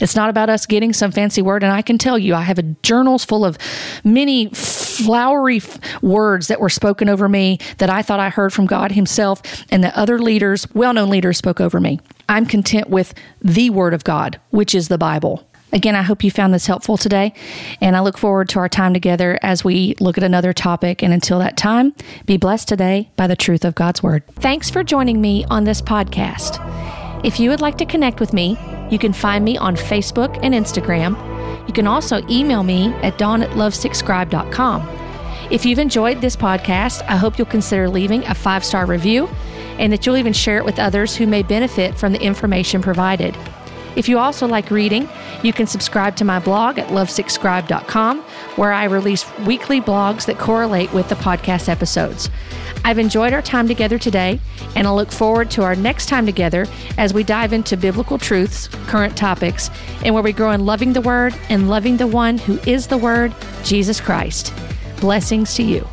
It's 0.00 0.16
not 0.16 0.30
about 0.30 0.50
us 0.50 0.66
getting 0.66 0.92
some 0.92 1.10
fancy 1.10 1.42
word. 1.42 1.62
And 1.62 1.72
I 1.72 1.82
can 1.82 1.98
tell 1.98 2.18
you, 2.18 2.34
I 2.34 2.42
have 2.42 2.58
a 2.58 2.62
journals 2.62 3.24
full 3.24 3.44
of 3.44 3.58
many 4.04 4.48
flowery 4.50 5.58
f- 5.58 5.78
words 6.02 6.48
that 6.48 6.60
were 6.60 6.68
spoken 6.68 7.08
over 7.08 7.28
me 7.28 7.58
that 7.78 7.90
I 7.90 8.02
thought 8.02 8.20
I 8.20 8.28
heard 8.28 8.52
from 8.52 8.66
God 8.66 8.92
Himself 8.92 9.42
and 9.70 9.82
that 9.84 9.94
other 9.94 10.18
leaders, 10.18 10.66
well 10.74 10.92
known 10.92 11.10
leaders, 11.10 11.38
spoke 11.38 11.60
over 11.60 11.80
me. 11.80 12.00
I'm 12.28 12.46
content 12.46 12.90
with 12.90 13.14
the 13.40 13.70
Word 13.70 13.94
of 13.94 14.04
God, 14.04 14.40
which 14.50 14.74
is 14.74 14.88
the 14.88 14.98
Bible. 14.98 15.46
Again, 15.72 15.96
I 15.96 16.02
hope 16.02 16.22
you 16.22 16.30
found 16.30 16.54
this 16.54 16.66
helpful 16.66 16.96
today, 16.96 17.34
and 17.80 17.96
I 17.96 18.00
look 18.00 18.16
forward 18.16 18.48
to 18.50 18.60
our 18.60 18.68
time 18.68 18.94
together 18.94 19.38
as 19.42 19.64
we 19.64 19.94
look 20.00 20.16
at 20.16 20.24
another 20.24 20.52
topic. 20.52 21.02
And 21.02 21.12
until 21.12 21.38
that 21.40 21.56
time, 21.56 21.94
be 22.24 22.36
blessed 22.36 22.68
today 22.68 23.10
by 23.16 23.26
the 23.26 23.36
truth 23.36 23.64
of 23.64 23.74
God's 23.74 24.02
Word. 24.02 24.22
Thanks 24.36 24.70
for 24.70 24.84
joining 24.84 25.20
me 25.20 25.44
on 25.50 25.64
this 25.64 25.82
podcast. 25.82 27.05
If 27.24 27.40
you 27.40 27.50
would 27.50 27.60
like 27.60 27.78
to 27.78 27.86
connect 27.86 28.20
with 28.20 28.32
me, 28.32 28.58
you 28.90 28.98
can 28.98 29.12
find 29.12 29.44
me 29.44 29.56
on 29.56 29.76
Facebook 29.76 30.38
and 30.42 30.54
Instagram. 30.54 31.16
You 31.66 31.72
can 31.72 31.86
also 31.86 32.20
email 32.28 32.62
me 32.62 32.92
at 33.02 33.18
dawn 33.18 33.42
at 33.42 33.50
lovesickscribe.com. 33.50 34.88
If 35.50 35.64
you've 35.64 35.78
enjoyed 35.78 36.20
this 36.20 36.36
podcast, 36.36 37.02
I 37.08 37.16
hope 37.16 37.38
you'll 37.38 37.46
consider 37.46 37.88
leaving 37.88 38.24
a 38.24 38.34
five 38.34 38.64
star 38.64 38.86
review 38.86 39.28
and 39.78 39.92
that 39.92 40.04
you'll 40.06 40.16
even 40.16 40.32
share 40.32 40.58
it 40.58 40.64
with 40.64 40.78
others 40.78 41.16
who 41.16 41.26
may 41.26 41.42
benefit 41.42 41.96
from 41.96 42.12
the 42.12 42.22
information 42.22 42.82
provided. 42.82 43.36
If 43.96 44.08
you 44.08 44.18
also 44.18 44.46
like 44.46 44.70
reading, 44.70 45.08
you 45.42 45.52
can 45.52 45.66
subscribe 45.66 46.16
to 46.16 46.24
my 46.24 46.38
blog 46.38 46.78
at 46.78 46.88
lovesickscribe.com, 46.88 48.20
where 48.56 48.72
I 48.72 48.84
release 48.84 49.26
weekly 49.40 49.80
blogs 49.80 50.26
that 50.26 50.38
correlate 50.38 50.92
with 50.92 51.08
the 51.08 51.14
podcast 51.14 51.68
episodes. 51.68 52.30
I've 52.84 52.98
enjoyed 52.98 53.32
our 53.32 53.42
time 53.42 53.66
together 53.66 53.98
today, 53.98 54.38
and 54.76 54.86
I 54.86 54.92
look 54.92 55.10
forward 55.10 55.50
to 55.52 55.62
our 55.62 55.74
next 55.74 56.08
time 56.08 56.26
together 56.26 56.66
as 56.98 57.12
we 57.12 57.24
dive 57.24 57.52
into 57.52 57.76
biblical 57.76 58.18
truths, 58.18 58.68
current 58.86 59.16
topics, 59.16 59.70
and 60.04 60.14
where 60.14 60.22
we 60.22 60.32
grow 60.32 60.52
in 60.52 60.66
loving 60.66 60.92
the 60.92 61.00
Word 61.00 61.34
and 61.48 61.68
loving 61.68 61.96
the 61.96 62.06
one 62.06 62.38
who 62.38 62.58
is 62.66 62.86
the 62.86 62.98
Word, 62.98 63.34
Jesus 63.64 64.00
Christ. 64.00 64.52
Blessings 65.00 65.54
to 65.54 65.62
you. 65.62 65.88